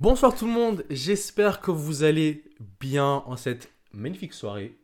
Bonsoir 0.00 0.32
tout 0.32 0.46
le 0.46 0.52
monde, 0.52 0.84
j'espère 0.90 1.60
que 1.60 1.72
vous 1.72 2.04
allez 2.04 2.44
bien 2.78 3.24
en 3.26 3.36
cette 3.36 3.72
magnifique 3.92 4.32
soirée 4.32 4.78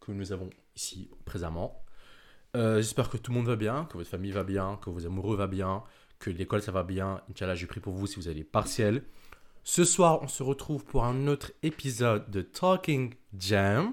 que 0.00 0.12
nous 0.12 0.32
avons 0.32 0.48
ici 0.74 1.10
présentement. 1.26 1.84
Euh, 2.56 2.76
j'espère 2.76 3.10
que 3.10 3.18
tout 3.18 3.32
le 3.32 3.36
monde 3.36 3.48
va 3.48 3.56
bien, 3.56 3.84
que 3.84 3.98
votre 3.98 4.08
famille 4.08 4.30
va 4.30 4.44
bien, 4.44 4.78
que 4.82 4.88
vos 4.88 5.04
amoureux 5.04 5.36
va 5.36 5.46
bien, 5.46 5.82
que 6.18 6.30
l'école 6.30 6.62
ça 6.62 6.72
va 6.72 6.84
bien. 6.84 7.20
Inch'Allah, 7.30 7.54
j'ai 7.54 7.66
pris 7.66 7.80
pour 7.80 7.92
vous 7.92 8.06
si 8.06 8.16
vous 8.16 8.28
avez 8.28 8.44
partiel. 8.44 9.02
Ce 9.62 9.84
soir, 9.84 10.22
on 10.22 10.26
se 10.26 10.42
retrouve 10.42 10.86
pour 10.86 11.04
un 11.04 11.26
autre 11.26 11.52
épisode 11.62 12.30
de 12.30 12.40
Talking 12.40 13.12
Jam. 13.38 13.92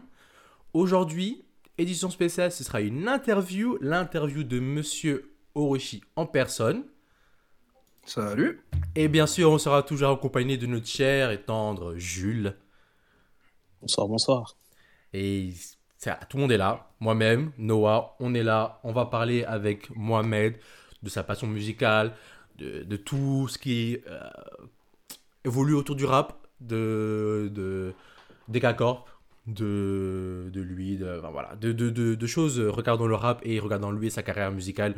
Aujourd'hui, 0.72 1.44
édition 1.78 2.10
spéciale, 2.10 2.54
ce 2.54 2.64
sera 2.64 2.80
une 2.80 3.10
interview, 3.10 3.78
l'interview 3.82 4.46
de 4.46 4.62
Monsieur 4.62 5.36
Orochi 5.56 6.06
en 6.16 6.26
personne. 6.26 6.86
Salut. 8.06 8.62
Et 8.96 9.08
bien 9.08 9.28
sûr, 9.28 9.50
on 9.52 9.58
sera 9.58 9.82
toujours 9.84 10.12
accompagné 10.12 10.58
de 10.58 10.66
notre 10.68 10.88
cher 10.88 11.32
et 11.32 11.42
tendre 11.42 11.96
Jules. 11.98 12.56
Bonsoir, 13.82 14.08
bonsoir. 14.08 14.56
Et 15.14 15.54
ça, 15.98 16.20
tout 16.30 16.38
le 16.38 16.42
monde 16.42 16.52
est 16.52 16.58
là. 16.58 16.92
Moi-même, 17.00 17.52
Noah, 17.58 18.16
on 18.20 18.34
est 18.34 18.44
là. 18.44 18.80
On 18.84 18.92
va 18.92 19.06
parler 19.06 19.44
avec 19.44 19.90
Mohamed 19.96 20.58
de 21.02 21.10
sa 21.10 21.24
passion 21.24 21.48
musicale, 21.48 22.14
de, 22.58 22.84
de 22.84 22.96
tout 22.98 23.48
ce 23.48 23.58
qui 23.58 24.00
euh, 24.08 24.20
évolue 25.46 25.74
autour 25.74 25.96
du 25.96 26.06
rap, 26.06 26.48
de, 26.62 27.50
de 27.54 27.94
Decacorp, 28.48 29.06
de, 29.48 30.50
de 30.54 30.62
lui, 30.62 30.98
de, 30.98 31.20
enfin, 31.20 31.32
voilà, 31.32 31.56
de, 31.56 31.72
de, 31.72 31.90
de, 31.90 32.16
de 32.16 32.28
choses 32.28 32.60
regardant 32.60 33.08
le 33.08 33.16
rap 33.16 33.42
et 33.44 33.60
regardant 33.60 33.92
lui 33.92 34.08
et 34.08 34.10
sa 34.10 34.24
carrière 34.24 34.52
musicale 34.52 34.96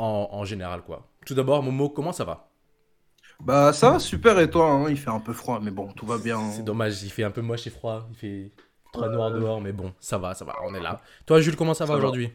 en, 0.00 0.28
en 0.32 0.44
général, 0.44 0.82
quoi. 0.82 1.06
Tout 1.26 1.34
d'abord, 1.34 1.62
Momo, 1.62 1.88
comment 1.90 2.12
ça 2.12 2.24
va? 2.24 2.46
Bah 3.42 3.72
ça 3.72 3.92
va 3.92 3.98
super 3.98 4.38
et 4.38 4.50
toi 4.50 4.66
hein, 4.70 4.90
Il 4.90 4.98
fait 4.98 5.08
un 5.08 5.18
peu 5.18 5.32
froid 5.32 5.60
mais 5.62 5.70
bon 5.70 5.90
tout 5.92 6.04
va 6.04 6.18
bien. 6.18 6.50
C'est 6.50 6.62
dommage, 6.62 7.02
il 7.02 7.10
fait 7.10 7.24
un 7.24 7.30
peu 7.30 7.40
moche 7.40 7.66
et 7.66 7.70
froid, 7.70 8.06
il 8.10 8.16
fait 8.16 8.52
très 8.92 9.08
noir 9.08 9.30
dehors, 9.30 9.62
mais 9.62 9.72
bon, 9.72 9.94
ça 9.98 10.18
va, 10.18 10.34
ça 10.34 10.44
va, 10.44 10.56
on 10.66 10.74
est 10.74 10.80
là. 10.80 11.00
Toi, 11.24 11.40
Jules, 11.40 11.56
comment 11.56 11.72
ça, 11.72 11.86
Ça 11.86 11.92
va 11.92 11.98
va. 11.98 12.04
aujourd'hui? 12.04 12.32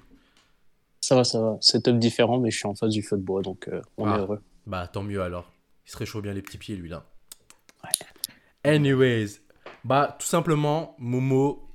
Ça 1.01 1.15
va, 1.15 1.23
ça 1.23 1.39
va. 1.39 1.57
Setup 1.61 1.99
différent, 1.99 2.39
mais 2.39 2.49
je 2.49 2.57
suis 2.57 2.67
en 2.67 2.73
face 2.73 2.89
du 2.91 3.03
feu 3.03 3.17
de 3.17 3.21
bois, 3.21 3.41
donc 3.43 3.67
euh, 3.67 3.81
on 3.97 4.07
Ah. 4.07 4.15
est 4.15 4.19
heureux. 4.21 4.41
Bah, 4.65 4.87
tant 4.87 5.03
mieux 5.03 5.21
alors. 5.21 5.51
Il 5.85 5.91
se 5.91 5.97
réchauffe 5.97 6.23
bien 6.23 6.33
les 6.33 6.41
petits 6.41 6.57
pieds, 6.57 6.75
lui, 6.75 6.89
là. 6.89 7.03
Ouais. 7.83 7.89
Anyways, 8.63 9.41
bah, 9.83 10.15
tout 10.19 10.25
simplement, 10.25 10.95
Momo, 10.97 11.69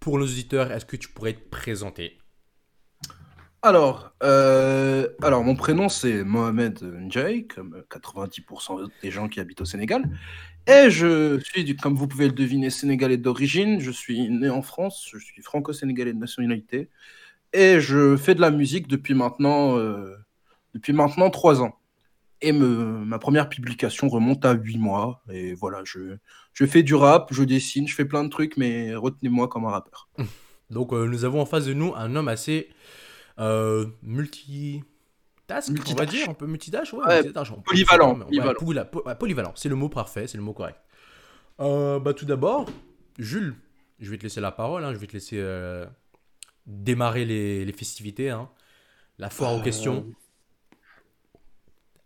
pour 0.00 0.18
nos 0.18 0.24
auditeurs, 0.24 0.72
est-ce 0.72 0.86
que 0.86 0.96
tu 0.96 1.08
pourrais 1.10 1.34
te 1.34 1.48
présenter? 1.48 2.18
Alors, 3.64 4.12
euh, 4.24 5.06
alors 5.22 5.44
mon 5.44 5.54
prénom 5.54 5.88
c'est 5.88 6.24
Mohamed 6.24 6.82
Njai, 6.82 7.46
comme 7.46 7.84
90% 7.90 8.88
des 9.02 9.10
gens 9.12 9.28
qui 9.28 9.38
habitent 9.38 9.60
au 9.60 9.64
Sénégal. 9.64 10.02
Et 10.66 10.90
je 10.90 11.38
suis, 11.38 11.76
comme 11.76 11.94
vous 11.94 12.08
pouvez 12.08 12.26
le 12.26 12.32
deviner, 12.32 12.70
sénégalais 12.70 13.18
d'origine. 13.18 13.80
Je 13.80 13.92
suis 13.92 14.28
né 14.30 14.50
en 14.50 14.62
France, 14.62 15.08
je 15.12 15.18
suis 15.18 15.42
franco-sénégalais 15.42 16.12
de 16.12 16.18
nationalité. 16.18 16.90
Et 17.52 17.80
je 17.80 18.16
fais 18.16 18.34
de 18.34 18.40
la 18.40 18.50
musique 18.50 18.88
depuis 18.88 19.14
maintenant, 19.14 19.78
euh, 19.78 20.16
depuis 20.74 20.92
maintenant 20.92 21.30
trois 21.30 21.62
ans. 21.62 21.78
Et 22.40 22.52
ma 22.52 23.18
première 23.20 23.48
publication 23.48 24.08
remonte 24.08 24.44
à 24.44 24.54
huit 24.54 24.78
mois. 24.78 25.22
Et 25.32 25.54
voilà, 25.54 25.82
je, 25.84 26.16
je 26.52 26.66
fais 26.66 26.82
du 26.82 26.94
rap, 26.96 27.32
je 27.32 27.44
dessine, 27.44 27.86
je 27.86 27.94
fais 27.94 28.04
plein 28.06 28.24
de 28.24 28.28
trucs, 28.28 28.56
mais 28.56 28.94
retenez-moi 28.96 29.46
comme 29.48 29.66
un 29.66 29.70
rappeur. 29.70 30.08
Donc, 30.70 30.92
euh, 30.92 31.06
nous 31.06 31.24
avons 31.24 31.40
en 31.40 31.46
face 31.46 31.66
de 31.66 31.74
nous 31.74 31.94
un 31.94 32.16
homme 32.16 32.28
assez 32.28 32.70
euh, 33.38 33.86
multi. 34.02 34.82
Task, 35.46 35.72
on 35.90 35.94
va 35.94 36.06
dire, 36.06 36.30
un 36.30 36.34
peu 36.34 36.46
multitâche, 36.46 36.92
ouais, 36.94 37.04
Ouais, 37.04 37.16
multitâche, 37.22 37.50
on 37.50 37.56
peut- 37.56 37.62
polyvalent, 37.62 38.18
ouais, 38.30 39.14
polyvalent. 39.16 39.52
c'est 39.56 39.68
le 39.68 39.74
mot 39.74 39.88
parfait, 39.88 40.26
c'est 40.28 40.38
le 40.38 40.42
mot 40.44 40.52
correct. 40.52 40.78
Euh, 41.60 41.98
bah, 41.98 42.14
tout 42.14 42.24
d'abord, 42.24 42.66
Jules, 43.18 43.56
je 43.98 44.10
vais 44.10 44.18
te 44.18 44.22
laisser 44.22 44.40
la 44.40 44.52
parole, 44.52 44.84
hein, 44.84 44.92
je 44.94 44.98
vais 44.98 45.06
te 45.08 45.12
laisser 45.12 45.38
euh, 45.40 45.84
démarrer 46.66 47.24
les, 47.24 47.64
les 47.64 47.72
festivités, 47.72 48.30
hein. 48.30 48.48
la 49.18 49.30
foire 49.30 49.52
aux 49.54 49.58
Euh, 49.58 49.62
questions. 49.62 50.06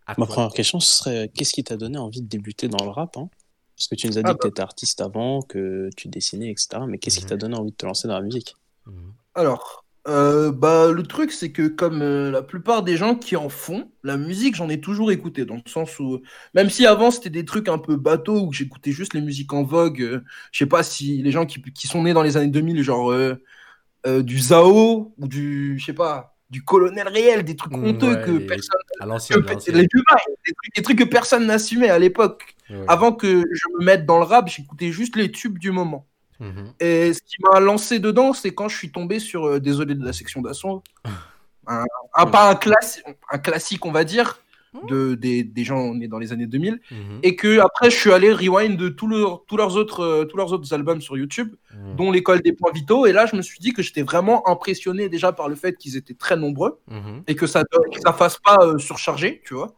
À 0.06 0.15
Ma 0.19 0.27
toi. 0.27 0.34
première 0.34 0.53
question, 0.53 0.81
ce 0.81 0.95
serait 0.99 1.31
qu'est-ce 1.34 1.53
qui 1.53 1.62
t'a 1.65 1.77
donné 1.77 1.99
envie 1.99 2.22
de 2.22 2.28
débuter 2.28 2.69
dans 2.69 2.83
le 2.84 2.91
rap 2.91 3.17
hein? 3.17 3.28
Parce 3.77 3.89
que 3.89 3.95
tu 3.97 4.06
nous 4.06 4.17
as 4.19 4.22
dit 4.22 4.31
Ah 4.31 4.34
que 4.34 4.43
tu 4.43 4.49
étais 4.49 4.62
artiste 4.62 5.01
avant, 5.03 5.43
que 5.43 5.91
tu 5.97 6.09
dessinais, 6.09 6.51
etc. 6.51 6.78
Mais 6.89 6.99
qu'est-ce 6.99 7.19
qui 7.19 7.25
Mhm. 7.25 7.28
t'a 7.28 7.37
donné 7.37 7.56
envie 7.56 7.72
de 7.72 7.77
te 7.77 7.84
lancer 7.84 8.09
dans 8.09 8.15
la 8.15 8.22
musique? 8.22 8.56
Mhm. 8.87 9.12
Alors, 9.34 9.84
euh, 10.09 10.53
bah, 10.53 10.93
le 10.93 11.03
truc, 11.03 11.33
c'est 11.33 11.50
que 11.53 11.67
comme 11.67 12.00
euh, 12.03 12.31
la 12.31 12.43
plupart 12.43 12.83
des 12.84 12.97
gens 12.97 13.17
qui 13.17 13.34
en 13.37 13.49
font, 13.49 13.91
la 14.05 14.17
musique, 14.17 14.55
j'en 14.55 14.69
ai 14.69 14.81
toujours 14.81 15.11
écouté, 15.11 15.44
dans 15.44 15.56
le 15.56 15.69
sens 15.71 15.99
où, 15.99 16.21
même 16.55 16.71
si 16.71 16.87
avant 16.87 17.11
c'était 17.11 17.31
des 17.31 17.44
trucs 17.44 17.69
un 17.69 17.78
peu 17.78 17.97
bateaux, 17.97 18.47
où 18.47 18.53
j'écoutais 18.53 18.93
juste 18.93 19.15
les 19.15 19.21
musiques 19.21 19.53
en 19.53 19.65
vogue, 19.65 20.00
euh, 20.03 20.21
je 20.53 20.59
sais 20.59 20.66
pas 20.66 20.84
si 20.84 21.22
les 21.22 21.33
gens 21.33 21.45
qui, 21.47 21.61
qui 21.62 21.87
sont 21.89 22.05
nés 22.05 22.12
dans 22.15 22.22
les 22.22 22.37
années 22.37 22.47
2000, 22.49 22.83
genre 22.83 23.11
euh, 23.12 24.22
du 24.22 24.39
Zao, 24.39 25.15
ou 25.19 25.28
du, 25.28 25.78
je 25.78 25.84
sais 25.87 25.93
pas, 25.93 26.37
du 26.50 26.65
colonel 26.65 27.09
réel, 27.09 27.45
des 27.45 27.56
trucs 27.56 27.75
Mm, 27.75 27.84
honteux 27.84 28.15
ouais, 28.15 28.25
que 28.25 28.31
les- 28.31 28.47
personne, 28.47 28.78
À 29.00 29.06
l'ancienne, 29.06 29.41
les 29.41 29.89
trucs, 29.89 30.05
des 30.77 30.83
trucs 30.83 30.99
que 30.99 31.05
personne 31.05 31.47
n'assumait 31.47 31.91
à 31.91 31.99
l'époque. 31.99 32.55
Ouais. 32.71 32.77
Avant 32.87 33.12
que 33.12 33.27
je 33.28 33.62
me 33.78 33.84
mette 33.84 34.06
dans 34.06 34.19
le 34.19 34.25
rap, 34.25 34.49
j'écoutais 34.49 34.93
juste 34.93 35.16
les 35.16 35.31
tubes 35.33 35.59
du 35.59 35.72
moment. 35.72 36.06
Mhm. 36.41 36.73
Et 36.81 37.13
ce 37.13 37.21
qui 37.23 37.37
m'a 37.43 37.61
lancé 37.61 37.99
dedans, 37.99 38.33
c'est 38.33 38.55
quand 38.55 38.69
je 38.69 38.77
suis 38.77 38.91
tombé 38.93 39.19
sur 39.19 39.47
euh, 39.47 39.61
Désolé 39.61 39.95
de 39.95 40.05
la 40.05 40.13
section 40.13 40.41
d'assaut. 40.43 40.83
Un, 41.69 41.85
un- 42.15 42.27
pas 42.27 42.49
un, 42.51 42.55
classi- 42.55 43.03
un 43.29 43.39
classique, 43.39 43.85
on 43.87 43.91
va 43.91 44.05
dire, 44.05 44.39
de, 44.87 45.17
des, 45.17 45.43
des 45.43 45.65
gens 45.65 45.95
nés 45.95 46.07
dans 46.07 46.21
les 46.21 46.33
années 46.33 46.47
2000. 46.47 46.81
Mhm. 46.93 47.19
Et 47.25 47.35
que 47.35 47.59
après, 47.59 47.91
je 47.91 47.97
suis 47.97 48.13
allé 48.13 48.33
rewind 48.33 48.77
de 48.77 48.89
tous 48.89 49.09
leurs, 49.09 49.43
tous 49.47 49.57
leurs, 49.57 49.75
autres, 49.77 50.01
euh, 50.05 50.25
tous 50.27 50.37
leurs 50.37 50.53
autres 50.53 50.73
albums 50.75 51.01
sur 51.01 51.17
YouTube, 51.17 51.57
dont 51.97 52.13
L'école 52.13 52.41
des 52.41 52.53
points 52.53 52.71
vitaux. 52.73 53.07
Et 53.07 53.13
là, 53.13 53.27
je 53.27 53.35
me 53.35 53.43
suis 53.43 53.59
dit 53.59 53.73
que 53.73 53.83
j'étais 53.83 54.03
vraiment 54.03 54.49
impressionné 54.49 55.09
déjà 55.09 55.33
par 55.33 55.49
le 55.49 55.57
fait 55.57 55.77
qu'ils 55.77 55.97
étaient 55.97 56.15
très 56.15 56.37
nombreux 56.37 56.79
Mhm. 56.89 57.25
et 57.27 57.35
que 57.35 57.49
ça 57.49 57.63
ne 57.63 57.99
ça 58.01 58.13
fasse 58.13 58.39
pas 58.39 58.59
euh, 58.61 58.79
surcharger, 58.79 59.43
tu 59.45 59.55
vois. 59.55 59.75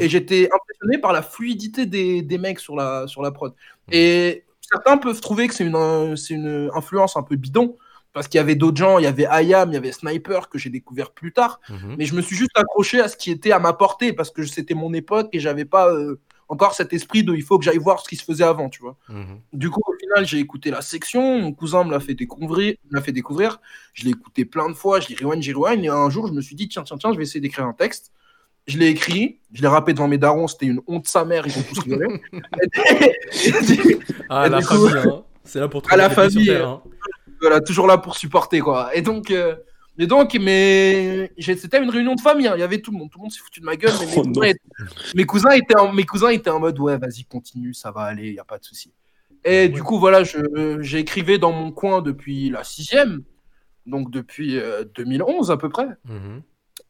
Et 0.00 0.08
j'étais 0.08 0.48
impressionné 0.54 0.96
par 1.02 1.12
la 1.12 1.20
fluidité 1.22 1.84
des, 1.84 2.22
des 2.22 2.38
mecs 2.38 2.60
sur 2.60 2.76
la, 2.76 3.06
sur 3.08 3.20
la 3.20 3.30
prod. 3.32 3.52
Et 3.92 4.44
certains 4.68 4.96
peuvent 4.98 5.20
trouver 5.20 5.48
que 5.48 5.54
c'est 5.54 5.64
une, 5.64 5.76
euh, 5.76 6.16
c'est 6.16 6.34
une 6.34 6.70
influence 6.74 7.16
un 7.16 7.22
peu 7.22 7.36
bidon, 7.36 7.76
parce 8.12 8.28
qu'il 8.28 8.38
y 8.38 8.40
avait 8.40 8.54
d'autres 8.54 8.78
gens, 8.78 8.98
il 8.98 9.04
y 9.04 9.06
avait 9.06 9.26
Ayam, 9.26 9.70
il 9.70 9.74
y 9.74 9.76
avait 9.76 9.92
Sniper, 9.92 10.48
que 10.48 10.58
j'ai 10.58 10.70
découvert 10.70 11.10
plus 11.10 11.32
tard. 11.32 11.60
Mhm. 11.68 11.96
Mais 11.98 12.06
je 12.06 12.14
me 12.14 12.22
suis 12.22 12.36
juste 12.36 12.56
accroché 12.56 13.00
à 13.00 13.08
ce 13.08 13.16
qui 13.16 13.30
était 13.30 13.52
à 13.52 13.58
ma 13.58 13.72
portée, 13.72 14.12
parce 14.12 14.30
que 14.30 14.44
c'était 14.44 14.74
mon 14.74 14.94
époque 14.94 15.28
et 15.32 15.40
j'avais 15.40 15.66
pas 15.66 15.92
euh, 15.92 16.18
encore 16.48 16.74
cet 16.74 16.92
esprit 16.92 17.24
de 17.24 17.34
il 17.34 17.42
faut 17.42 17.58
que 17.58 17.64
j'aille 17.64 17.78
voir 17.78 18.00
ce 18.00 18.08
qui 18.08 18.16
se 18.16 18.24
faisait 18.24 18.44
avant, 18.44 18.68
tu 18.68 18.80
vois. 18.80 18.96
Mhm. 19.08 19.40
Du 19.52 19.70
coup, 19.70 19.82
au 19.86 19.94
final, 19.98 20.26
j'ai 20.26 20.38
écouté 20.38 20.70
la 20.70 20.80
section. 20.80 21.40
Mon 21.40 21.52
cousin 21.52 21.84
me 21.84 21.90
l'a 21.90 22.00
fait 22.00 22.14
découvrir. 22.14 22.76
me 22.90 22.96
l'a 22.96 23.02
fait 23.02 23.12
découvrir. 23.12 23.60
Je 23.92 24.04
l'ai 24.04 24.10
écouté 24.10 24.44
plein 24.44 24.68
de 24.68 24.74
fois. 24.74 25.00
Je 25.00 25.08
l'ai 25.08 25.16
rewind, 25.16 25.42
j'ai 25.42 25.52
rewind. 25.52 25.84
Et 25.84 25.88
un 25.88 26.08
jour, 26.08 26.26
je 26.26 26.32
me 26.32 26.40
suis 26.40 26.56
dit, 26.56 26.68
tiens, 26.68 26.84
tiens, 26.84 26.96
tiens, 26.98 27.12
je 27.12 27.18
vais 27.18 27.24
essayer 27.24 27.40
d'écrire 27.40 27.66
un 27.66 27.72
texte. 27.72 28.12
Je 28.66 28.78
l'ai 28.78 28.88
écrit. 28.88 29.38
Je 29.52 29.62
l'ai 29.62 29.68
rappé 29.68 29.92
devant 29.94 30.08
mes 30.08 30.18
darons. 30.18 30.48
C'était 30.48 30.66
une 30.66 30.80
honte 30.86 31.06
sa 31.06 31.24
mère. 31.24 31.46
Ils 31.46 31.56
ont 31.58 31.62
tous 31.62 31.78
rigolé. 31.80 32.20
Ah, 34.28 34.48
la 34.48 34.60
famille, 34.60 34.92
hein. 34.96 35.22
c'est 35.44 35.60
là 35.60 35.68
pour 35.68 35.82
À 35.90 35.96
la 35.96 36.08
trouver 36.08 36.28
pieds 36.28 36.30
sur 36.30 36.40
famille, 36.40 36.46
terre, 36.48 36.68
hein. 36.68 36.82
voilà, 37.40 37.60
toujours 37.60 37.86
là 37.86 37.98
pour 37.98 38.16
supporter, 38.16 38.60
quoi. 38.60 38.94
Et 38.94 39.02
donc, 39.02 39.30
euh, 39.30 39.54
et 39.98 40.06
donc 40.06 40.36
mais 40.40 41.30
c'était 41.38 41.82
une 41.82 41.90
réunion 41.90 42.14
de 42.14 42.20
famille. 42.20 42.48
hein. 42.48 42.54
Il 42.56 42.60
y 42.60 42.64
avait 42.64 42.80
tout 42.80 42.90
le 42.90 42.98
monde. 42.98 43.10
Tout 43.10 43.18
le 43.18 43.22
monde 43.22 43.32
s'est 43.32 43.40
foutu 43.40 43.60
de 43.60 43.64
ma 43.64 43.76
gueule. 43.76 43.92
Mais 44.00 44.06
mes, 44.06 44.12
Oh 44.16 44.22
cousins, 44.22 44.40
non. 44.40 44.42
étaient, 44.42 44.60
mes, 45.14 45.24
cousins 45.24 45.50
étaient 45.50 45.78
en, 45.78 45.92
mes 45.92 46.04
cousins 46.04 46.28
étaient 46.30 46.50
en 46.50 46.60
mode, 46.60 46.78
ouais, 46.80 46.98
vas-y, 46.98 47.24
continue, 47.24 47.72
ça 47.72 47.90
va 47.92 48.02
aller, 48.02 48.26
il 48.28 48.32
n'y 48.32 48.38
a 48.40 48.44
pas 48.44 48.58
de 48.58 48.64
souci. 48.64 48.92
Et 49.44 49.68
du 49.68 49.82
coup, 49.82 49.98
voilà, 50.00 50.22
écrivé 50.98 51.38
dans 51.38 51.52
mon 51.52 51.70
coin 51.70 52.02
depuis 52.02 52.50
la 52.50 52.64
sixième, 52.64 53.22
donc 53.86 54.10
depuis 54.10 54.58
euh, 54.58 54.84
2011 54.96 55.52
à 55.52 55.56
peu 55.56 55.68
près. 55.68 55.86
Mhm. 56.04 56.42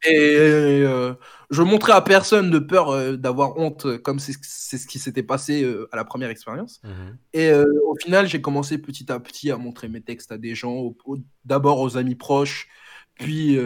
Et 0.05 0.83
euh, 0.83 1.15
je 1.51 1.63
montrais 1.63 1.93
à 1.93 2.01
personne 2.01 2.51
de 2.51 2.59
peur 2.59 2.91
euh, 2.91 3.17
d'avoir 3.17 3.57
honte, 3.59 3.87
euh, 3.87 3.99
comme 3.99 4.19
c'est 4.19 4.33
ce 4.33 4.87
qui 4.87 4.99
s'était 4.99 5.23
passé 5.23 5.63
euh, 5.63 5.89
à 5.93 5.97
la 5.97 6.05
première 6.05 6.31
expérience. 6.31 6.81
Mhm. 6.85 7.17
Et 7.33 7.53
au 7.53 7.95
final, 8.03 8.29
j'ai 8.29 8.41
commencé 8.41 8.79
petit 8.79 9.11
à 9.11 9.19
petit 9.21 9.51
à 9.51 9.57
montrer 9.57 9.89
mes 9.89 10.01
textes 10.01 10.33
à 10.33 10.39
des 10.39 10.55
gens, 10.55 10.95
d'abord 11.45 11.81
aux 11.81 11.97
amis 11.97 12.15
proches, 12.15 12.69
puis, 13.15 13.59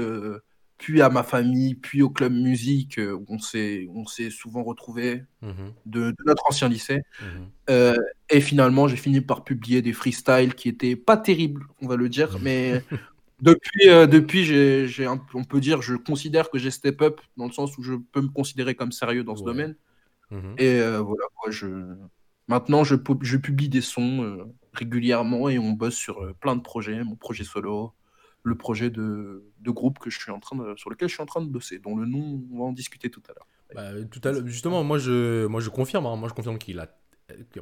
puis 0.78 1.02
à 1.02 1.10
ma 1.10 1.22
famille, 1.22 1.74
puis 1.74 2.02
au 2.02 2.10
club 2.10 2.32
musique 2.32 2.98
où 2.98 3.26
on 3.28 3.38
s'est 3.38 4.30
souvent 4.30 4.62
retrouvés 4.62 5.24
Mhm. 5.42 5.72
de, 5.86 6.10
de 6.10 6.16
notre 6.26 6.44
ancien 6.48 6.68
lycée. 6.68 7.02
Mhm. 7.20 7.96
Et 8.30 8.40
finalement, 8.40 8.86
j'ai 8.88 8.96
fini 8.96 9.20
par 9.20 9.42
publier 9.44 9.82
des 9.82 9.92
freestyles 9.92 10.54
qui 10.54 10.68
étaient 10.68 10.96
pas 10.96 11.16
terribles, 11.16 11.66
on 11.82 11.88
va 11.88 11.96
le 11.96 12.08
dire, 12.08 12.28
mais 12.42 12.82
depuis, 13.42 13.88
euh, 13.88 14.06
depuis 14.06 14.44
j'ai, 14.44 14.88
j'ai 14.88 15.06
un- 15.06 15.24
on 15.34 15.44
peut 15.44 15.60
dire, 15.60 15.82
je 15.82 15.94
considère 15.94 16.50
que 16.50 16.58
j'ai 16.58 16.70
step 16.70 17.00
up 17.02 17.20
dans 17.36 17.46
le 17.46 17.52
sens 17.52 17.76
où 17.78 17.82
je 17.82 17.94
peux 18.12 18.20
me 18.20 18.28
considérer 18.28 18.74
comme 18.74 18.92
sérieux 18.92 19.24
dans 19.24 19.36
ce 19.36 19.42
Ouais. 19.42 19.46
domaine. 19.46 19.76
Mhm. 20.30 20.54
Et 20.58 20.80
euh, 20.80 21.00
voilà, 21.00 21.24
je... 21.50 21.68
maintenant 22.48 22.84
je, 22.84 22.94
pu- 22.96 23.14
je 23.22 23.36
publie 23.36 23.68
des 23.68 23.80
sons 23.80 24.22
euh, 24.22 24.44
régulièrement 24.72 25.48
et 25.48 25.58
on 25.58 25.72
bosse 25.72 25.96
sur 25.96 26.34
plein 26.40 26.56
de 26.56 26.62
projets, 26.62 27.02
mon 27.04 27.16
projet 27.16 27.44
solo, 27.44 27.92
le 28.42 28.54
projet 28.56 28.90
de, 28.90 29.44
de 29.60 29.70
groupe 29.70 29.98
que 29.98 30.10
je 30.10 30.18
suis 30.18 30.30
en 30.32 30.40
train 30.40 30.56
de, 30.56 30.74
sur 30.76 30.90
lequel 30.90 31.08
je 31.08 31.14
suis 31.14 31.22
en 31.22 31.26
train 31.26 31.42
de 31.42 31.48
bosser, 31.50 31.78
dont 31.78 31.96
le 31.96 32.06
nom, 32.06 32.42
on 32.52 32.58
va 32.58 32.64
en 32.64 32.72
discuter 32.72 33.10
tout 33.10 33.22
à 33.28 33.32
l'heure. 33.34 33.46
Bah, 33.74 34.04
tout 34.10 34.20
à 34.24 34.32
l'heure, 34.32 34.46
justement, 34.46 34.82
moi 34.84 34.98
je, 34.98 35.46
moi 35.46 35.60
je 35.60 35.68
confirme, 35.70 36.06
hein, 36.06 36.16
moi 36.16 36.28
je 36.28 36.34
confirme 36.34 36.58
qu'il 36.58 36.78
a 36.78 36.88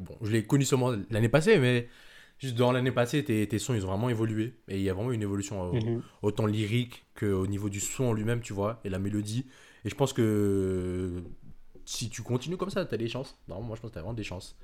bon, 0.00 0.16
je 0.22 0.30
l'ai 0.30 0.44
connu 0.44 0.64
seulement 0.64 0.92
l'année 1.10 1.28
passée, 1.28 1.58
mais 1.58 1.88
juste 2.38 2.54
dans 2.56 2.72
l'année 2.72 2.92
passée, 2.92 3.24
tes, 3.24 3.46
tes 3.48 3.58
sons, 3.58 3.74
ils 3.74 3.84
ont 3.84 3.88
vraiment 3.88 4.08
évolué. 4.08 4.54
Et 4.68 4.76
il 4.76 4.82
y 4.82 4.90
a 4.90 4.94
vraiment 4.94 5.12
une 5.12 5.22
évolution, 5.22 5.74
euh, 5.74 5.78
Mhm. 5.80 6.02
autant 6.22 6.46
lyrique 6.46 7.04
qu'au 7.18 7.46
niveau 7.46 7.68
du 7.68 7.80
son 7.80 8.04
en 8.04 8.12
lui-même, 8.12 8.40
tu 8.40 8.52
vois, 8.52 8.80
et 8.84 8.88
la 8.90 8.98
mélodie. 8.98 9.46
Et 9.84 9.90
je 9.90 9.94
pense 9.94 10.12
que 10.12 11.22
si 11.84 12.10
tu 12.10 12.22
continues 12.22 12.56
comme 12.56 12.70
ça, 12.70 12.84
t'as 12.84 12.96
des 12.96 13.08
chances. 13.08 13.36
Non, 13.48 13.60
moi, 13.62 13.76
je 13.76 13.80
pense 13.80 13.90
que 13.90 13.94
t'as 13.94 14.00
vraiment 14.00 14.14
des 14.14 14.24
chances. 14.24 14.56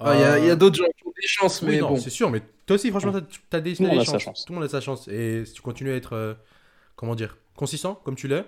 Ah, 0.00 0.14
Il 0.16 0.20
y 0.20 0.24
a, 0.24 0.38
il 0.38 0.44
y 0.46 0.48
a 0.50 0.52
Euh, 0.54 0.56
d'autres 0.56 0.76
gens 0.76 0.84
qui 0.96 1.06
ont 1.06 1.12
des 1.14 1.26
chances, 1.28 1.62
oui, 1.62 1.68
mais 1.72 1.80
non, 1.80 1.90
bon. 1.90 1.96
c'est 1.96 2.10
sûr, 2.10 2.28
mais 2.30 2.40
toi 2.66 2.74
aussi, 2.74 2.90
franchement, 2.90 3.12
t'as, 3.12 3.20
t'as 3.50 3.60
des, 3.60 3.74
Tout 3.76 3.84
monde 3.84 3.98
des 3.98 4.04
chances. 4.04 4.22
chance. 4.22 4.44
Tout 4.44 4.52
le 4.52 4.58
monde 4.58 4.64
a 4.64 4.68
sa 4.68 4.80
chance. 4.80 5.06
Et 5.08 5.44
si 5.44 5.52
tu 5.54 5.62
continues 5.62 5.92
à 5.92 5.96
être, 5.96 6.14
euh, 6.14 6.34
comment 6.96 7.14
dire, 7.14 7.36
consistant, 7.56 7.94
comme 7.94 8.16
tu 8.16 8.26
l'es, 8.26 8.44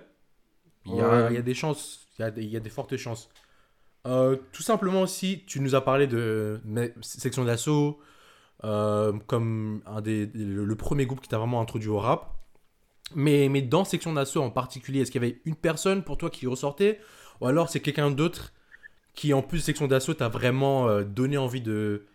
il 0.85 0.95
y, 0.95 1.01
a, 1.01 1.07
Ouais. 1.25 1.31
il 1.31 1.35
y 1.35 1.37
a 1.37 1.41
des 1.41 1.53
chances, 1.53 2.07
il 2.19 2.23
y 2.23 2.25
a 2.25 2.31
des, 2.31 2.43
il 2.43 2.49
y 2.49 2.57
a 2.57 2.59
des 2.59 2.69
fortes 2.69 2.95
chances. 2.97 3.29
Euh, 4.05 4.37
tout 4.51 4.61
simplement 4.63 5.01
aussi, 5.01 5.43
tu 5.47 5.59
nous 5.61 5.73
as 5.75 5.81
parlé 5.81 6.07
de 6.07 6.61
section 7.01 7.43
d'assaut, 7.45 7.99
euh, 7.99 8.03
comme 8.61 9.81
un 9.85 10.01
des, 10.01 10.27
le, 10.33 10.65
le 10.65 10.75
premier 10.75 11.05
groupe 11.05 11.21
qui 11.21 11.29
t'a 11.29 11.37
vraiment 11.37 11.61
introduit 11.61 11.89
au 11.89 11.99
rap. 11.99 12.35
Mais, 13.15 13.49
mais 13.49 13.61
dans 13.61 13.85
section 13.85 14.13
d'assaut 14.13 14.41
en 14.41 14.51
particulier, 14.51 15.01
est-ce 15.01 15.11
qu'il 15.11 15.21
y 15.23 15.25
avait 15.25 15.41
une 15.45 15.55
personne 15.55 16.03
pour 16.03 16.17
toi 16.17 16.29
qui 16.29 16.47
ressortait? 16.47 16.99
Ou 17.41 17.47
alors 17.47 17.69
c'est 17.69 17.79
quelqu'un 17.81 18.11
d'autre 18.11 18.53
qui, 19.15 19.33
en 19.33 19.41
plus 19.43 19.59
de 19.59 19.63
section 19.63 19.87
d'assaut, 19.87 20.13
t'a 20.15 20.29
vraiment 20.29 20.89
euh, 20.89 21.03
donné 21.03 21.37
envie 21.37 21.61
de 21.61 22.05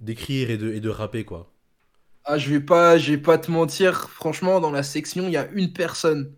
d'écrire 0.00 0.50
et 0.50 0.58
de, 0.58 0.72
et 0.74 0.80
de 0.80 0.90
rapper, 0.90 1.24
quoi? 1.24 1.52
Ah, 2.24 2.38
je 2.38 2.50
vais 2.50 2.60
pas, 2.60 2.96
je 2.98 3.12
vais 3.12 3.18
pas 3.18 3.38
te 3.38 3.50
mentir. 3.50 4.08
Franchement, 4.10 4.60
dans 4.60 4.70
la 4.70 4.82
section, 4.82 5.26
il 5.26 5.32
y 5.32 5.36
a 5.36 5.46
une 5.50 5.72
personne 5.72 6.34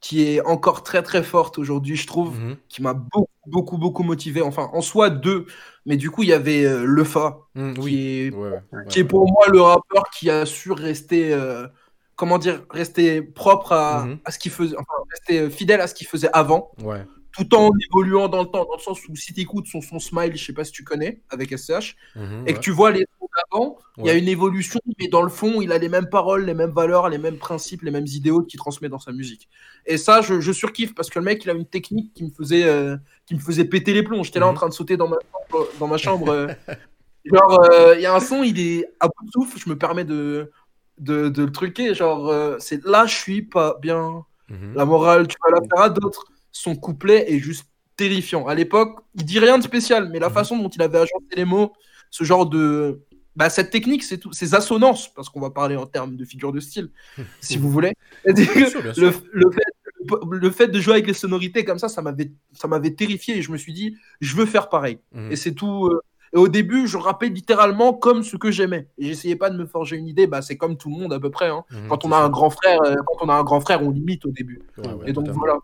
qui 0.00 0.22
est 0.22 0.40
encore 0.42 0.82
très 0.84 1.02
très 1.02 1.22
forte 1.24 1.58
aujourd'hui, 1.58 1.96
je 1.96 2.06
trouve, 2.06 2.40
Mhm. 2.40 2.58
qui 2.68 2.82
m'a 2.82 2.94
beaucoup 2.94 3.28
beaucoup 3.46 3.78
beaucoup 3.78 4.02
motivé. 4.02 4.42
Enfin, 4.42 4.70
en 4.72 4.80
soi 4.82 5.10
deux, 5.10 5.46
mais 5.86 5.96
du 5.96 6.10
coup, 6.10 6.22
il 6.22 6.28
y 6.30 6.32
avait 6.32 6.64
euh, 6.64 6.84
Lefa, 6.84 7.38
Mm, 7.54 7.74
qui 7.74 7.80
oui. 7.80 7.94
est 7.96 8.30
Ouais, 8.34 8.48
ouais, 8.50 8.62
ouais, 8.72 8.84
qui 8.88 8.98
est 9.00 9.04
pour 9.04 9.30
moi 9.30 9.46
le 9.48 9.60
rappeur 9.60 10.04
qui 10.10 10.30
a 10.30 10.44
su 10.46 10.72
rester, 10.72 11.32
euh, 11.32 11.66
comment 12.16 12.38
dire, 12.38 12.64
rester 12.70 13.22
propre 13.22 13.72
à, 13.72 14.06
à 14.24 14.30
ce 14.30 14.38
qu'il 14.38 14.50
faisait, 14.52 14.76
enfin, 14.76 14.94
rester 15.10 15.40
euh, 15.40 15.50
fidèle 15.50 15.80
à 15.80 15.86
ce 15.86 15.94
qu'il 15.94 16.06
faisait 16.06 16.30
avant, 16.32 16.72
Ouais. 16.82 17.04
Tout 17.36 17.54
en 17.54 17.70
évoluant 17.90 18.28
dans 18.28 18.42
le 18.42 18.48
temps, 18.48 18.64
dans 18.64 18.76
le 18.76 18.82
sens 18.82 19.00
où 19.08 19.16
si 19.16 19.32
tu 19.34 19.40
écoutes 19.40 19.66
son, 19.66 19.80
son 19.80 19.98
smile, 19.98 20.36
je 20.36 20.44
sais 20.44 20.52
pas 20.52 20.64
si 20.64 20.72
tu 20.72 20.84
connais, 20.84 21.20
avec 21.30 21.52
SCH, 21.52 21.96
Mhm, 22.16 22.44
et 22.46 22.54
que 22.54 22.60
tu 22.60 22.70
vois 22.70 22.90
les 22.92 23.06
sons 23.18 23.28
d'avant, 23.50 23.78
il 23.98 24.06
y 24.06 24.10
a 24.10 24.14
une 24.14 24.28
évolution, 24.28 24.80
mais 24.98 25.08
dans 25.08 25.22
le 25.22 25.28
fond, 25.28 25.60
il 25.60 25.72
a 25.72 25.78
les 25.78 25.88
mêmes 25.88 26.08
paroles, 26.08 26.44
les 26.44 26.54
mêmes 26.54 26.70
valeurs, 26.70 27.08
les 27.08 27.18
mêmes 27.18 27.38
principes, 27.38 27.82
les 27.82 27.90
mêmes 27.90 28.06
idéaux 28.06 28.42
qu'il 28.42 28.58
transmet 28.58 28.88
dans 28.88 28.98
sa 29.00 29.12
musique. 29.12 29.48
Et 29.86 29.96
ça, 29.96 30.20
je, 30.20 30.40
je 30.40 30.52
surkiffe 30.52 30.94
parce 30.94 31.10
que 31.10 31.18
le 31.18 31.24
mec, 31.24 31.44
il 31.44 31.50
a 31.50 31.54
une 31.54 31.66
technique 31.66 32.12
qui 32.14 32.24
me 32.24 32.30
faisait, 32.30 32.64
euh, 32.64 32.96
qui 33.26 33.34
me 33.34 33.40
faisait 33.40 33.64
péter 33.64 33.92
les 33.94 34.02
plombs. 34.04 34.22
J'étais 34.22 34.38
là 34.40 34.46
en 34.46 34.50
Mhm. 34.50 34.56
train 34.56 34.68
de 34.68 34.74
sauter 34.74 34.96
dans 34.96 35.08
ma 35.08 35.16
chambre. 35.32 35.70
Dans 35.78 35.86
ma 35.88 35.96
chambre 35.96 36.28
euh, 36.30 36.46
genre, 37.24 37.60
euh, 37.72 37.94
il 37.96 38.02
y 38.02 38.06
a 38.06 38.14
un 38.14 38.20
son, 38.20 38.42
il 38.44 38.60
est 38.60 38.86
à 39.00 39.08
bout 39.08 39.24
de 39.26 39.30
souffle, 39.32 39.58
je 39.58 39.68
me 39.68 39.76
permets 39.78 40.04
de, 40.04 40.52
de, 40.98 41.28
de 41.28 41.42
le 41.44 41.52
truquer. 41.52 41.94
Genre, 41.94 42.56
c'est 42.60 42.84
là, 42.84 43.06
je 43.06 43.14
suis 43.16 43.42
pas 43.42 43.76
bien. 43.80 44.24
Mhm. 44.48 44.74
La 44.74 44.84
morale, 44.84 45.26
tu 45.26 45.36
vas 45.44 45.50
la 45.50 45.60
faire 45.62 45.84
à 45.84 45.90
d'autres. 45.90 46.24
Son 46.56 46.76
couplet 46.76 47.30
est 47.32 47.40
juste 47.40 47.66
terrifiant. 47.96 48.46
À 48.46 48.54
l'époque, 48.54 49.00
il 49.16 49.24
dit 49.24 49.38
rien 49.40 49.58
de 49.58 49.62
spécial, 49.64 50.08
mais 50.12 50.20
la 50.20 50.28
Mhm. 50.28 50.34
façon 50.34 50.56
dont 50.58 50.68
il 50.68 50.80
avait 50.82 50.98
agencé 50.98 51.26
les 51.36 51.44
mots, 51.44 51.72
ce 52.10 52.22
genre 52.24 52.46
de. 52.46 53.02
Bah, 53.36 53.50
cette 53.50 53.70
technique, 53.70 54.04
c'est 54.04 54.18
tout, 54.18 54.32
ces 54.32 54.54
assonances, 54.54 55.12
parce 55.12 55.28
qu'on 55.28 55.40
va 55.40 55.50
parler 55.50 55.74
en 55.74 55.86
termes 55.86 56.14
de 56.16 56.24
figure 56.24 56.52
de 56.52 56.60
style, 56.60 56.90
si 57.40 57.58
vous 57.58 57.68
voulez. 57.68 57.92
Bien 58.24 58.68
sûr, 58.68 58.82
bien 58.82 58.94
sûr. 58.94 59.02
le, 59.32 59.46
le 59.46 59.50
fait, 59.50 60.20
le 60.30 60.50
fait 60.52 60.68
de 60.68 60.78
jouer 60.80 60.94
avec 60.94 61.06
les 61.08 61.14
sonorités 61.14 61.64
comme 61.64 61.78
ça, 61.80 61.88
ça 61.88 62.00
m'avait, 62.02 62.30
ça 62.52 62.68
m'avait 62.68 62.92
terrifié 62.94 63.38
et 63.38 63.42
je 63.42 63.50
me 63.50 63.56
suis 63.56 63.72
dit, 63.72 63.96
je 64.20 64.36
veux 64.36 64.46
faire 64.46 64.68
pareil. 64.68 64.98
Mhm. 65.12 65.32
Et 65.32 65.36
c'est 65.36 65.52
tout. 65.52 65.86
euh, 65.88 66.00
Et 66.32 66.36
au 66.36 66.48
début, 66.48 66.86
je 66.88 66.96
rappais 66.96 67.28
littéralement 67.28 67.92
comme 67.92 68.22
ce 68.24 68.36
que 68.36 68.50
j'aimais. 68.50 68.88
Et 68.98 69.06
j'essayais 69.06 69.36
pas 69.36 69.50
de 69.50 69.56
me 69.56 69.66
forger 69.66 69.96
une 69.96 70.08
idée. 70.08 70.26
Bah, 70.26 70.42
c'est 70.42 70.56
comme 70.56 70.76
tout 70.76 70.88
le 70.90 70.96
monde 70.96 71.12
à 71.12 71.20
peu 71.20 71.30
près. 71.30 71.48
hein. 71.48 71.64
Mhm, 71.70 71.88
Quand 71.88 72.04
on 72.04 72.10
a 72.12 72.16
un 72.18 72.28
grand 72.28 72.50
frère, 72.50 72.80
euh, 72.82 72.94
quand 73.06 73.24
on 73.24 73.28
a 73.28 73.34
un 73.34 73.44
grand 73.44 73.60
frère, 73.60 73.82
on 73.84 73.90
limite 73.90 74.24
au 74.26 74.30
début. 74.32 74.60
Ouais, 74.78 74.84
ouais, 74.94 75.10
et 75.10 75.12
donc 75.12 75.26
totalement. 75.26 75.40
voilà. 75.44 75.58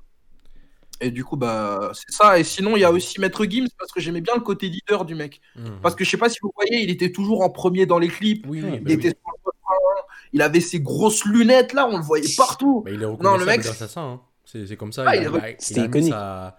Et 1.01 1.11
du 1.11 1.25
coup, 1.25 1.37
bah, 1.37 1.93
c'est 1.95 2.15
ça. 2.15 2.39
Et 2.39 2.45
sinon, 2.45 2.77
il 2.77 2.81
y 2.81 2.85
a 2.85 2.93
aussi 2.93 3.19
Maître 3.21 3.45
Gims 3.47 3.69
parce 3.79 3.91
que 3.91 4.01
j'aimais 4.01 4.21
bien 4.21 4.35
le 4.35 4.41
côté 4.43 4.69
leader 4.69 5.05
du 5.05 5.15
mec. 5.15 5.41
Mhm. 5.57 5.81
Parce 5.83 5.95
que 5.95 6.05
je 6.05 6.11
sais 6.11 6.19
pas 6.19 6.29
si 6.29 6.39
vous 6.43 6.53
voyez, 6.55 6.83
il 6.83 6.91
était 6.91 7.11
toujours 7.11 7.41
en 7.43 7.49
premier 7.51 7.87
dans 7.87 7.99
les 7.99 8.09
clips. 8.09 8.45
Oui, 8.47 8.61
oui, 8.63 8.73
Il 8.75 8.85
bah 8.85 8.93
était 8.93 9.09
oui. 9.09 9.15
sur 9.15 9.33
le 9.47 9.53
Il 10.33 10.43
avait 10.43 10.61
ses 10.61 10.81
grosses 10.81 11.25
lunettes 11.25 11.73
là, 11.73 11.87
on 11.89 11.97
le 11.97 12.03
voyait 12.03 12.29
partout. 12.37 12.83
Bah, 12.85 12.91
il 12.91 13.03
est 13.03 13.07
Non, 13.23 13.37
le 13.37 13.45
mec, 13.47 13.65
hein. 13.67 14.21
C'est 14.45 14.77
comme 14.77 14.93
ça. 14.93 15.05
Ah, 15.07 15.17
il, 15.17 15.21
a, 15.21 15.23
est 15.23 15.29
re- 15.29 15.39
il 15.39 15.45
a- 15.45 15.51
il 15.51 15.57
C'était 15.59 15.81
a 15.81 15.83
mis 15.85 15.89
iconique. 15.89 16.13
sa- 16.13 16.59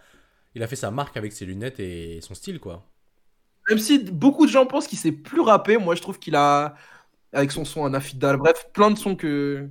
il 0.55 0.63
a 0.63 0.67
fait 0.67 0.75
sa 0.75 0.91
marque 0.91 1.17
avec 1.17 1.33
ses 1.33 1.45
lunettes 1.45 1.79
et 1.79 2.19
son 2.21 2.33
style, 2.33 2.59
quoi. 2.59 2.83
Même 3.69 3.77
si 3.79 3.99
beaucoup 3.99 4.45
de 4.45 4.51
gens 4.51 4.65
pensent 4.65 4.87
qu'il 4.87 4.97
sait 4.97 5.11
plus 5.11 5.41
rapper, 5.41 5.77
moi 5.77 5.94
je 5.95 6.01
trouve 6.01 6.17
qu'il 6.17 6.35
a, 6.35 6.75
avec 7.31 7.51
son 7.51 7.63
son 7.63 7.85
Anafidal, 7.85 8.37
bref, 8.37 8.65
plein 8.73 8.89
de 8.91 8.97
sons 8.97 9.15
que, 9.15 9.69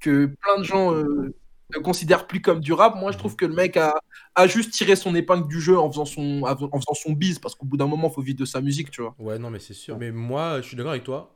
que 0.00 0.26
plein 0.26 0.58
de 0.58 0.64
gens 0.64 0.92
euh, 0.92 1.34
ne 1.74 1.78
considèrent 1.80 2.26
plus 2.26 2.40
comme 2.42 2.60
du 2.60 2.72
rap. 2.72 2.96
Moi 2.96 3.12
je 3.12 3.18
trouve 3.18 3.36
que 3.36 3.44
le 3.46 3.54
mec 3.54 3.76
a, 3.76 3.94
a 4.34 4.46
juste 4.46 4.72
tiré 4.72 4.96
son 4.96 5.14
épingle 5.14 5.48
du 5.48 5.60
jeu 5.60 5.78
en 5.78 5.90
faisant 5.90 6.04
son, 6.06 6.42
en 6.44 6.56
faisant 6.80 6.94
son 6.94 7.12
bise, 7.12 7.38
parce 7.38 7.54
qu'au 7.54 7.66
bout 7.66 7.76
d'un 7.76 7.86
moment, 7.86 8.08
il 8.08 8.14
faut 8.14 8.22
vivre 8.22 8.38
de 8.38 8.44
sa 8.44 8.60
musique, 8.60 8.90
tu 8.90 9.02
vois. 9.02 9.16
Ouais, 9.18 9.38
non, 9.38 9.50
mais 9.50 9.58
c'est 9.58 9.74
sûr. 9.74 9.98
Mais 9.98 10.12
moi, 10.12 10.60
je 10.60 10.66
suis 10.68 10.76
d'accord 10.76 10.92
avec 10.92 11.04
toi. 11.04 11.34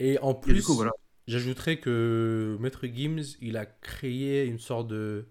Et 0.00 0.18
en 0.20 0.34
plus, 0.34 0.68
voilà. 0.74 0.92
j'ajouterais 1.28 1.80
que 1.80 2.56
Maître 2.60 2.86
Gims, 2.86 3.36
il 3.40 3.56
a 3.56 3.66
créé 3.66 4.46
une 4.46 4.58
sorte 4.60 4.88
de 4.88 5.28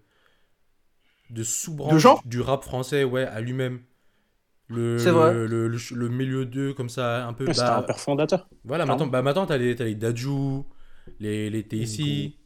de 1.30 1.42
sous-branche 1.42 2.26
du 2.26 2.40
rap 2.40 2.64
français, 2.64 3.04
ouais, 3.04 3.24
à 3.24 3.40
lui-même. 3.40 3.82
Le, 4.68 5.04
C'est 5.04 5.10
vrai. 5.10 5.34
le, 5.46 5.46
le, 5.46 5.68
le- 5.68 6.08
milieu 6.08 6.46
2, 6.46 6.74
comme 6.74 6.88
ça, 6.90 7.26
un 7.26 7.34
peu. 7.34 7.46
Ouais, 7.46 7.54
C'était 7.54 7.70
bah, 7.70 7.78
un 7.78 7.82
père 7.82 7.98
fondateur. 8.00 8.48
Voilà, 8.64 8.86
maintenant, 8.86 9.08
bah, 9.08 9.22
maintenant 9.22 9.46
t'as 9.46 9.58
les, 9.58 9.76
t'as 9.76 9.84
les 9.86 9.96
Dajou, 9.96 10.66
les, 11.20 11.50
les 11.50 11.68
Taïsi, 11.68 12.37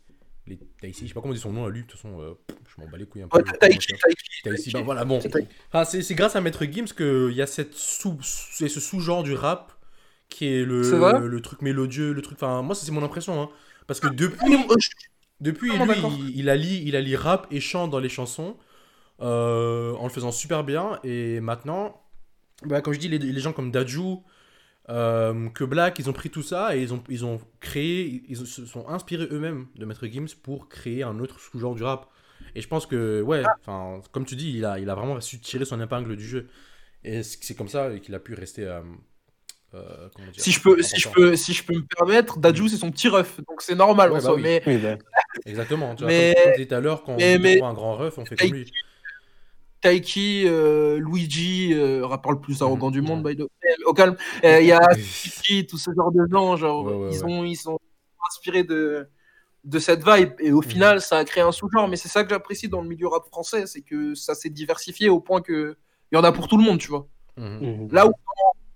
les 0.47 0.59
Taïsi, 0.81 1.03
je 1.05 1.09
sais 1.09 1.15
pas 1.15 1.21
comment 1.21 1.35
dire 1.35 1.43
son 1.43 1.53
nom 1.53 1.65
à 1.67 1.71
lui, 1.71 1.83
de 1.83 1.87
toute 1.87 2.01
façon, 2.01 2.21
euh, 2.21 2.35
je 2.67 2.81
m'en 2.81 2.89
bats 2.89 2.99
les 2.99 3.07
couilles 3.07 3.23
un 3.23 3.29
peu. 3.29 3.39
Ouais, 3.39 3.59
Taïki, 3.61 3.87
Taïki, 3.95 4.43
Taïsi, 4.43 4.71
Taïki. 4.71 4.73
bah 4.73 4.81
voilà, 4.83 5.05
bon. 5.05 5.21
C'est 5.87 6.03
c'est 6.03 6.15
grâce 6.15 6.37
à 6.37 6.41
Maître 6.41 6.65
Gims 6.65 6.87
qu'il 6.97 7.33
y 7.35 7.43
a 7.43 7.47
cette 7.47 7.75
sous, 7.75 8.19
ce 8.23 8.69
sous-genre 8.69 9.23
du 9.23 9.35
rap 9.35 9.73
qui 10.29 10.47
est 10.47 10.65
le, 10.65 10.83
C'est 10.83 10.97
vrai? 10.99 11.15
le 11.29 11.41
truc 11.41 11.63
mélodieux, 11.63 12.13
le 12.13 12.23
truc. 12.23 12.39
Enfin, 12.39 12.63
moi, 12.63 12.75
c'est 12.75 12.91
mon 12.93 13.03
impression, 13.03 13.41
hein. 13.43 13.51
Parce 13.87 14.01
que 14.01 14.09
depuis, 14.09 14.39
Ah, 14.41 14.49
moi, 14.49 14.77
je- 14.79 14.89
depuis 15.41 15.79
Vraiment 15.79 15.87
lui, 15.95 15.99
il, 15.99 16.39
il 16.39 16.49
allie, 16.51 16.83
il 16.87 16.97
allie 16.97 17.17
rap 17.17 17.47
et 17.51 17.61
chant 17.61 17.89
dans 17.89 17.99
les 17.99 18.09
chansons 18.09 18.57
euh, 19.23 19.95
en 19.95 20.05
le 20.05 20.11
faisant 20.11 20.33
super 20.33 20.65
bien. 20.65 21.01
Et 21.05 21.41
maintenant, 21.41 22.03
bah, 22.65 22.81
comme 22.83 22.95
je 22.95 22.99
dis, 23.01 23.09
les, 23.09 23.19
les 23.19 23.41
gens 23.41 23.53
comme 23.53 23.71
Daju, 23.73 24.23
euh, 24.89 25.49
que 25.51 25.65
Black, 25.65 25.99
ils 25.99 26.11
ont 26.11 26.13
pris 26.13 26.29
tout 26.31 26.43
ça 26.43 26.77
et 26.77 26.83
ils 26.83 26.93
ont, 26.93 27.03
ils 27.09 27.25
ont 27.25 27.41
créé, 27.61 28.23
ils 28.29 28.37
se 28.37 28.67
sont 28.67 28.89
inspirés 28.89 29.29
eux-mêmes 29.31 29.67
de 29.77 29.85
Maître 29.85 30.07
Gims 30.07 30.35
pour 30.43 30.69
créer 30.69 31.03
un 31.03 31.19
autre 31.21 31.39
sous-genre 31.41 31.75
du 31.75 31.83
rap. 31.85 32.09
Et 32.55 32.61
je 32.61 32.69
pense 32.69 32.87
que, 32.87 33.23
ouais, 33.23 33.43
Ah. 33.47 33.55
enfin, 33.61 34.01
comme 34.11 34.25
tu 34.27 34.35
dis, 34.37 34.53
il 34.57 34.65
a, 34.65 34.79
il 34.81 34.91
a 34.91 34.95
vraiment 34.95 35.21
su 35.21 35.39
tirer 35.41 35.65
son 35.65 35.81
épingle 35.81 36.17
du 36.17 36.27
jeu. 36.27 36.49
Et 37.05 37.23
c'est 37.23 37.55
comme 37.57 37.69
ça 37.69 37.91
qu'il 38.01 38.15
a 38.15 38.19
pu 38.19 38.35
rester. 38.35 38.65
euh, 38.65 38.81
euh, 39.75 40.09
dire, 40.33 40.43
si 40.43 40.53
je 40.53 40.61
peux, 40.61 40.83
si 40.83 41.01
je 41.01 41.09
peux, 41.09 41.35
si 41.35 41.55
je 41.55 41.65
peux 41.65 41.73
me 41.75 41.83
permettre, 41.97 42.39
Dajou 42.39 42.69
c'est 42.69 42.77
son 42.77 42.91
petit 42.91 43.09
ref, 43.09 43.39
donc 43.49 43.63
c'est 43.63 43.75
normal 43.75 44.11
Ouais, 44.11 44.17
en 44.19 44.19
bah 44.19 44.25
soi. 44.27 44.35
oui. 44.35 44.43
Mais 44.67 44.79
bah, 44.79 44.97
Exactement. 45.47 45.95
Tu 45.95 46.03
vois, 46.03 46.13
Mais- 46.13 46.35
comme, 46.35 46.43
comme 46.45 46.53
tu 46.53 46.57
disais 46.59 46.69
tout 46.69 46.75
à 46.75 46.81
l'heure, 46.81 47.03
quand 47.05 47.17
mais- 47.17 47.37
on 47.37 47.41
mais- 47.41 47.59
voit 47.59 47.69
un 47.69 47.73
grand 47.75 47.97
ref, 47.97 48.19
on 48.19 48.27
fait 48.27 48.37
comme 48.37 48.53
lui. 48.53 48.71
Taiki, 49.83 50.45
euh, 50.47 50.99
Luigi, 50.99 51.75
euh, 51.75 52.07
rappeur 52.07 52.33
le 52.33 52.41
plus 52.41 52.63
arrogant 52.63 52.91
du 52.91 53.03
monde, 53.03 53.23
by 53.23 53.37
the 53.37 53.41
way. 53.41 53.49
Euh, 53.67 53.75
Au 53.91 53.93
calme. 53.93 54.17
Euh, 54.45 54.61
Il 54.61 54.67
y 54.67 54.73
a 54.73 54.81
Tiki, 54.95 55.67
tout 55.67 55.77
ce 55.77 55.91
genre 55.95 56.13
de 56.13 56.25
gens, 56.31 56.57
genre, 56.57 56.87
Ouais, 56.87 56.93
ouais, 56.95 57.09
ils, 57.13 57.25
ouais. 57.25 57.31
Ont, 57.33 57.45
ils 57.45 57.57
sont 57.57 57.79
inspirés 58.29 58.63
de, 58.65 59.09
de 59.65 59.79
cette 59.79 60.05
vibe. 60.09 60.33
Et 60.39 60.53
au 60.53 60.63
Mhm. 60.63 60.69
final, 60.69 61.01
ça 61.01 61.19
a 61.19 61.25
créé 61.25 61.43
un 61.43 61.53
sous-genre. 61.53 61.89
Mais 61.89 61.97
c'est 61.97 62.09
ça 62.09 62.23
que 62.25 62.31
j'apprécie 62.31 62.69
dans 62.69 62.81
le 62.81 62.89
milieu 62.89 63.09
rap 63.09 63.27
français, 63.27 63.67
c'est 63.67 63.83
que 63.83 64.15
ça 64.15 64.35
s'est 64.35 64.51
diversifié 64.51 65.09
au 65.09 65.21
point 65.21 65.43
que 65.43 65.77
il 66.13 66.17
y 66.17 66.19
en 66.19 66.25
a 66.25 66.33
pour 66.33 66.47
tout 66.47 66.57
le 66.57 66.63
monde, 66.65 66.79
tu 66.79 66.89
vois. 66.89 67.09
Mhm. 67.37 67.59
mhm. 67.61 67.89
Là 67.93 68.07
où 68.07 68.13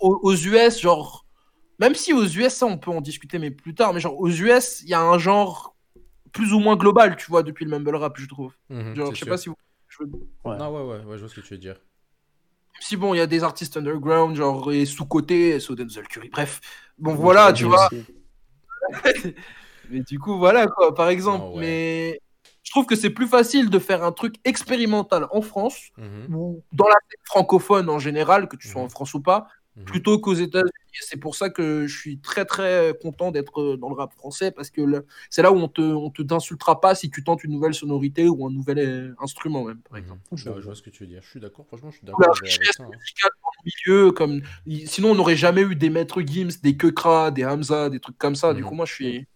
aux, 0.01 0.19
aux 0.23 0.35
US, 0.35 0.81
genre, 0.81 1.25
même 1.79 1.95
si 1.95 2.13
aux 2.13 2.25
US, 2.27 2.53
ça 2.53 2.67
on 2.67 2.79
peut 2.79 2.91
en 2.91 3.01
discuter, 3.01 3.39
mais 3.39 3.51
plus 3.51 3.75
tard, 3.75 3.95
mais 3.95 4.01
genre 4.01 4.19
aux 4.19 4.29
US, 4.29 4.83
il 4.83 4.89
y 4.89 4.95
a 4.95 5.01
un 5.01 5.19
genre 5.19 5.75
plus 6.33 6.53
ou 6.53 6.59
moins 6.59 6.77
global, 6.77 7.17
tu 7.17 7.27
vois, 7.31 7.43
depuis 7.43 7.65
le 7.65 7.71
mumble 7.71 7.97
rap, 7.97 8.19
je 8.19 8.27
trouve. 8.27 8.53
Mhm, 8.69 8.95
Genre, 8.95 9.07
je 9.15 9.19
sais 9.21 9.25
sûr. 9.25 9.29
pas 9.29 9.39
si 9.39 9.49
vous. 9.49 9.55
Je 9.99 10.05
veux- 10.05 10.11
Ouais. 10.45 10.57
Non, 10.59 10.71
ouais, 10.75 10.83
ouais, 10.99 11.05
ouais, 11.05 11.15
je 11.17 11.21
vois 11.21 11.29
ce 11.29 11.35
que 11.35 11.41
tu 11.41 11.55
veux 11.55 11.59
dire. 11.59 11.77
Si 12.81 12.97
bon, 12.97 13.15
il 13.15 13.19
y 13.19 13.21
a 13.21 13.27
des 13.27 13.43
artistes 13.43 13.77
underground, 13.77 14.37
genre 14.37 14.71
et 14.73 14.85
sous-côté, 14.85 15.59
So 15.61 15.75
Denzel 15.75 16.07
Curry, 16.09 16.29
bref. 16.29 16.61
Bon, 16.99 17.13
Oui, 17.13 17.19
voilà, 17.21 17.53
tu 17.53 17.65
vois. 17.65 17.89
Mais 19.89 20.01
du 20.01 20.19
coup, 20.19 20.39
voilà, 20.39 20.67
quoi, 20.67 20.95
par 20.95 21.09
exemple. 21.09 21.45
Non, 21.45 21.55
ouais. 21.55 21.61
Mais 21.61 22.21
je 22.63 22.71
trouve 22.71 22.87
que 22.87 22.97
c'est 22.97 23.11
plus 23.11 23.27
facile 23.29 23.71
de 23.71 23.79
faire 23.79 24.03
un 24.05 24.13
truc 24.13 24.37
expérimental 24.45 25.27
en 25.31 25.41
France, 25.43 25.91
Mhm, 25.97 26.35
ou 26.35 26.63
dans 26.73 26.89
la 26.89 26.97
francophone 27.25 27.89
en 27.89 27.99
général, 27.99 28.49
que 28.49 28.57
tu 28.57 28.69
sois 28.69 28.81
Mhm. 28.81 28.87
en 28.87 28.91
France 28.91 29.15
ou 29.15 29.21
pas, 29.23 29.49
mhm. 29.77 29.85
plutôt 29.85 30.19
qu'aux 30.19 30.35
États-Unis. 30.35 30.71
C'est 31.03 31.19
pour 31.19 31.37
ça 31.37 31.51
que 31.51 31.87
je 31.87 31.95
suis 31.95 32.19
très 32.21 32.47
très 32.47 32.95
content 33.03 33.31
d'être 33.31 33.77
dans 33.77 33.91
le 33.91 33.95
rap 33.95 34.15
français 34.15 34.51
parce 34.51 34.71
que 34.71 35.05
c'est 35.29 35.43
là 35.43 35.53
où 35.53 35.57
on 35.57 35.69
te 35.69 35.83
on 35.83 36.09
te 36.11 36.23
t'insultera 36.23 36.81
pas 36.81 36.95
si 36.95 37.11
tu 37.11 37.23
tentes 37.23 37.45
une 37.45 37.53
nouvelle 37.53 37.75
sonorité 37.75 38.29
ou 38.29 38.47
un 38.47 38.51
nouvel 38.51 38.79
euh, 38.79 39.15
instrument 39.21 39.65
même 39.65 39.81
par 39.83 39.99
exemple. 39.99 40.23
Mhm. 40.33 40.39
Je 40.39 40.49
vois. 40.49 40.61
je 40.61 40.65
vois 40.65 40.75
ce 40.75 40.81
que 40.83 40.89
tu 40.89 41.03
veux 41.05 41.09
dire. 41.11 41.21
Je 41.23 41.29
suis 41.29 41.41
d'accord, 41.41 41.67
franchement, 41.67 41.91
je 41.91 41.99
suis 41.99 42.07
La 42.07 42.13
d'accord 42.13 42.35
avec 42.43 42.65
ça. 42.73 42.83
hein. 42.83 42.89
musicale 42.99 43.31
dans 43.43 43.51
le 43.63 43.71
milieu. 44.05 44.13
Comme... 44.13 44.41
Sinon, 44.87 45.11
on 45.11 45.15
n'aurait 45.17 45.37
jamais 45.37 45.61
eu 45.63 45.77
des 45.77 45.91
maîtres 45.91 46.23
Gims, 46.23 46.49
des 46.63 46.77
Kekra, 46.79 47.31
des 47.31 47.45
Hamza, 47.45 47.91
des 47.91 48.01
trucs 48.01 48.17
comme 48.19 48.35
ça. 48.37 48.55
Du 48.55 48.63
Mhm. 48.63 48.69
coup, 48.69 48.75
moi, 48.75 48.87
je 48.87 48.95
suis, 48.95 49.27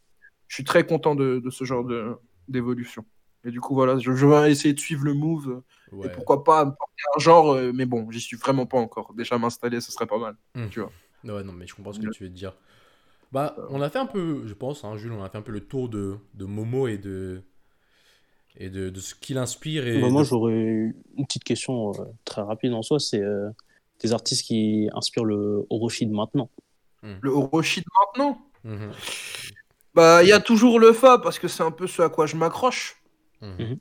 je 0.49 0.55
suis 0.55 0.65
très 0.65 0.87
content 0.87 1.15
de, 1.15 1.41
de 1.45 1.51
ce 1.51 1.65
genre 1.65 1.85
de- 1.85 2.15
d'évolution. 2.49 3.05
Et 3.45 3.51
du 3.51 3.61
coup, 3.61 3.75
voilà, 3.75 3.99
je, 3.99 4.13
je 4.13 4.27
vais 4.27 4.51
essayer 4.51 4.75
de 4.75 4.81
suivre 4.81 5.05
le 5.05 5.15
move. 5.15 5.63
Ouais. 5.93 6.07
Et 6.07 6.11
pourquoi 6.11 6.45
pas 6.45 6.65
me 6.65 6.71
porter 6.71 7.03
un 7.17 7.19
genre, 7.19 7.53
euh, 7.53 7.73
mais 7.75 7.87
bon, 7.87 8.11
j'y 8.11 8.21
suis 8.21 8.37
vraiment 8.37 8.67
pas 8.67 8.79
encore. 8.79 9.15
Déjà 9.15 9.39
m'installer, 9.39 9.81
ce 9.81 9.91
serait 9.93 10.07
pas 10.07 10.19
mal. 10.19 10.37
Ouais, 10.57 11.43
non, 11.43 11.53
mais 11.53 11.67
je 11.67 11.75
comprends 11.75 11.93
ce 11.93 12.01
que 12.01 12.11
tu 12.11 12.25
veux 12.25 12.31
dire. 12.31 12.57
Bah, 13.33 13.57
on 13.71 13.81
a 13.81 13.89
fait 13.89 13.99
un 13.99 14.07
peu, 14.07 14.47
je 14.47 14.55
pense, 14.55 14.85
hein, 14.85 14.97
Jules, 14.97 15.13
on 15.13 15.23
a 15.23 15.29
fait 15.31 15.39
un 15.39 15.43
peu 15.43 15.53
le 15.53 15.61
tour 15.61 15.89
de, 15.89 16.17
de 16.35 16.45
Momo 16.45 16.89
et 16.89 16.99
de 16.99 17.43
et 18.57 18.69
de, 18.69 18.91
de 18.91 19.01
ce 19.01 19.15
qu'il 19.15 19.39
inspire 19.39 19.87
et 19.87 20.01
Bah, 20.01 20.09
moi, 20.09 20.23
de- 20.23 20.27
j'aurais 20.27 20.93
une 21.17 21.25
petite 21.27 21.45
question 21.45 21.93
euh, 21.93 22.05
très 22.25 22.43
rapide 22.43 22.73
en 22.73 22.83
soi. 22.83 22.99
C'est 22.99 23.23
euh, 23.23 23.49
des 24.01 24.13
artistes 24.13 24.45
qui 24.45 24.89
inspirent 24.93 25.25
le 25.25 25.65
Orochi 25.71 26.07
de 26.07 26.13
maintenant. 26.13 26.51
Le 27.23 27.31
Orochi 27.31 27.81
de 27.81 27.87
maintenant, 28.01 28.43
Mhm, 28.65 28.93
bah, 29.95 30.23
il 30.23 30.29
y 30.29 30.33
a 30.33 30.41
toujours 30.41 30.79
le 30.79 30.93
Fa 30.93 31.19
parce 31.19 31.39
que 31.39 31.49
c'est 31.49 31.63
un 31.63 31.71
peu 31.71 31.87
ce 31.87 32.03
à 32.03 32.09
quoi 32.09 32.27
je 32.27 32.37
m'accroche. 32.37 33.00
Mhm. 33.41 33.79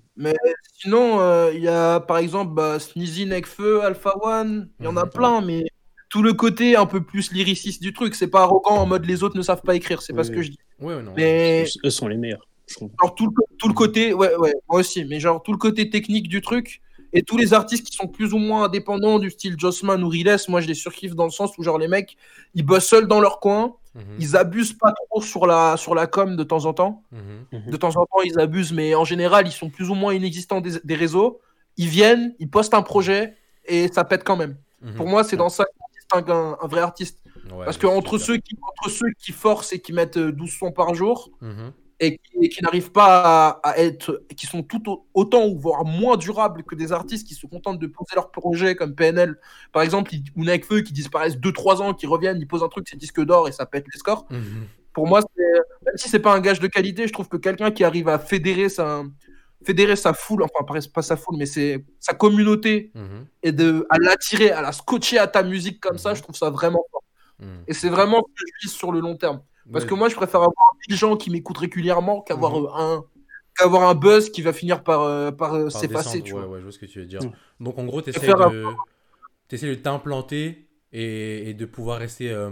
Sinon, 0.74 1.20
euh, 1.20 1.52
il 1.54 1.62
y 1.62 1.68
a 1.68 2.00
par 2.00 2.18
exemple 2.18 2.54
bah, 2.54 2.80
Sneezy, 2.80 3.26
Nekfeu, 3.26 3.82
Alpha 3.84 4.14
One, 4.22 4.70
il 4.80 4.86
y 4.86 4.88
en 4.88 4.98
a 4.98 5.06
Mhm. 5.06 5.10
plein, 5.12 5.42
mais 5.42 5.66
tout 6.10 6.24
le 6.24 6.34
côté 6.34 6.76
un 6.76 6.86
peu 6.86 7.02
plus 7.04 7.32
lyriciste 7.32 7.82
du 7.82 7.94
truc, 7.94 8.16
c'est 8.16 8.28
pas 8.28 8.42
arrogant 8.42 8.78
en 8.78 8.86
mode 8.86 9.06
les 9.06 9.24
autres 9.24 9.38
ne 9.38 9.42
savent 9.42 9.62
pas 9.62 9.76
écrire, 9.76 10.02
c'est 10.02 10.14
pas 10.14 10.22
Oui, 10.22 10.28
ce 10.28 10.32
que 10.32 10.40
oui. 10.40 10.46
je 10.46 10.52
dis. 10.52 10.58
Ouais, 10.80 10.96
ouais, 10.96 11.04
non. 11.04 11.14
Mais 11.16 11.66
Eux- 11.86 11.90
sont 11.90 12.08
les 12.08 12.18
meilleurs. 12.18 12.46
genre 13.02 13.16
tout 13.16 13.26
le, 13.28 13.32
tout 13.58 13.68
le 13.68 13.74
côté, 13.74 14.14
ouais, 14.14 14.36
ouais, 14.36 14.54
moi 14.70 14.80
aussi, 14.80 15.04
mais 15.06 15.20
genre 15.20 15.42
tout 15.44 15.52
le 15.52 15.58
côté 15.58 15.90
technique 15.90 16.28
du 16.30 16.42
truc 16.42 16.82
et 17.14 17.24
tous 17.24 17.38
les 17.38 17.54
artistes 17.54 17.88
qui 17.88 17.96
sont 17.96 18.08
plus 18.08 18.34
ou 18.34 18.38
moins 18.38 18.66
indépendants 18.66 19.18
du 19.20 19.30
style 19.32 19.56
Jossman 19.58 20.04
ou 20.04 20.08
Riles, 20.10 20.36
moi 20.48 20.62
je 20.62 20.68
les 20.68 20.76
surkiffe 20.76 21.16
dans 21.16 21.26
le 21.26 21.32
sens 21.32 21.58
où 21.58 21.64
genre 21.64 21.78
les 21.80 21.88
mecs, 21.88 22.16
ils 22.54 22.64
bossent 22.64 22.88
seuls 22.88 23.08
dans 23.08 23.20
leur 23.20 23.40
coin, 23.40 23.76
Mhm, 24.00 24.16
ils 24.20 24.38
abusent 24.38 24.74
pas 24.74 24.94
trop 25.10 25.22
sur 25.22 25.46
la, 25.46 25.76
sur 25.78 25.94
la 25.94 26.08
com 26.08 26.36
de 26.36 26.44
temps 26.44 26.66
en 26.66 26.74
temps. 26.74 27.04
mhm. 27.12 27.70
De 27.72 27.78
temps 27.78 27.96
en 27.98 28.06
temps, 28.06 28.22
ils 28.24 28.40
abusent, 28.40 28.72
mais 28.74 28.96
en 28.96 29.04
général, 29.06 29.48
ils 29.48 29.52
sont 29.52 29.70
plus 29.70 29.90
ou 29.90 29.94
moins 29.96 30.14
inexistants 30.14 30.62
des, 30.62 30.80
des 30.84 30.96
réseaux. 30.96 31.40
Ils 31.78 31.88
viennent, 31.88 32.36
ils 32.40 32.50
postent 32.50 32.74
un 32.74 32.82
projet 32.82 33.36
et 33.66 33.88
ça 33.90 34.04
pète 34.04 34.24
quand 34.24 34.36
même. 34.38 34.58
Mhm. 34.82 34.96
Pour 34.96 35.08
moi, 35.08 35.24
c'est 35.24 35.38
dans 35.38 35.50
ça 35.50 35.66
qu'on 35.66 35.86
distingue 35.94 36.32
un, 36.32 36.58
un 36.62 36.68
vrai 36.68 36.82
artiste. 36.82 37.20
Ouais, 37.52 37.66
Parce 37.66 37.78
que 37.78 37.88
entre 37.88 38.18
ceux, 38.18 38.38
qui, 38.38 38.56
entre 38.62 38.90
ceux 38.90 39.12
qui 39.18 39.32
forcent 39.32 39.74
et 39.74 39.80
qui 39.80 39.92
mettent 39.94 40.18
euh, 40.18 40.32
12 40.32 40.52
sons 40.52 40.72
par 40.72 40.94
jour. 40.94 41.30
Mhm, 41.42 41.72
et 42.00 42.18
qui, 42.50 42.64
n'arrivent 42.64 42.92
pas 42.92 43.50
à, 43.62 43.70
à 43.72 43.78
être, 43.78 44.24
qui 44.38 44.46
sont 44.48 44.64
tout 44.64 44.90
au- 44.90 45.06
autant 45.14 45.46
ou 45.48 45.60
voire 45.60 45.84
moins 45.86 46.16
durables 46.18 46.64
que 46.64 46.76
des 46.76 46.92
artistes 46.92 47.28
qui 47.28 47.34
se 47.34 47.46
contentent 47.46 47.80
de 47.80 47.88
poser 47.88 48.16
leur 48.16 48.32
projet 48.32 48.76
comme 48.76 48.96
PNL, 48.96 49.38
par 49.74 49.82
exemple, 49.84 50.12
ou 50.38 50.44
Nekfeu 50.46 50.82
qui 50.82 50.94
disparaissent 50.94 51.38
2-3 51.38 51.82
ans, 51.82 51.94
qui 51.94 52.08
reviennent, 52.08 52.40
ils 52.40 52.48
posent 52.48 52.64
un 52.64 52.70
truc, 52.70 52.88
c'est 52.90 52.96
disque 52.98 53.22
d'or 53.24 53.48
et 53.48 53.52
ça 53.52 53.66
pète 53.66 53.86
les 53.92 54.00
scores. 54.00 54.26
mhm. 54.30 54.68
Pour 54.94 55.08
moi, 55.08 55.22
même 55.38 55.98
si 55.98 56.10
c'est 56.10 56.20
pas 56.20 56.34
un 56.34 56.40
gage 56.40 56.60
de 56.60 56.68
qualité, 56.68 57.08
je 57.08 57.14
trouve 57.14 57.28
que 57.30 57.38
quelqu'un 57.38 57.72
qui 57.72 57.84
arrive 57.84 58.08
à 58.10 58.18
fédérer 58.18 58.70
sa, 58.70 59.04
fédérer 59.64 59.96
sa 59.96 60.14
foule, 60.14 60.44
enfin 60.44 60.66
pas- 60.66 61.02
sa 61.02 61.16
foule, 61.18 61.36
mais 61.38 61.46
c'est 61.46 61.86
sa 62.00 62.14
communauté 62.14 62.92
Mhm, 62.96 63.26
et 63.44 63.52
de, 63.52 63.86
à 63.90 63.98
l'attirer, 64.00 64.52
à 64.52 64.62
la 64.62 64.72
scotcher 64.72 65.18
à 65.20 65.28
ta 65.28 65.44
musique 65.44 65.80
comme 65.82 65.98
ça, 65.98 66.12
Mhm. 66.12 66.16
je 66.16 66.22
trouve 66.24 66.36
ça 66.36 66.50
vraiment 66.50 66.84
fort. 66.92 67.04
Et 67.68 67.74
c'est 67.74 67.88
vraiment 67.90 68.18
ce 68.18 68.34
que 68.44 68.48
je 68.48 68.68
vise 68.68 68.76
sur 68.76 68.92
le 68.92 69.00
long 69.00 69.16
terme. 69.16 69.42
Parce 69.72 69.84
Ouais. 69.86 69.90
que 69.90 69.96
moi, 69.96 70.10
je 70.10 70.16
préfère 70.16 70.42
avoir 70.42 70.54
1000 70.88 70.98
gens 70.98 71.18
qui 71.18 71.30
m'écoutent 71.30 71.58
régulièrement 71.60 72.22
qu'avoir 72.22 72.54
Mhm. 72.60 72.66
euh, 72.66 72.70
un 72.74 73.04
qu'avoir 73.58 73.90
un 73.90 73.96
buzz 73.96 74.30
qui 74.32 74.42
va 74.42 74.54
finir 74.54 74.84
par, 74.84 75.02
euh, 75.02 75.32
par 75.32 75.54
euh, 75.54 75.64
Par 75.64 75.72
s'effacer, 75.72 76.22
ouais, 76.22 76.32
vois. 76.32 76.48
ouais, 76.48 76.60
je 76.60 76.64
vois 76.64 76.72
ce 76.72 76.80
que 76.80 76.86
tu 76.86 77.00
veux 77.00 77.06
dire. 77.06 77.22
Mm. 77.22 77.32
Donc 77.60 77.78
en 77.78 77.86
gros, 77.86 78.02
tu 78.02 78.10
essaies 78.10 78.28
de, 78.28 78.74
de 79.52 79.76
t'implanter 79.76 80.70
et, 80.94 81.50
et 81.50 81.54
de 81.54 81.66
pouvoir 81.66 82.00
rester. 82.00 82.32
euh, 82.32 82.52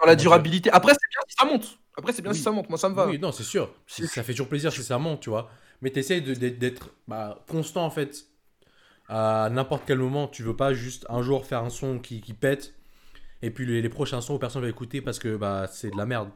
Dans 0.00 0.06
la 0.06 0.16
durabilité. 0.16 0.70
Après, 0.70 0.92
c'est 0.92 1.08
bien 1.10 1.20
si 1.28 1.34
ça 1.38 1.44
monte. 1.44 1.78
Après, 1.98 2.12
c'est 2.12 2.22
bien 2.22 2.30
Oui. 2.30 2.36
si 2.36 2.42
ça 2.42 2.50
monte. 2.50 2.68
Moi, 2.70 2.78
ça 2.78 2.88
me 2.88 2.94
va. 2.94 3.06
Oui, 3.06 3.18
non, 3.18 3.30
c'est 3.32 3.42
sûr. 3.42 3.70
Ça 3.86 4.22
fait 4.22 4.32
toujours 4.32 4.48
plaisir 4.48 4.72
si 4.72 4.82
ça 4.82 4.96
monte, 4.98 5.20
tu 5.20 5.28
vois. 5.30 5.50
Mais 5.82 5.90
tu 5.90 5.98
essaies 5.98 6.20
d'être 6.20 6.90
bah, 7.06 7.44
constant 7.48 7.84
en 7.84 7.90
fait. 7.90 8.26
À 9.08 9.48
n'importe 9.50 9.82
quel 9.86 9.98
moment, 9.98 10.28
tu 10.28 10.42
veux 10.44 10.54
pas 10.56 10.72
juste 10.72 11.04
un 11.08 11.20
jour 11.20 11.44
faire 11.44 11.64
un 11.64 11.68
son 11.70 11.98
qui, 11.98 12.20
qui 12.20 12.32
pète 12.32 12.74
et 13.42 13.50
puis 13.50 13.66
les, 13.66 13.82
les 13.82 13.88
prochains 13.88 14.20
sons, 14.20 14.38
personne 14.38 14.62
va 14.62 14.68
écouter 14.68 15.00
parce 15.00 15.18
que 15.18 15.36
bah, 15.36 15.66
c'est 15.70 15.90
de 15.90 15.96
la 15.96 16.06
merde. 16.06 16.30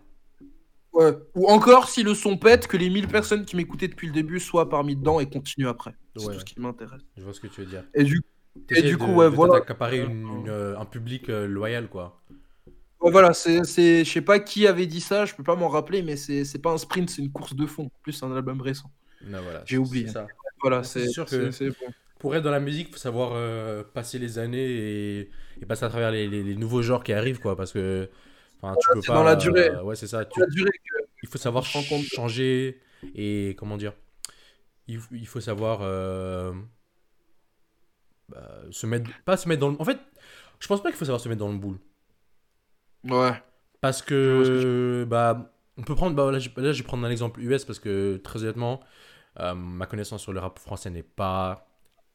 Ouais. 0.93 1.13
Ou 1.35 1.49
encore, 1.49 1.89
si 1.89 2.03
le 2.05 2.15
son 2.15 2.37
pète, 2.37 2.67
que 2.69 2.77
les 2.77 2.89
1000 2.89 3.09
personnes 3.09 3.45
qui 3.45 3.57
m'écoutaient 3.57 3.89
depuis 3.89 4.07
le 4.07 4.13
début 4.13 4.39
soient 4.39 4.69
parmi 4.69 4.95
dedans 4.95 5.19
et 5.21 5.29
continuent 5.29 5.67
après. 5.69 5.95
C'est 6.17 6.27
Ouais. 6.27 6.35
tout 6.35 6.41
ce 6.41 6.45
qui 6.45 6.61
m'intéresse. 6.61 7.03
Je 7.17 7.23
vois 7.25 7.33
ce 7.35 7.41
que 7.41 7.49
tu 7.49 7.63
veux 7.63 7.67
dire. 7.67 7.85
Et 7.95 8.05
du 8.05 8.21
T'essaies 8.69 8.83
du 8.83 8.93
de- 8.93 8.97
coup, 8.99 9.13
ouais, 9.15 9.25
de 9.29 9.35
voilà. 9.35 9.55
d'accaparer 9.55 9.99
une- 10.01 10.29
une, 10.43 10.49
euh, 10.49 10.79
un 10.79 10.85
public 10.85 11.29
euh, 11.29 11.47
loyal, 11.49 11.89
quoi. 11.89 12.23
Ouais, 13.01 13.11
voilà, 13.11 13.33
c'est, 13.35 13.59
je 13.65 14.05
sais 14.05 14.21
pas 14.23 14.39
qui 14.39 14.67
avait 14.69 14.87
dit 14.87 15.01
ça, 15.01 15.25
je 15.27 15.35
peux 15.35 15.43
pas 15.43 15.57
m'en 15.57 15.69
rappeler, 15.69 16.03
mais 16.03 16.17
c'est, 16.17 16.45
c'est 16.45 16.61
pas 16.61 16.71
un 16.71 16.79
sprint, 16.79 17.11
c'est 17.11 17.21
une 17.23 17.33
course 17.33 17.55
de 17.57 17.67
fond. 17.67 17.87
En 17.87 18.01
plus, 18.03 18.13
c'est 18.13 18.25
un 18.25 18.35
album 18.35 18.61
récent. 18.61 18.91
Non, 19.27 19.43
voilà, 19.43 19.63
J'ai 19.67 19.77
oublié. 19.79 20.07
ça. 20.07 20.27
Voilà, 20.63 20.85
C'est 20.85 21.09
sûr 21.09 21.27
que- 21.27 21.51
c'est 21.51 21.69
bon. 21.71 21.93
Pour 22.25 22.35
être 22.35 22.43
dans 22.43 22.51
la 22.51 22.61
musique, 22.61 22.89
il 22.89 22.93
faut 22.93 22.99
savoir 22.99 23.33
euh, 23.35 23.85
passer 23.85 24.19
les 24.19 24.39
années 24.39 24.65
et, 24.65 25.31
et 25.61 25.67
passer 25.67 25.85
à 25.85 25.91
travers 25.91 26.11
les, 26.11 26.27
les- 26.27 26.43
les 26.43 26.57
nouveaux 26.57 26.81
genres 26.81 27.05
qui 27.05 27.13
arrivent, 27.13 27.39
quoi. 27.39 27.55
Parce 27.55 27.73
que 27.73 28.09
enfin, 28.63 28.75
tu 28.81 28.89
peux 28.95 29.03
pas. 29.03 29.15
dans 29.15 29.23
la 29.25 29.37
durée. 29.37 29.69
euh, 29.69 29.83
ouais, 29.83 29.95
c'est 29.95 30.07
ça. 30.07 30.25
Tu- 30.25 30.41
La 30.41 30.47
durée 30.47 30.71
que- 30.71 31.05
il 31.23 31.29
faut 31.29 31.37
savoir 31.39 31.65
changer 31.65 32.81
et 33.15 33.55
comment 33.59 33.77
dire. 33.77 33.93
Il, 34.89 35.01
il 35.13 35.27
faut 35.27 35.41
savoir 35.41 35.81
euh, 35.83 36.53
bah, 38.29 38.63
se 38.71 38.87
mettre, 38.87 39.11
pas 39.25 39.37
se 39.37 39.49
mettre 39.49 39.61
dans 39.61 39.71
le. 39.71 39.81
En 39.81 39.85
fait, 39.85 39.99
je 40.61 40.67
pense 40.67 40.83
pas 40.83 40.89
qu'il 40.91 40.99
faut 40.99 41.05
savoir 41.05 41.21
se 41.21 41.29
mettre 41.29 41.41
dans 41.41 41.53
le 41.53 41.59
boule. 41.59 41.79
Ouais. 43.05 43.43
Parce 43.81 44.01
que, 44.03 45.05
bah, 45.09 45.53
on 45.77 45.83
peut 45.83 45.95
prendre, 45.95 46.17
bah, 46.17 46.31
là, 46.33 46.39
je, 46.39 46.49
là, 46.57 46.73
je 46.73 46.83
vais 46.83 46.87
prendre 46.87 47.05
un 47.07 47.11
exemple 47.11 47.41
US 47.41 47.65
parce 47.65 47.79
que, 47.79 48.17
très 48.25 48.43
honnêtement, 48.43 48.81
ma 49.39 49.87
connaissance 49.87 50.23
sur 50.23 50.33
le 50.33 50.41
rap 50.41 50.59
français 50.59 50.91
n'est 50.91 51.03
pas 51.03 51.69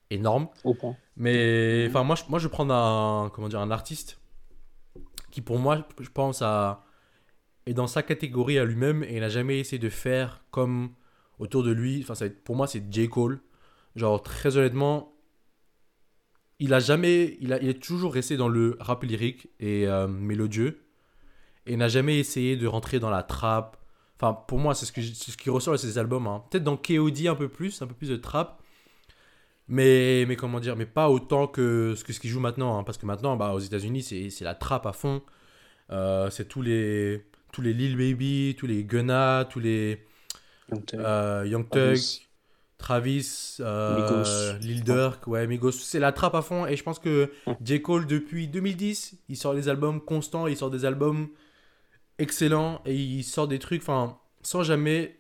énorme. 0.09 0.47
Au 0.63 0.73
point. 0.73 0.95
Mais, 1.17 1.85
enfin, 1.89 2.03
moi, 2.03 2.15
je, 2.15 2.23
moi, 2.29 2.39
je 2.39 2.47
vais 2.47 2.51
prendre 2.51 2.73
un, 2.73 3.29
comment 3.33 3.47
dire, 3.49 3.59
un 3.59 3.71
artiste 3.71 4.19
qui, 5.31 5.41
pour 5.41 5.59
moi, 5.59 5.85
je 5.99 6.09
pense, 6.09 6.41
a, 6.41 6.83
est 7.65 7.73
dans 7.73 7.87
sa 7.87 8.01
catégorie 8.03 8.57
à 8.57 8.65
lui-même 8.65 9.03
et 9.03 9.19
n'a 9.19 9.29
jamais 9.29 9.59
essayé 9.59 9.79
de 9.79 9.89
faire 9.89 10.43
comme 10.51 10.91
autour 11.37 11.63
de 11.63 11.71
lui. 11.71 12.01
Enfin, 12.01 12.15
ça 12.15 12.25
va 12.25 12.31
être- 12.31 12.43
pour 12.43 12.55
moi, 12.55 12.67
c'est 12.67 12.83
J. 12.91 13.09
Cole. 13.09 13.41
Genre, 13.95 14.21
très 14.21 14.57
honnêtement, 14.57 15.13
il 16.59 16.73
a 16.73 16.79
jamais, 16.79 17.37
il, 17.41 17.53
a, 17.53 17.61
il 17.61 17.69
est 17.69 17.81
toujours 17.81 18.13
resté 18.13 18.37
dans 18.37 18.49
le 18.49 18.75
rap 18.79 19.03
lyrique 19.03 19.47
et 19.59 19.87
euh, 19.87 20.07
mélodieux 20.07 20.81
et 21.65 21.77
n'a 21.77 21.87
jamais 21.87 22.19
essayé 22.19 22.57
de 22.57 22.67
rentrer 22.67 22.99
dans 22.99 23.09
la 23.09 23.23
trap. 23.23 23.77
Enfin, 24.15 24.33
pour 24.33 24.57
moi, 24.57 24.73
c'est 24.75 24.85
ce, 24.85 24.91
que 24.91 25.01
ce 25.01 25.37
qui 25.37 25.49
ressort 25.49 25.73
de 25.73 25.77
ses 25.77 25.97
albums. 25.97 26.27
hein. 26.27 26.43
Peut-être 26.49 26.63
dans 26.63 26.75
KOD 26.77 27.27
un 27.27 27.35
peu 27.35 27.47
plus, 27.47 27.81
un 27.81 27.87
peu 27.87 27.93
plus 27.93 28.09
de 28.09 28.15
trap. 28.17 28.58
Mais, 29.69 30.25
mais 30.27 30.35
comment 30.35 30.59
dire, 30.59 30.75
mais 30.75 30.85
pas 30.87 31.09
autant 31.09 31.47
que 31.47 31.93
ce 31.95 32.03
que 32.03 32.11
ce 32.11 32.19
qu'il 32.19 32.29
joue 32.31 32.39
maintenant. 32.39 32.77
hein, 32.79 32.83
parce 32.83 32.97
que 32.97 33.05
maintenant, 33.05 33.37
bah, 33.37 33.53
aux 33.53 33.59
États-Unis, 33.59 34.03
c'est 34.03 34.29
c'est 34.29 34.43
la 34.43 34.55
trap 34.55 34.85
à 34.85 34.93
fond. 34.93 35.21
Euh, 35.91 36.29
c'est 36.29 36.47
tous 36.47 36.61
les, 36.61 37.25
tous 37.51 37.61
les 37.61 37.73
Lil 37.73 37.95
Baby, 37.97 38.55
tous 38.57 38.67
les 38.67 38.83
Gunna, 38.83 39.47
tous 39.49 39.59
les 39.59 40.05
euh, 40.71 40.77
euh, 40.95 41.47
Young 41.47 41.69
Thug, 41.69 41.97
Travis. 41.97 42.21
Travis, 42.77 43.57
euh, 43.59 43.95
Migos. 43.95 44.59
Lil 44.65 44.83
Durk, 44.83 45.27
ouais, 45.27 45.45
Migos. 45.47 45.71
C'est 45.71 45.99
la 45.99 46.11
trappe 46.11 46.35
à 46.35 46.41
fond. 46.41 46.65
Et 46.65 46.75
je 46.75 46.83
pense 46.83 46.99
que. 46.99 47.31
J. 47.63 47.81
Cole, 47.81 48.07
depuis 48.07 48.47
2010, 48.47 49.17
il 49.29 49.37
sort 49.37 49.53
des 49.53 49.69
albums 49.69 50.01
constants, 50.01 50.47
il 50.47 50.57
sort 50.57 50.71
des 50.71 50.85
albums 50.85 51.29
excellents 52.17 52.81
et 52.85 52.95
il 52.95 53.23
sort 53.23 53.47
des 53.47 53.59
trucs, 53.59 53.81
enfin, 53.81 54.17
sans 54.41 54.63
jamais 54.63 55.19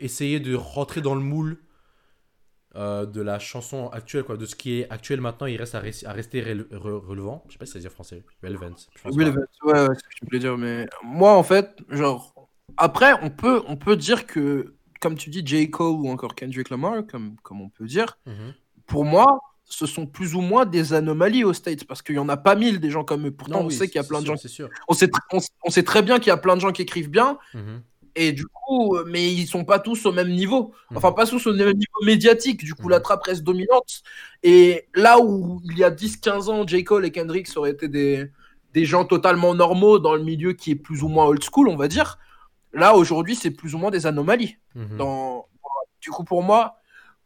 essayer 0.00 0.40
de 0.40 0.54
rentrer 0.54 1.00
dans 1.00 1.14
le 1.14 1.20
moule 1.20 1.58
euh, 2.76 3.06
de 3.06 3.20
la 3.22 3.38
chanson 3.38 3.88
actuelle, 3.88 4.24
quoi, 4.24 4.36
de 4.36 4.46
ce 4.46 4.54
qui 4.54 4.80
est 4.80 4.90
actuel 4.90 5.20
maintenant. 5.20 5.46
Il 5.46 5.56
reste 5.56 5.74
à, 5.74 5.80
res- 5.80 6.06
à 6.06 6.12
rester 6.12 6.42
rele- 6.42 6.68
re- 6.70 7.04
relevant. 7.06 7.44
Je 7.48 7.52
sais 7.54 7.58
pas 7.58 7.66
si 7.66 7.72
ça 7.72 7.78
dit 7.78 7.86
en 7.86 7.90
français. 7.90 8.22
Relevant. 8.42 8.70
je 9.04 9.10
vêtements, 9.10 9.40
ouais, 9.64 9.72
ouais, 9.72 9.86
c'est 9.94 10.00
ce 10.00 10.08
que 10.08 10.14
tu 10.20 10.24
voulais 10.26 10.38
dire, 10.38 10.56
mais 10.58 10.86
moi, 11.02 11.32
en 11.36 11.42
fait, 11.42 11.76
genre, 11.88 12.48
après, 12.76 13.12
on 13.22 13.30
peut, 13.30 13.62
on 13.66 13.76
peut 13.76 13.96
dire 13.96 14.26
que, 14.26 14.74
comme 15.00 15.16
tu 15.16 15.30
dis, 15.30 15.42
J. 15.44 15.70
Cole 15.70 15.92
ou 15.94 16.08
encore 16.10 16.34
Kendrick 16.34 16.70
Lamar, 16.70 17.06
comme, 17.06 17.36
comme 17.42 17.60
on 17.62 17.68
peut 17.68 17.86
dire, 17.86 18.18
Mhm. 18.26 18.54
pour 18.86 19.04
moi, 19.04 19.38
ce 19.68 19.84
sont 19.86 20.06
plus 20.06 20.34
ou 20.36 20.40
moins 20.40 20.64
des 20.64 20.92
anomalies 20.92 21.42
aux 21.42 21.52
States, 21.52 21.84
parce 21.86 22.00
qu'il 22.02 22.14
y 22.14 22.18
en 22.20 22.28
a 22.28 22.36
pas 22.36 22.54
mille 22.54 22.78
des 22.78 22.90
gens 22.90 23.02
comme 23.04 23.26
eux. 23.26 23.30
Pourtant, 23.32 23.58
Non, 23.60 23.64
on 23.64 23.68
oui, 23.68 23.74
sait 23.74 23.88
qu'il 23.88 23.96
y 23.96 24.04
a 24.04 24.06
plein 24.06 24.20
de 24.20 24.24
sûr, 24.26 24.34
gens. 24.34 24.40
C'est 24.40 24.48
sûr. 24.48 24.68
On 24.86 24.94
sait, 24.94 25.06
tr- 25.08 25.18
on, 25.32 25.38
s- 25.38 25.48
on 25.64 25.70
sait 25.70 25.82
très 25.82 26.02
bien 26.02 26.18
qu'il 26.18 26.28
y 26.28 26.30
a 26.30 26.36
plein 26.36 26.54
de 26.54 26.60
gens 26.60 26.70
qui 26.72 26.82
écrivent 26.82 27.10
bien, 27.10 27.38
Mhm. 27.52 27.82
Et 28.16 28.32
du 28.32 28.46
coup, 28.46 28.96
euh, 28.96 29.04
mais 29.06 29.30
ils 29.32 29.46
sont 29.46 29.64
pas 29.64 29.78
tous 29.78 30.06
au 30.06 30.12
même 30.12 30.30
niveau. 30.30 30.72
Enfin, 30.94 31.10
Mhm. 31.10 31.14
pas 31.14 31.26
tous 31.26 31.46
au 31.46 31.52
même 31.54 31.74
niveau 31.76 32.02
médiatique. 32.04 32.64
Du 32.64 32.74
coup, 32.74 32.88
la 32.88 32.98
trappe 33.00 33.22
reste 33.24 33.44
dominante. 33.44 34.02
Et 34.42 34.86
là 34.94 35.20
où 35.20 35.60
il 35.64 35.78
y 35.78 35.84
a 35.84 35.90
10-15 35.90 36.48
ans, 36.48 36.66
J. 36.66 36.82
Cole 36.82 37.04
et 37.06 37.12
Kendrick 37.12 37.46
auraient 37.56 37.70
été 37.72 37.88
des, 37.88 38.30
des 38.72 38.84
gens 38.84 39.04
totalement 39.04 39.54
normaux 39.54 39.98
dans 39.98 40.14
le 40.14 40.24
milieu 40.24 40.52
qui 40.54 40.72
est 40.72 40.76
plus 40.76 41.02
ou 41.02 41.08
moins 41.08 41.26
old 41.26 41.42
school, 41.44 41.68
on 41.68 41.76
va 41.76 41.88
dire. 41.88 42.18
Là, 42.72 42.94
aujourd'hui, 42.96 43.36
c'est 43.36 43.50
plus 43.52 43.74
ou 43.74 43.78
moins 43.78 43.90
des 43.90 44.06
anomalies. 44.06 44.56
Mhm. 44.74 44.96
Dans... 44.96 45.46
Du 46.00 46.10
coup, 46.10 46.24
pour 46.24 46.42
moi, 46.42 46.76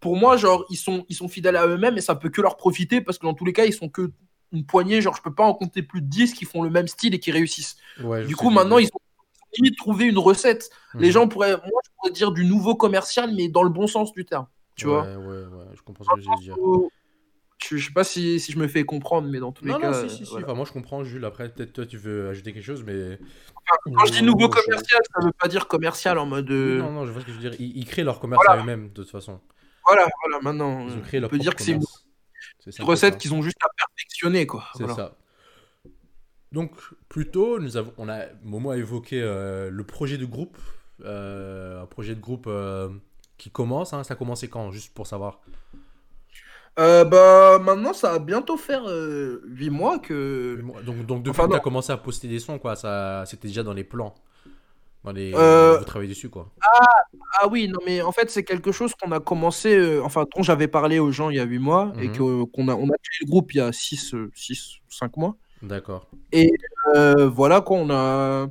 pour 0.00 0.16
moi, 0.16 0.36
genre, 0.36 0.64
ils 0.70 0.76
sont, 0.76 1.04
ils 1.08 1.14
sont 1.16 1.28
fidèles 1.28 1.56
à 1.56 1.66
eux-mêmes 1.66 1.98
et 1.98 2.00
ça 2.00 2.14
peut 2.14 2.30
que 2.30 2.40
leur 2.40 2.56
profiter 2.56 3.00
parce 3.00 3.18
que 3.18 3.26
dans 3.26 3.34
tous 3.34 3.44
les 3.44 3.52
cas, 3.52 3.64
ils 3.66 3.72
sont 3.74 3.88
que 3.88 4.10
une 4.52 4.64
poignée, 4.66 5.00
genre 5.00 5.14
je 5.14 5.22
peux 5.22 5.32
pas 5.34 5.44
en 5.44 5.54
compter 5.54 5.82
plus 5.82 6.00
de 6.02 6.06
10 6.08 6.32
qui 6.34 6.44
font 6.44 6.62
le 6.62 6.70
même 6.70 6.88
style 6.88 7.14
et 7.14 7.20
qui 7.20 7.30
réussissent. 7.30 7.76
Ouais, 8.02 8.24
Du 8.24 8.34
coup, 8.34 8.50
maintenant, 8.50 8.78
ils 8.78 8.86
ont 8.88 8.99
limite 9.58 9.76
trouvé 9.76 10.06
une 10.06 10.18
recette. 10.18 10.70
Les 10.94 11.08
Mhm. 11.08 11.12
gens 11.12 11.28
pourraient, 11.28 11.56
moi, 11.56 11.80
je 11.84 11.90
pourrais 11.96 12.12
dire 12.12 12.32
du 12.32 12.44
nouveau 12.44 12.74
commercial, 12.74 13.32
mais 13.34 13.48
dans 13.48 13.62
le 13.62 13.70
bon 13.70 13.86
sens 13.86 14.12
du 14.12 14.24
terme. 14.24 14.46
Tu 14.76 14.86
ouais, 14.86 14.92
vois 14.92 15.02
Ouais, 15.16 15.44
ouais, 15.44 15.64
je 15.74 15.82
comprends 15.82 16.04
ce 16.04 16.10
que 16.10 16.16
veux 16.16 16.36
dire. 16.42 16.56
Où- 16.58 16.90
je, 17.62 17.76
sais 17.76 17.92
pas 17.92 18.04
si, 18.04 18.40
si 18.40 18.52
je 18.52 18.58
me 18.58 18.66
fais 18.68 18.84
comprendre, 18.84 19.28
mais 19.28 19.38
dans 19.38 19.52
tous 19.52 19.64
les 19.66 19.72
Non, 19.72 19.78
cas. 19.80 19.90
non, 20.02 20.08
si, 20.08 20.16
si, 20.16 20.26
si. 20.26 20.34
Enfin, 20.34 20.54
moi, 20.54 20.64
je 20.64 20.72
comprends, 20.72 21.04
Jules. 21.04 21.24
Après, 21.24 21.48
peut-être 21.52 21.74
toi, 21.74 21.84
tu 21.84 21.98
veux 21.98 22.28
ajouter 22.30 22.52
quelque 22.54 22.64
chose, 22.64 22.82
mais. 22.84 23.18
Quand 23.84 24.04
je 24.06 24.12
dis 24.12 24.22
nouveau 24.22 24.48
commercial, 24.48 25.00
ça 25.14 25.24
veut 25.24 25.32
pas 25.38 25.46
dire 25.48 25.68
commercial 25.68 26.18
en 26.18 26.26
mode. 26.26 26.50
euh, 26.50 26.78
Non, 26.78 26.90
non, 26.92 27.06
je 27.06 27.12
vois 27.12 27.20
ce 27.20 27.26
que 27.26 27.32
je 27.32 27.36
veux 27.36 27.50
dire. 27.50 27.60
Ils, 27.60 27.76
ils 27.76 27.84
créent 27.84 28.02
leur 28.04 28.18
commerce 28.18 28.44
à 28.48 28.56
eux-mêmes, 28.56 28.88
de 28.88 28.94
toute 29.02 29.10
façon. 29.10 29.40
Voilà, 29.86 30.08
voilà, 30.22 30.40
maintenant. 30.42 30.86
Ils 30.88 30.94
ont 30.94 30.98
euh, 30.98 31.00
créé 31.02 31.18
on 31.18 31.22
leur 31.22 31.30
peut 31.30 31.38
dire 31.38 31.54
que 31.54 31.62
c'est 31.62 31.72
une 31.72 31.82
recette 32.80 33.18
qu'ils 33.18 33.34
ont 33.34 33.42
juste 33.42 33.58
à 33.62 33.68
perfectionner, 33.76 34.46
quoi. 34.46 34.64
C'est 34.72 34.84
Voilà. 34.84 34.94
ça. 34.94 35.16
Donc, 36.52 36.72
plus 37.08 37.30
tôt, 37.30 37.60
nous 37.60 37.76
avons, 37.76 37.92
on 37.98 38.08
a, 38.08 38.24
Momo 38.42 38.70
a 38.70 38.76
évoqué 38.76 39.20
euh, 39.22 39.70
le 39.70 39.84
projet 39.84 40.18
de 40.18 40.24
groupe. 40.26 40.58
euh, 41.04 41.82
un 41.82 41.86
projet 41.86 42.14
de 42.14 42.20
groupe 42.20 42.46
euh, 42.48 42.88
qui 43.38 43.50
commence. 43.50 43.92
hein. 43.92 44.02
Ça 44.04 44.14
a 44.14 44.16
commencé 44.16 44.48
quand 44.48 44.70
Juste 44.72 44.92
pour 44.92 45.06
savoir? 45.06 45.40
Bah, 46.76 47.58
maintenant, 47.58 47.92
ça 47.92 48.12
va 48.12 48.18
bientôt 48.18 48.56
faire 48.56 48.82
8 49.44 49.70
mois 49.70 49.98
que. 49.98 50.60
Donc, 50.84 51.04
donc 51.06 51.18
depuis 51.22 51.30
Enfin, 51.30 51.46
que 51.46 51.52
tu 51.52 51.56
as 51.56 51.60
commencé 51.60 51.92
à 51.92 51.96
poster 51.98 52.26
des 52.28 52.38
sons, 52.38 52.58
quoi, 52.58 52.74
ça, 52.76 53.24
c'était 53.26 53.48
déjà 53.48 53.62
dans 53.62 53.74
les 53.74 53.84
plans. 53.84 54.14
Dans 55.04 55.12
les, 55.12 55.30
Vous 55.32 55.84
travaillez 55.84 56.08
dessus, 56.10 56.28
quoi. 56.30 56.50
Ah 57.40 57.48
oui, 57.48 57.68
non, 57.68 57.78
mais 57.86 58.02
en 58.02 58.12
fait, 58.12 58.30
c'est 58.30 58.44
quelque 58.44 58.72
chose 58.72 58.94
qu'on 58.94 59.12
a 59.12 59.20
commencé, 59.20 59.98
enfin, 60.00 60.24
dont 60.34 60.42
j'avais 60.42 60.68
parlé 60.68 60.98
aux 60.98 61.10
gens 61.12 61.30
il 61.30 61.36
y 61.36 61.40
a 61.40 61.44
8 61.44 61.58
mois 61.58 61.92
et 62.00 62.08
Mhm. 62.08 62.46
qu'on 62.48 62.68
a, 62.68 62.74
on 62.74 62.88
a 62.88 62.96
créé 62.98 63.18
le 63.22 63.26
groupe 63.26 63.52
il 63.54 63.58
y 63.58 63.60
a 63.60 63.72
6, 63.72 64.14
6 64.34 64.78
5 64.88 65.16
mois. 65.16 65.36
D'accord. 65.62 66.08
Euh, 66.96 67.28
voilà 67.28 67.60
quoi, 67.60 67.78
on 67.78 67.90
a, 67.90 68.48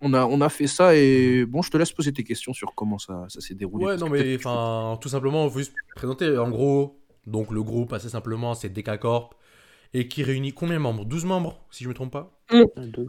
on, 0.00 0.14
a, 0.14 0.24
on 0.26 0.40
a 0.40 0.48
fait 0.48 0.66
ça 0.66 0.94
et 0.94 1.44
bon, 1.46 1.62
je 1.62 1.70
te 1.70 1.76
laisse 1.76 1.92
poser 1.92 2.12
tes 2.12 2.24
questions 2.24 2.52
sur 2.52 2.74
comment 2.74 2.98
ça, 2.98 3.24
ça 3.28 3.40
s'est 3.40 3.54
déroulé. 3.54 3.86
Ouais, 3.86 3.96
non, 3.96 4.08
mais 4.08 4.36
tout 4.36 5.08
simplement, 5.08 5.44
on 5.44 5.48
veut 5.48 5.60
juste 5.60 5.74
présenter. 5.96 6.36
En 6.36 6.50
gros, 6.50 7.00
donc 7.26 7.50
le 7.50 7.62
groupe, 7.62 7.92
assez 7.92 8.08
simplement, 8.08 8.54
c'est 8.54 8.68
Decacorp. 8.68 9.30
Et 9.94 10.06
qui 10.06 10.22
réunit 10.22 10.52
combien 10.52 10.76
de 10.76 10.82
membres? 10.82 11.06
12 11.06 11.24
membres, 11.24 11.60
si 11.70 11.82
je 11.82 11.88
me 11.88 11.94
trompe 11.94 12.12
pas? 12.12 12.30
Euh, 12.52 12.66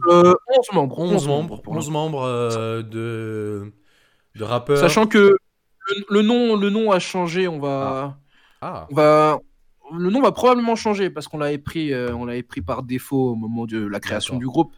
11 0.08 0.72
membres. 0.72 0.98
11 0.98 1.28
membres, 1.28 1.60
pour 1.60 1.74
11 1.74 1.90
membres 1.90 2.22
euh, 2.22 2.82
de, 2.82 3.70
de 4.34 4.44
rappeurs. 4.44 4.78
Sachant 4.78 5.06
que 5.06 5.18
le, 5.18 6.04
le 6.08 6.22
nom, 6.22 6.56
le 6.56 6.70
nom 6.70 6.90
a 6.90 6.98
changé, 6.98 7.46
on 7.48 7.58
va, 7.58 8.18
Ah, 8.62 8.86
on 8.90 8.94
va, 8.94 9.40
le 9.96 10.10
nom 10.10 10.20
va 10.22 10.32
probablement 10.32 10.76
changer 10.76 11.10
parce 11.10 11.28
qu'on 11.28 11.38
l'avait 11.38 11.58
pris, 11.58 11.92
euh, 11.92 12.14
on 12.14 12.24
l'avait 12.24 12.42
pris 12.42 12.60
par 12.60 12.82
défaut 12.82 13.30
au 13.30 13.34
moment 13.34 13.66
de 13.66 13.78
la 13.86 14.00
création 14.00 14.34
du 14.40 14.46
groupe. 14.46 14.72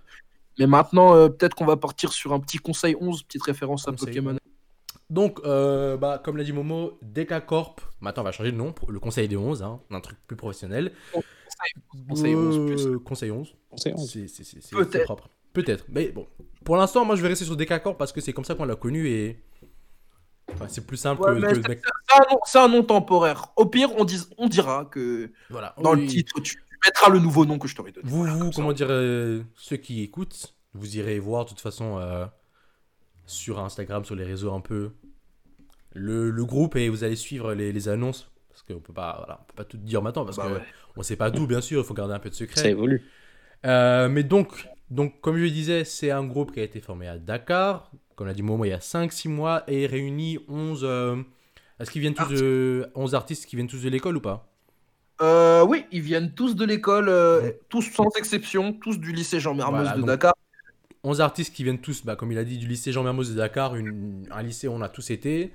Mais 0.58 0.66
maintenant, 0.66 1.14
euh, 1.14 1.28
peut-être 1.28 1.54
qu'on 1.54 1.64
va 1.64 1.76
partir 1.76 2.12
sur 2.12 2.32
un 2.32 2.40
petit 2.40 2.58
conseil 2.58 2.96
11, 3.00 3.22
petite 3.22 3.42
référence 3.42 3.86
à 3.88 3.92
Pokémon. 4.06 4.36
donc, 5.10 5.40
euh, 5.44 5.96
bah, 5.96 6.20
comme 6.22 6.36
l'a 6.36 6.44
dit 6.44 6.52
Momo, 6.52 6.98
Decacorp, 7.02 7.76
maintenant 8.00 8.22
on 8.22 8.24
va 8.24 8.32
changer 8.32 8.52
de 8.52 8.56
nom, 8.56 8.72
pour 8.72 8.90
le 8.92 9.00
Conseil 9.00 9.28
des 9.28 9.36
11, 9.36 9.62
hein, 9.62 9.80
un 9.90 10.00
truc 10.00 10.18
plus 10.26 10.36
professionnel. 10.36 10.92
Conseil 12.08 12.34
11 12.34 12.66
plus. 12.66 12.86
Euh, 12.86 12.98
Conseil 12.98 13.30
11. 13.30 13.54
On 13.70 13.76
sait, 13.76 13.92
on- 13.96 13.98
C'est 14.06 15.04
propre. 15.04 15.28
Peut-être. 15.52 15.84
Mais 15.88 16.08
bon, 16.08 16.26
pour 16.64 16.76
l'instant, 16.76 17.04
moi 17.04 17.14
je 17.16 17.22
vais 17.22 17.28
rester 17.28 17.44
sur 17.44 17.56
Decacorp 17.56 17.96
parce 17.96 18.12
que 18.12 18.20
c'est 18.20 18.32
comme 18.32 18.44
ça 18.44 18.54
qu'on 18.54 18.64
l'a 18.64 18.76
connu 18.76 19.08
et. 19.08 19.38
Enfin, 20.54 20.66
c'est 20.68 20.86
plus 20.86 20.96
simple 20.96 21.22
Ouais, 21.22 21.34
que, 21.34 21.40
que 21.40 21.48
c'est- 21.48 21.54
le 21.62 21.68
mec. 21.68 21.82
C'est 22.08 22.14
un, 22.16 22.24
nom- 22.32 22.40
c'est 22.44 22.58
un 22.58 22.68
nom 22.68 22.82
temporaire. 22.82 23.52
Au 23.56 23.66
pire, 23.66 23.90
on, 23.96 24.04
dis- 24.04 24.26
on 24.38 24.48
dira 24.48 24.84
que 24.86 25.30
Voilà. 25.50 25.74
dans 25.82 25.94
le 25.94 26.06
titre, 26.06 26.40
tu, 26.40 26.54
tu 26.56 26.62
mettras 26.86 27.10
le 27.10 27.18
nouveau 27.18 27.44
nom 27.46 27.58
que 27.58 27.68
je 27.68 27.74
t'aurais 27.74 27.92
donné. 27.92 28.08
Vous, 28.08 28.18
Voilà, 28.18 28.32
vous 28.34 28.38
comme 28.40 28.52
ça. 28.52 28.56
comment 28.56 28.72
dire, 28.72 28.88
euh, 28.90 29.42
ceux 29.56 29.76
qui 29.76 30.02
écoutent, 30.02 30.54
vous 30.74 30.96
irez 30.96 31.18
voir 31.18 31.44
de 31.44 31.50
toute 31.50 31.60
façon 31.60 31.98
euh, 31.98 32.26
sur 33.26 33.58
Instagram, 33.60 34.04
sur 34.04 34.14
les 34.14 34.24
réseaux 34.24 34.52
un 34.52 34.60
peu 34.60 34.92
le, 35.94 36.30
le 36.30 36.44
groupe 36.44 36.76
et 36.76 36.88
vous 36.88 37.04
allez 37.04 37.16
suivre 37.16 37.54
les, 37.54 37.72
les 37.72 37.88
annonces 37.88 38.30
parce 38.48 38.62
qu'on 38.62 38.80
peut 38.80 38.92
pas, 38.92 39.16
voilà, 39.18 39.40
on 39.42 39.44
peut 39.46 39.54
pas 39.56 39.64
tout 39.64 39.76
dire 39.78 40.02
maintenant 40.02 40.24
parce 40.24 40.36
Bah 40.36 40.46
que 40.48 40.52
ouais. 40.54 40.62
on 40.96 41.02
sait 41.02 41.16
pas 41.16 41.30
d'où 41.30 41.46
bien 41.46 41.60
sûr, 41.60 41.80
il 41.80 41.84
faut 41.86 41.94
garder 41.94 42.14
un 42.14 42.18
peu 42.18 42.28
de 42.30 42.34
Ça 42.34 42.40
secret. 42.40 42.70
évolue. 42.70 43.02
Euh, 43.64 44.08
mais 44.08 44.22
donc, 44.24 44.68
donc, 44.90 45.20
comme 45.20 45.36
je 45.36 45.42
le 45.44 45.50
disais, 45.50 45.84
c'est 45.84 46.10
un 46.10 46.24
groupe 46.24 46.52
qui 46.52 46.60
a 46.60 46.62
été 46.64 46.80
formé 46.80 47.06
à 47.08 47.16
Dakar, 47.18 47.90
comme 48.16 48.26
l'a 48.26 48.34
dit 48.34 48.42
Momo, 48.42 48.64
il 48.64 48.68
y 48.68 48.72
a 48.72 48.78
5-6 48.80 49.28
mois 49.28 49.64
et 49.68 49.86
réunit 49.86 50.38
11. 50.48 50.80
euh, 50.84 51.16
Est-ce 51.80 51.90
qu'ils 51.90 52.00
viennent 52.00 52.14
tous 52.14 52.28
de 52.28 52.86
11 52.94 53.14
artistes 53.14 53.46
qui 53.46 53.56
viennent 53.56 53.68
tous 53.68 53.82
de 53.82 53.88
l'école 53.88 54.16
ou 54.16 54.20
pas? 54.20 54.48
Euh, 55.20 55.64
oui, 55.64 55.84
ils 55.92 56.00
viennent 56.00 56.32
tous 56.34 56.54
de 56.56 56.64
l'école, 56.64 57.08
euh, 57.08 57.42
Ouais. 57.42 57.60
tous 57.68 57.82
sans 57.82 58.08
exception, 58.16 58.72
tous 58.72 58.98
du 58.98 59.12
lycée 59.12 59.38
Jean 59.40 59.54
Mermoz 59.54 59.82
Voilà, 59.82 59.96
de 59.96 60.02
Dakar. 60.02 60.34
11 61.04 61.20
artistes 61.20 61.54
qui 61.54 61.64
viennent 61.64 61.80
tous, 61.80 62.04
bah, 62.04 62.16
comme 62.16 62.32
il 62.32 62.38
a 62.38 62.44
dit, 62.44 62.58
du 62.58 62.66
lycée 62.66 62.92
Jean 62.92 63.02
Mermoz 63.02 63.30
de 63.30 63.34
Dakar, 63.36 63.74
une- 63.76 64.26
un 64.30 64.42
lycée 64.42 64.68
où 64.68 64.72
on 64.72 64.80
a 64.82 64.88
tous 64.88 65.10
été, 65.10 65.52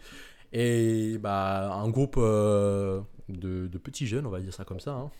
et 0.54 1.18
bah, 1.20 1.72
un 1.74 1.90
groupe 1.90 2.16
euh, 2.18 3.02
de, 3.30 3.68
de 3.68 3.78
petits 3.78 4.08
jeunes, 4.08 4.26
on 4.26 4.30
va 4.30 4.40
dire 4.40 4.54
ça 4.54 4.64
comme 4.66 4.80
ça. 4.80 4.92
hein. 4.92 5.12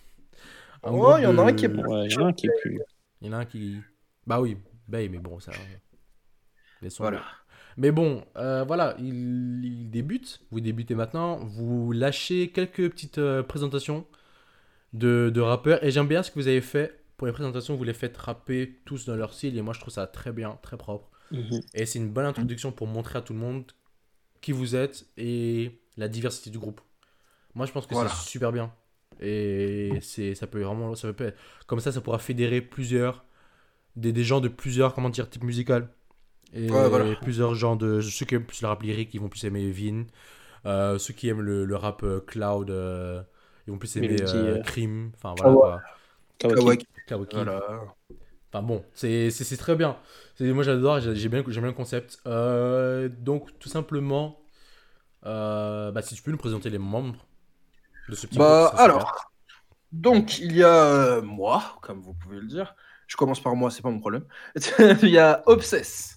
Un 0.84 0.92
groupe 0.92 1.16
il 1.18 1.24
y 1.24 1.28
en 1.28 1.38
a 1.38 1.42
un 1.44 1.52
de- 1.52 1.52
qui 1.58 1.66
est 1.66 1.70
Ouais, 1.70 2.06
il 2.06 2.12
y 2.14 2.18
en 2.18 2.26
a 2.26 2.28
un 2.30 2.34
qui 2.34 2.48
est 2.48 2.52
plus. 2.62 2.80
Il 3.22 3.28
y 3.28 3.30
en 3.30 3.34
a 3.34 3.38
un 3.40 3.46
qui. 3.46 3.78
Bah 4.26 4.40
oui, 4.40 4.58
Bay, 4.88 5.10
mais 5.10 5.18
bon, 5.20 5.40
ça. 5.40 5.52
Voilà. 7.00 7.24
Mais 7.78 7.92
bon, 7.92 8.24
euh, 8.38 8.64
voilà, 8.66 8.96
il, 9.00 9.64
il 9.64 9.90
débute. 9.90 10.42
Vous 10.52 10.60
débutez 10.60 10.96
maintenant. 10.96 11.38
Vous 11.38 11.92
lâchez 11.92 12.50
quelques 12.50 12.90
petites 12.90 13.20
euh, 13.20 13.44
présentations 13.44 14.06
de, 14.94 15.30
de 15.34 15.42
rappeurs. 15.42 15.84
Et 15.84 15.92
j'aime 15.92 16.08
bien 16.08 16.24
ce 16.24 16.32
que 16.32 16.40
vous 16.40 16.48
avez 16.48 16.62
fait. 16.62 17.00
Pour 17.18 17.28
les 17.28 17.34
présentations, 17.34 17.76
vous 17.76 17.84
les 17.84 17.94
faites 17.94 18.18
rapper 18.18 18.80
tous 18.86 19.06
dans 19.06 19.16
leur 19.16 19.34
style. 19.34 19.58
Et 19.58 19.62
moi, 19.62 19.74
je 19.74 19.80
trouve 19.80 19.94
ça 19.94 20.08
très 20.08 20.32
bien, 20.32 20.58
très 20.62 20.78
propre. 20.78 21.10
Mhm. 21.32 21.62
Et 21.74 21.86
c'est 21.86 22.00
une 22.00 22.10
bonne 22.10 22.26
introduction 22.26 22.72
pour 22.72 22.88
montrer 22.88 23.20
à 23.20 23.22
tout 23.22 23.34
le 23.34 23.40
monde 23.40 23.66
qui 24.42 24.52
vous 24.52 24.76
êtes 24.76 25.06
et 25.18 25.80
la 25.98 26.08
diversité 26.08 26.50
du 26.50 26.58
groupe. 26.60 26.80
Moi, 27.54 27.66
je 27.66 27.72
pense 27.72 27.86
que 27.88 27.94
Voilà. 27.94 28.10
c'est 28.10 28.30
super 28.30 28.52
bien. 28.52 28.72
Et 29.20 29.92
c'est, 30.02 30.36
ça 30.36 30.46
peut 30.48 30.62
vraiment. 30.62 30.94
Ça 30.96 31.12
peut, 31.12 31.34
comme 31.66 31.80
ça, 31.80 31.92
ça 31.92 32.02
pourra 32.02 32.20
fédérer 32.20 32.62
plusieurs. 32.62 33.24
Des, 33.96 34.12
des 34.14 34.24
gens 34.24 34.42
de 34.42 34.48
plusieurs, 34.48 34.94
comment 34.94 35.10
dire, 35.10 35.28
types 35.30 35.44
musicaux. 35.44 35.74
Et 36.54 36.70
Ouais, 36.72 36.88
voilà. 36.90 37.16
plusieurs 37.22 37.56
gens 37.56 37.76
de. 37.76 38.02
Ceux 38.02 38.26
qui 38.26 38.36
aiment 38.36 38.46
plus 38.46 38.62
le 38.62 38.68
rap 38.68 38.82
lyrique, 38.84 39.14
ils 39.14 39.22
vont 39.22 39.30
plus 39.30 39.44
aimer 39.46 39.70
Vin. 39.72 40.06
Euh, 40.66 40.98
ceux 41.00 41.14
qui 41.14 41.30
aiment 41.30 41.42
le, 41.42 41.66
le 41.66 41.76
rap 41.76 42.04
euh, 42.04 42.22
cloud, 42.22 42.70
euh, 42.72 43.24
ils 43.68 43.72
vont 43.72 43.80
plus 43.80 43.96
aimer 43.98 44.18
euh. 44.22 44.62
Cream. 44.64 45.12
Enfin, 45.16 45.36
voilà 45.38 45.54
ouais. 45.54 45.58
quoi. 45.58 45.82
Kawaki. 46.40 46.60
Kawaki. 46.62 46.88
Kawaki. 47.08 47.36
Voilà. 47.36 47.62
Enfin 48.52 48.64
bon, 48.64 48.86
c'est 48.94 49.30
c'est- 49.32 49.44
c'est 49.44 49.58
très 49.58 49.76
bien. 49.76 49.98
Moi 50.40 50.64
j'adore, 50.64 51.00
j'ai 51.02 51.16
j'ai 51.16 51.30
bien, 51.30 51.44
j'aime 51.48 51.64
bien 51.64 51.72
le 51.72 51.74
concept. 51.78 52.20
Euh, 52.28 53.10
donc 53.10 53.58
tout 53.60 53.70
simplement, 53.70 54.40
euh, 55.26 55.92
bah, 55.92 56.02
si 56.04 56.16
tu 56.16 56.22
peux 56.24 56.32
nous 56.32 56.38
présenter 56.38 56.70
les 56.70 56.80
membres 56.80 57.28
de 58.10 58.16
ce 58.16 58.28
petit 58.28 58.40
Bah, 58.40 58.44
groupe, 58.44 58.76
alors, 58.76 59.32
donc, 59.92 60.40
il 60.40 60.54
y 60.56 60.64
a 60.64 60.68
euh, 61.18 61.22
moi, 61.22 61.78
comme 61.82 62.02
vous 62.02 62.14
pouvez 62.14 62.38
le 62.40 62.48
dire. 62.48 62.76
Je 63.08 63.18
commence 63.18 63.42
par 63.42 63.56
moi, 63.56 63.72
c'est 63.72 63.82
pas 63.84 63.92
mon 63.92 64.00
problème. 64.00 64.26
il 65.04 65.10
y 65.10 65.18
a 65.20 65.44
Obsess. 65.48 66.17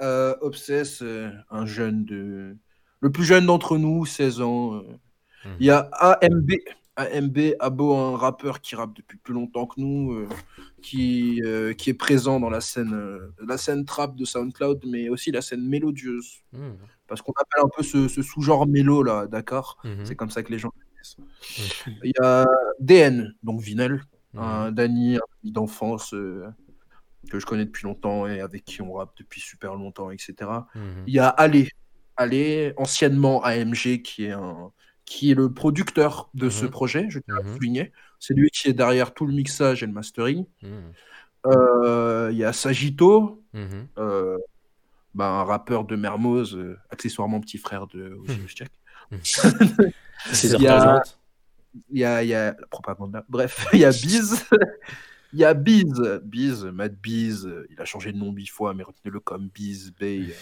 Euh, 0.00 0.34
Obsess, 0.40 1.02
euh, 1.02 1.30
un 1.50 1.66
jeune 1.66 2.04
de. 2.04 2.56
Le 3.00 3.10
plus 3.10 3.24
jeune 3.24 3.46
d'entre 3.46 3.78
nous, 3.78 4.06
16 4.06 4.40
ans. 4.40 4.74
euh. 4.74 4.82
Mhm. 5.44 5.56
Il 5.60 5.66
y 5.66 5.70
a 5.70 5.88
AMB. 5.92 6.50
AMB, 6.96 7.38
Abo, 7.60 7.94
un 7.94 8.16
rappeur 8.16 8.60
qui 8.60 8.74
rappe 8.74 8.92
depuis 8.96 9.18
plus 9.18 9.32
longtemps 9.32 9.66
que 9.66 9.80
nous, 9.80 10.26
qui, 10.82 11.40
qui 11.78 11.90
est 11.90 11.94
présent 11.94 12.40
dans 12.40 12.50
la 12.50 12.60
scène, 12.60 13.20
la 13.46 13.56
scène 13.56 13.84
trap 13.84 14.16
de 14.16 14.24
SoundCloud, 14.24 14.80
mais 14.84 15.08
aussi 15.08 15.30
la 15.30 15.40
scène 15.40 15.64
mélodieuse. 15.64 16.42
Mhm. 16.52 16.76
Parce 17.06 17.22
qu'on 17.22 17.32
appelle 17.40 17.62
un 17.64 17.68
peu 17.74 17.84
ce, 17.84 18.08
ce 18.08 18.20
sous-genre 18.20 18.66
mélo, 18.66 19.04
là, 19.04 19.28
d'accord? 19.28 19.78
Mhm. 19.84 20.04
C'est 20.06 20.16
comme 20.16 20.30
ça 20.30 20.42
que 20.42 20.50
les 20.50 20.58
gens 20.58 20.70
connaissent. 20.70 21.16
Il 22.02 22.10
y 22.10 22.20
a 22.20 22.44
DN, 22.80 23.32
donc 23.44 23.60
Vinel, 23.60 24.02
Mhm. 24.34 24.40
un 24.42 24.72
Dany, 24.72 25.18
d'enfance 25.44 26.12
que 27.30 27.38
je 27.38 27.46
connais 27.46 27.64
depuis 27.64 27.84
longtemps 27.84 28.26
et 28.26 28.40
avec 28.40 28.64
qui 28.64 28.80
on 28.82 28.92
rappe 28.92 29.12
depuis 29.18 29.40
super 29.40 29.74
longtemps, 29.74 30.10
etc. 30.10 30.34
Mhm. 30.74 31.04
Il 31.06 31.14
y 31.14 31.18
a 31.18 31.28
Ale, 31.28 31.66
Ale, 32.16 32.74
anciennement 32.76 33.42
AMG, 33.44 34.02
qui 34.02 34.24
est, 34.26 34.30
un, 34.32 34.70
qui 35.04 35.30
est 35.30 35.34
le 35.34 35.52
producteur 35.52 36.30
de 36.34 36.48
ce 36.50 36.64
Mhm. 36.64 36.70
projet, 36.70 37.06
je 37.10 37.18
tiens 37.20 37.36
à 37.36 37.40
Mhm. 37.42 37.46
le 37.48 37.54
souligner. 37.54 37.92
C'est 38.20 38.34
lui 38.34 38.50
qui 38.50 38.68
est 38.68 38.72
derrière 38.72 39.14
tout 39.14 39.26
le 39.26 39.32
mixage 39.32 39.82
et 39.82 39.86
le 39.86 39.92
mastering. 39.92 40.44
Euh, 41.46 42.28
Il 42.32 42.36
y 42.38 42.44
a 42.44 42.52
Sagito, 42.52 43.42
euh, 43.98 44.36
bah, 45.14 45.28
un 45.28 45.44
rappeur 45.44 45.84
de 45.84 45.96
Mermoz, 45.96 46.54
euh, 46.56 46.76
accessoirement 46.90 47.40
petit 47.40 47.58
frère 47.58 47.86
de 47.86 48.18
Jack. 48.56 48.70
C'est 49.22 50.48
Il 50.48 50.62
y 50.62 50.66
a- 50.66 50.74
représente. 50.80 51.18
Il 51.90 51.98
y 52.00 52.04
a, 52.04 52.22
il 52.24 52.28
y 52.28 52.34
a 52.34 52.46
la 52.58 52.66
propagande. 52.70 53.22
Bref, 53.28 53.66
il 53.72 53.80
y 53.80 53.84
a 53.84 53.90
Biz. 53.90 54.44
Il 55.32 55.38
y 55.40 55.44
a 55.44 55.54
Biz. 55.54 56.20
Biz, 56.24 56.64
Matt 56.66 56.94
Biz. 57.00 57.46
euh, 57.46 57.66
Il 57.70 57.80
a 57.80 57.84
changé 57.84 58.12
de 58.12 58.18
nom 58.18 58.32
huit 58.32 58.46
fois, 58.48 58.74
mais 58.74 58.82
retenez-le 58.82 59.20
comme 59.20 59.48
Biz 59.54 59.92
Bay. 59.98 60.20
euh, 60.30 60.32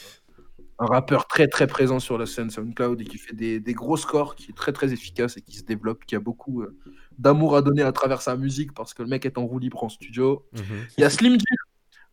un 0.78 0.86
rappeur 0.86 1.26
très 1.26 1.48
très 1.48 1.66
présent 1.66 1.98
sur 2.00 2.18
la 2.18 2.26
scène 2.26 2.50
SoundCloud 2.50 3.00
et 3.00 3.04
qui 3.04 3.16
fait 3.16 3.34
des, 3.34 3.60
des 3.60 3.72
gros 3.72 3.96
scores, 3.96 4.34
qui 4.36 4.50
est 4.50 4.54
très 4.54 4.72
très 4.72 4.92
efficace 4.92 5.38
et 5.38 5.40
qui 5.40 5.56
se 5.56 5.64
développe, 5.64 6.04
qui 6.04 6.14
a 6.14 6.20
beaucoup 6.20 6.60
euh, 6.62 6.76
d'amour 7.18 7.56
à 7.56 7.62
donner 7.62 7.80
à 7.82 7.92
travers 7.92 8.20
sa 8.20 8.36
musique 8.36 8.74
parce 8.74 8.92
que 8.92 9.02
le 9.02 9.08
mec 9.08 9.24
est 9.24 9.38
en 9.38 9.46
roue 9.46 9.58
libre 9.58 9.82
en 9.82 9.88
studio. 9.88 10.46
Mhm. 10.52 10.62
Il 10.98 11.00
y 11.00 11.04
a 11.04 11.08
Slim 11.10 11.32
Jill, 11.32 11.58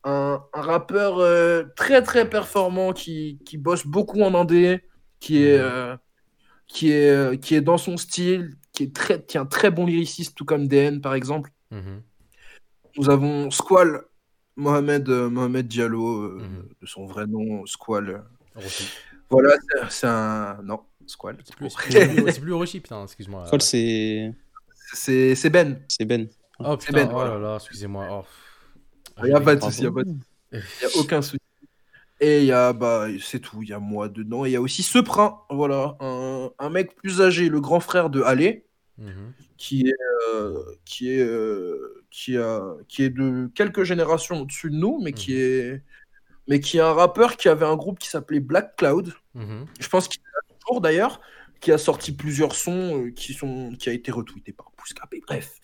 un, 0.06 0.42
un 0.54 0.62
rappeur 0.62 1.18
euh, 1.20 1.64
très 1.76 2.02
très 2.02 2.30
performant 2.30 2.94
qui, 2.94 3.38
qui 3.46 3.58
bosse 3.58 3.86
beaucoup 3.86 4.22
en 4.22 4.34
indé, 4.34 4.82
qui 5.20 5.44
est, 5.44 5.58
Mhm. 5.58 5.64
euh, 5.66 5.98
qui, 6.68 6.92
est, 6.92 7.40
qui 7.42 7.56
est 7.56 7.62
dans 7.62 7.78
son 7.78 7.98
style, 7.98 8.56
qui 8.72 8.84
est, 8.84 8.96
très, 8.96 9.22
qui 9.26 9.36
est 9.36 9.42
un 9.42 9.46
très 9.46 9.72
bon 9.72 9.86
lyriciste, 9.86 10.36
tout 10.38 10.46
comme 10.46 10.70
DN 10.70 11.02
par 11.02 11.16
exemple. 11.16 11.52
Mhm. 11.72 12.02
Nous 12.98 13.10
avons 13.10 13.50
Squall, 13.52 14.04
Mohamed, 14.56 15.10
euh, 15.10 15.30
Mohamed 15.30 15.68
Diallo, 15.68 16.22
euh, 16.24 16.40
Mhm. 16.42 16.70
de 16.82 16.86
son 16.86 17.06
vrai 17.06 17.26
nom, 17.28 17.66
Squall. 17.66 18.24
Voilà, 19.30 19.56
c'est- 19.90 20.06
un. 20.08 20.60
Non, 20.64 20.82
Squall. 21.08 21.38
C'est 21.44 21.56
plus, 21.56 21.70
c'est 21.90 22.08
plus, 22.24 22.40
plus 22.40 22.54
Orochi, 22.54 22.80
putain, 22.80 23.04
excuse-moi. 23.04 23.46
Cole, 23.50 23.62
c'est 23.62 24.34
C'est 24.94 25.50
Ben. 25.50 25.82
c'est 25.88 26.06
Ben. 26.06 26.28
Oh 26.60 26.78
putain, 26.78 26.94
Ben, 26.94 27.08
oh 27.10 27.14
voilà. 27.14 27.34
là 27.36 27.40
là, 27.40 27.56
excusez-moi. 27.56 28.08
Oh. 28.12 28.24
Il 29.24 29.26
n'y 29.26 29.32
a 29.34 29.42
pas 29.42 29.56
de 29.56 29.62
souci, 29.62 29.80
il 29.80 29.82
n'y 29.82 29.88
a 29.88 29.92
pas 29.92 30.04
de 30.04 30.10
Il 30.52 30.60
n'y 30.60 30.94
a 30.94 30.98
aucun 31.00 31.22
souci. 31.24 31.40
Et 32.20 32.40
il 32.42 32.46
y 32.46 32.52
a, 32.52 32.74
bah, 32.74 33.08
c'est 33.20 33.40
tout, 33.40 33.64
il 33.64 33.70
y 33.70 33.74
a 33.74 33.80
moi 33.80 34.08
dedans. 34.08 34.46
Et 34.46 34.50
il 34.50 34.52
y 34.54 34.56
a 34.56 34.62
aussi 34.62 34.84
Seprin, 34.84 35.40
voilà, 35.50 35.98
un, 36.00 36.52
un 36.60 36.70
mec 36.70 36.96
plus 36.96 37.22
âgé, 37.22 37.50
le 37.50 37.60
grand 37.60 37.80
frère 37.80 38.10
de 38.12 38.22
Allé, 38.22 38.66
Mhm. 38.98 39.34
qui 39.58 39.88
est, 39.88 39.96
euh, 40.36 40.64
qui 40.86 41.10
est, 41.12 41.22
euh, 41.22 42.04
qui 42.12 42.38
a, 42.38 42.62
qui 42.88 43.04
est 43.04 43.10
de 43.10 43.50
quelques 43.56 43.84
générations 43.84 44.42
au-dessus 44.42 44.70
de 44.70 44.76
nous, 44.76 45.00
mais 45.02 45.14
qui 45.14 45.32
Mhm. 45.34 45.40
est, 45.40 45.82
mais 46.48 46.60
qui 46.60 46.78
est 46.78 46.82
un 46.82 46.94
rappeur 46.94 47.36
qui 47.38 47.50
avait 47.50 47.66
un 47.66 47.76
groupe 47.76 47.98
qui 48.00 48.10
s'appelait 48.10 48.40
Black 48.40 48.76
Cloud. 48.76 49.14
Mhm. 49.34 49.66
Je 49.80 49.88
pense 49.90 50.08
qu'il 50.08 50.22
a 50.22 50.54
toujours 50.60 50.80
d'ailleurs, 50.82 51.22
qui 51.60 51.72
a 51.72 51.78
sorti 51.78 52.12
plusieurs 52.12 52.54
sons 52.56 53.06
euh, 53.06 53.12
qui 53.12 53.34
sont, 53.34 53.72
qui 53.80 53.90
a 53.90 53.94
été 53.94 54.12
retweeté 54.12 54.52
par 54.52 54.72
Bouscapé. 54.78 55.22
Bref. 55.26 55.60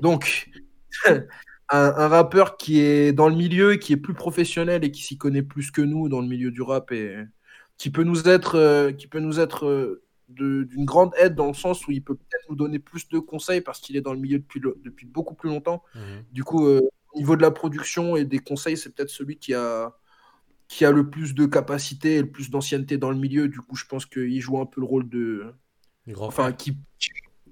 Donc, 0.00 0.50
un, 1.06 1.24
un 1.70 2.08
rappeur 2.08 2.56
qui 2.56 2.80
est 2.80 3.12
dans 3.12 3.28
le 3.28 3.36
milieu, 3.36 3.76
qui 3.76 3.92
est 3.92 3.96
plus 3.98 4.14
professionnel 4.14 4.82
et 4.84 4.90
qui 4.90 5.02
s'y 5.02 5.18
connaît 5.18 5.42
plus 5.42 5.70
que 5.70 5.82
nous 5.82 6.08
dans 6.08 6.20
le 6.20 6.26
milieu 6.26 6.50
du 6.50 6.62
rap 6.62 6.90
et 6.92 7.16
qui 7.78 7.90
peut 7.90 8.02
nous 8.04 8.28
être, 8.28 8.90
qui 8.92 9.06
peut 9.06 9.20
nous 9.20 9.40
être 9.40 10.00
d'une 10.34 10.84
grande 10.84 11.12
aide 11.18 11.34
dans 11.34 11.46
le 11.48 11.54
sens 11.54 11.86
où 11.86 11.90
il 11.92 12.02
peut 12.02 12.14
peut-être 12.14 12.48
nous 12.48 12.56
donner 12.56 12.78
plus 12.78 13.08
de 13.08 13.18
conseils 13.18 13.60
parce 13.60 13.80
qu'il 13.80 13.96
est 13.96 14.00
dans 14.00 14.12
le 14.12 14.18
milieu 14.20 14.38
depuis, 14.38 14.60
le- 14.60 14.76
depuis 14.84 15.06
beaucoup 15.06 15.34
plus 15.34 15.48
longtemps. 15.50 15.82
Mhm. 15.94 16.24
Du 16.32 16.44
coup, 16.44 16.66
euh, 16.66 16.80
au 17.12 17.18
niveau 17.18 17.36
de 17.36 17.42
la 17.42 17.50
production 17.50 18.16
et 18.16 18.24
des 18.24 18.38
conseils, 18.38 18.76
c'est 18.76 18.94
peut-être 18.94 19.10
celui 19.10 19.36
qui 19.36 19.54
a, 19.54 19.94
qui 20.68 20.84
a 20.86 20.90
le 20.90 21.10
plus 21.10 21.34
de 21.34 21.44
capacité 21.46 22.16
et 22.16 22.22
le 22.22 22.30
plus 22.30 22.50
d'ancienneté 22.50 22.96
dans 22.96 23.10
le 23.10 23.18
milieu. 23.18 23.48
Du 23.48 23.60
coup, 23.60 23.76
je 23.76 23.84
pense 23.84 24.06
qu'il 24.06 24.40
joue 24.40 24.58
un 24.58 24.66
peu 24.66 24.80
le 24.80 24.86
rôle 24.86 25.08
de. 25.08 25.52
Grand 26.08 26.26
Enfin, 26.26 26.52
qui, 26.52 26.76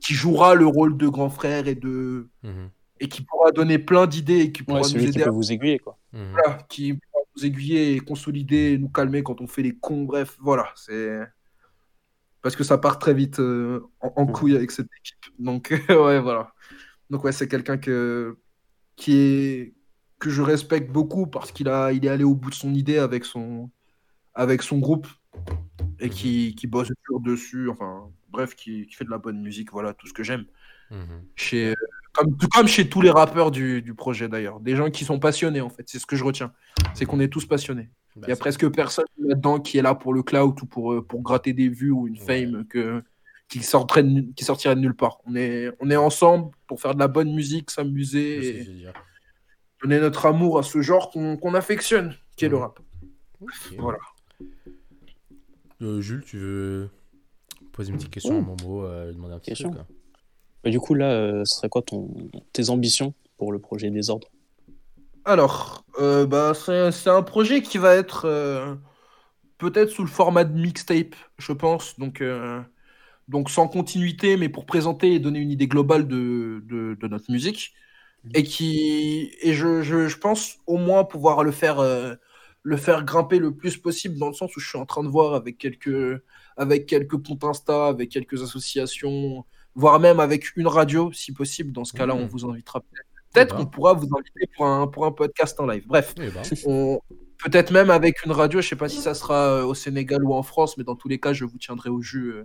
qui 0.00 0.14
jouera 0.14 0.54
le 0.54 0.66
rôle 0.66 0.96
de 0.96 1.06
grand 1.08 1.28
frère 1.30 1.68
et 1.68 1.74
de 1.74 2.28
Mhm. 2.42 2.70
et 2.98 3.08
qui 3.08 3.22
pourra 3.22 3.50
donner 3.52 3.78
plein 3.78 4.06
d'idées 4.06 4.40
et 4.40 4.52
qui 4.52 4.62
pourra 4.62 4.78
Ouais, 4.80 4.84
nous 4.84 4.88
celui 4.90 5.04
qui 5.04 5.08
aider 5.10 5.22
peut 5.24 5.28
à 5.28 5.32
vous 5.32 5.52
aiguiller, 5.52 5.78
quoi. 5.78 5.98
Mhm. 6.12 6.30
voilà, 6.32 6.58
qui 6.68 6.94
pourra 6.94 7.22
nous 7.36 7.44
aiguiller 7.46 7.92
et 7.94 8.00
consolider 8.00 8.72
et 8.72 8.78
nous 8.78 8.88
calmer 8.88 9.22
quand 9.22 9.40
on 9.42 9.46
fait 9.46 9.62
les 9.62 9.76
cons. 9.76 10.04
Bref, 10.04 10.36
voilà, 10.40 10.72
c'est 10.74 11.20
parce 12.42 12.57
que 12.57 12.64
ça 12.64 12.79
part 12.79 12.98
très 12.98 13.14
vite 13.14 13.38
euh, 13.40 13.81
en, 14.00 14.12
en 14.16 14.26
couille 14.26 14.57
avec 14.57 14.70
cette 14.70 14.88
équipe. 14.98 15.35
Donc 15.38 15.70
ouais, 15.88 16.20
voilà. 16.20 16.53
Donc 17.11 17.24
ouais, 17.24 17.33
c'est 17.33 17.48
quelqu'un 17.48 17.76
que 17.79 18.38
qui 18.96 19.16
est 19.16 19.74
que 20.18 20.31
je 20.31 20.42
respecte 20.42 20.90
beaucoup 20.92 21.26
parce 21.26 21.50
qu'il 21.53 21.68
a 21.68 21.92
il 21.92 22.05
est 22.05 22.09
allé 22.09 22.24
au 22.24 22.35
bout 22.35 22.50
de 22.50 22.55
son 22.55 22.74
idée 22.74 22.98
avec 22.98 23.24
son 23.24 23.70
avec 24.35 24.62
son 24.62 24.79
groupe 24.79 25.07
et 25.98 26.09
qui, 26.11 26.55
qui 26.55 26.66
bosse 26.66 26.88
dur 27.09 27.20
dessus. 27.20 27.68
Enfin, 27.68 28.11
bref, 28.31 28.55
qui, 28.55 28.87
qui 28.87 28.94
fait 28.94 29.05
de 29.05 29.11
la 29.11 29.18
bonne 29.18 29.40
musique. 29.40 29.72
Voilà, 29.72 29.92
tout 29.94 30.07
ce 30.07 30.12
que 30.12 30.22
j'aime 30.22 30.44
Mhm. 30.92 31.22
chez, 31.37 31.74
comme, 32.12 32.37
tout 32.37 32.48
comme 32.48 32.66
chez 32.66 32.88
tous 32.88 33.00
les 33.00 33.11
rappeurs 33.11 33.53
du, 33.53 33.81
du 33.81 33.94
projet 33.94 34.29
d'ailleurs. 34.29 34.59
Des 34.59 34.74
gens 34.74 34.90
qui 34.90 35.05
sont 35.05 35.20
passionnés 35.20 35.61
en 35.61 35.68
fait, 35.70 35.85
c'est 35.87 36.00
ce 36.00 36.07
que 36.07 36.16
je 36.16 36.24
retiens. 36.24 36.53
C'est 36.94 37.07
qu'on 37.07 37.20
est 37.20 37.29
tous 37.29 37.46
passionnés. 37.46 37.90
Bah, 38.16 38.22
Il 38.26 38.29
y 38.29 38.33
a 38.33 38.35
c'est- 38.35 38.40
presque 38.40 38.68
personne 38.70 39.05
là-dedans 39.30 39.60
qui 39.60 39.78
est 39.78 39.82
là 39.82 39.94
pour 39.94 40.12
le 40.14 40.22
cloud 40.22 40.60
ou 40.62 40.66
pour, 40.66 40.92
euh, 40.92 41.02
pour 41.02 41.22
gratter 41.22 41.52
des 41.52 41.68
vues 41.68 41.90
ou 41.90 42.06
une 42.06 42.18
Ouais. 42.18 42.44
fame 42.44 42.64
que, 42.66 43.02
qui, 43.48 43.62
sortirait 43.62 44.02
de, 44.04 44.32
qui 44.34 44.44
sortirait 44.44 44.74
de 44.76 44.80
nulle 44.80 44.94
part. 44.94 45.18
On 45.26 45.34
est, 45.34 45.70
on 45.80 45.90
est 45.90 45.96
ensemble 45.96 46.50
pour 46.66 46.80
faire 46.80 46.94
de 46.94 47.00
la 47.00 47.08
bonne 47.08 47.32
musique, 47.32 47.70
s'amuser 47.70 48.60
et 48.60 48.86
donner 49.82 49.98
notre 50.00 50.26
amour 50.26 50.58
à 50.58 50.62
ce 50.62 50.82
genre 50.82 51.10
qu'on 51.10 51.36
qu'on 51.36 51.54
affectionne, 51.54 52.14
qui 52.36 52.44
est 52.44 52.48
le 52.48 52.58
rap. 52.58 52.78
Voilà. 53.78 53.98
Euh, 55.82 56.00
Jules, 56.02 56.22
tu 56.26 56.36
veux 56.36 56.90
poser 57.72 57.90
une 57.90 57.96
petite 57.96 58.10
question 58.10 58.36
à. 58.38 58.40
Momo, 58.42 58.84
euh, 58.84 59.12
demander 59.12 59.34
un 59.34 59.38
petit 59.38 59.50
Question. 59.52 59.70
truc 59.70 59.82
hein 59.82 59.94
Bah, 60.62 60.70
du 60.70 60.78
coup, 60.78 60.94
là, 60.94 61.10
euh, 61.10 61.42
ce 61.46 61.56
serait 61.56 61.68
quoi 61.70 61.80
ton... 61.82 62.10
tes 62.52 62.68
ambitions 62.68 63.14
pour 63.38 63.50
le 63.52 63.58
projet 63.58 63.90
des 63.90 64.10
ordres? 64.10 64.28
Alors, 65.24 65.84
euh, 65.98 66.26
bah, 66.26 66.52
c'est 66.54 66.90
c'est 66.92 67.08
un 67.10 67.22
projet 67.22 67.62
qui 67.62 67.78
va 67.78 67.94
être 67.94 68.26
euh, 68.26 68.74
peut-être 69.61 69.90
sous 69.90 70.03
le 70.03 70.09
format 70.11 70.44
de 70.44 70.59
mixtape, 70.59 71.14
je 71.38 71.53
pense. 71.53 71.99
Donc, 71.99 72.20
euh, 72.20 72.61
donc 73.29 73.51
sans 73.51 73.68
continuité, 73.68 74.37
mais 74.37 74.49
pour 74.49 74.66
présenter 74.66 75.12
et 75.14 75.18
donner 75.20 75.38
une 75.38 75.51
idée 75.53 75.68
globale 75.68 76.09
de, 76.09 76.62
de, 76.66 76.96
de 77.01 77.07
notre 77.09 77.31
musique. 77.31 77.73
Et, 78.35 78.42
qui, 78.42 79.33
et 79.40 79.55
je, 79.55 79.81
je, 79.83 80.07
je 80.09 80.16
pense 80.18 80.59
au 80.66 80.77
moins 80.77 81.05
pouvoir 81.05 81.42
le 81.42 81.53
faire, 81.53 81.79
euh, 81.81 82.14
le 82.62 82.77
faire 82.77 83.05
grimper 83.05 83.38
le 83.38 83.55
plus 83.55 83.79
possible, 83.79 84.18
dans 84.18 84.27
le 84.29 84.35
sens 84.35 84.55
où 84.57 84.61
je 84.61 84.68
suis 84.68 84.77
en 84.79 84.85
train 84.85 85.03
de 85.03 85.09
voir 85.09 85.33
avec 85.35 85.57
quelques, 85.57 86.20
avec 86.59 86.85
quelques 86.85 87.16
comptes 87.23 87.44
Insta, 87.44 87.87
avec 87.87 88.11
quelques 88.11 88.42
associations, 88.42 89.46
voire 89.75 90.01
même 90.01 90.20
avec 90.20 90.55
une 90.57 90.66
radio, 90.66 91.11
si 91.12 91.33
possible. 91.33 91.73
Dans 91.73 91.85
ce 91.87 91.94
cas-là, 91.94 92.14
Mhm. 92.14 92.20
on 92.23 92.27
vous 92.27 92.44
invitera 92.51 92.81
peut-être. 92.81 93.07
Peut-être 93.33 93.55
Eh 93.55 93.59
ben. 93.59 93.64
qu'on 93.64 93.70
pourra 93.70 93.92
vous 93.94 94.09
inviter 94.14 94.51
pour 94.55 94.66
un, 94.66 94.87
pour 94.88 95.07
un 95.07 95.12
podcast 95.12 95.59
en 95.61 95.66
live. 95.66 95.85
Bref, 95.87 96.12
Eh 96.18 96.29
ben, 96.31 96.42
on- 96.66 97.01
peut-être 97.42 97.70
même 97.70 97.90
avec 97.90 98.24
une 98.24 98.33
radio. 98.33 98.61
Je 98.61 98.68
sais 98.68 98.76
pas 98.76 98.88
si 98.88 99.00
ça 99.00 99.14
sera 99.14 99.35
euh, 99.61 99.64
au 99.64 99.74
Sénégal 99.74 100.22
ou 100.24 100.35
en 100.35 100.42
France, 100.42 100.76
mais 100.76 100.85
dans 100.85 100.96
tous 100.96 101.09
les 101.09 101.18
cas, 101.20 101.33
je 101.33 101.44
vous 101.44 101.59
tiendrai 101.59 101.90
au 101.90 102.00
jus 102.00 102.33
euh, 102.33 102.44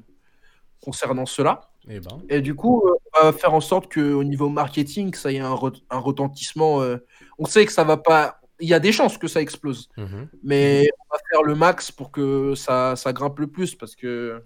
concernant 0.81 1.25
cela. 1.25 1.69
eh 1.87 1.99
ben. 1.99 2.21
Et 2.29 2.41
du 2.41 2.55
coup, 2.55 2.83
euh, 2.85 2.93
on 3.21 3.25
va 3.25 3.33
faire 3.33 3.53
en 3.53 3.61
sorte 3.61 3.91
qu'au 3.93 4.23
niveau 4.23 4.49
marketing, 4.49 5.13
ça 5.13 5.31
ait 5.31 5.39
un, 5.39 5.53
re- 5.53 5.81
un 5.89 5.99
retentissement. 5.99 6.81
euh, 6.81 6.97
on 7.37 7.45
sait 7.45 7.65
que 7.65 7.71
ça 7.71 7.83
va 7.83 7.97
pas. 7.97 8.39
Il 8.59 8.69
y 8.69 8.73
a 8.73 8.79
des 8.79 8.91
chances 8.93 9.17
que 9.17 9.27
ça 9.27 9.41
explose, 9.41 9.89
Mhm. 9.97 10.29
mais 10.43 10.87
on 11.09 11.13
va 11.13 11.19
faire 11.29 11.43
le 11.43 11.55
max 11.55 11.91
pour 11.91 12.09
que 12.11 12.55
ça, 12.55 12.95
ça 12.95 13.11
grimpe 13.11 13.39
le 13.39 13.47
plus 13.47 13.75
parce 13.75 13.95
que 13.95 14.41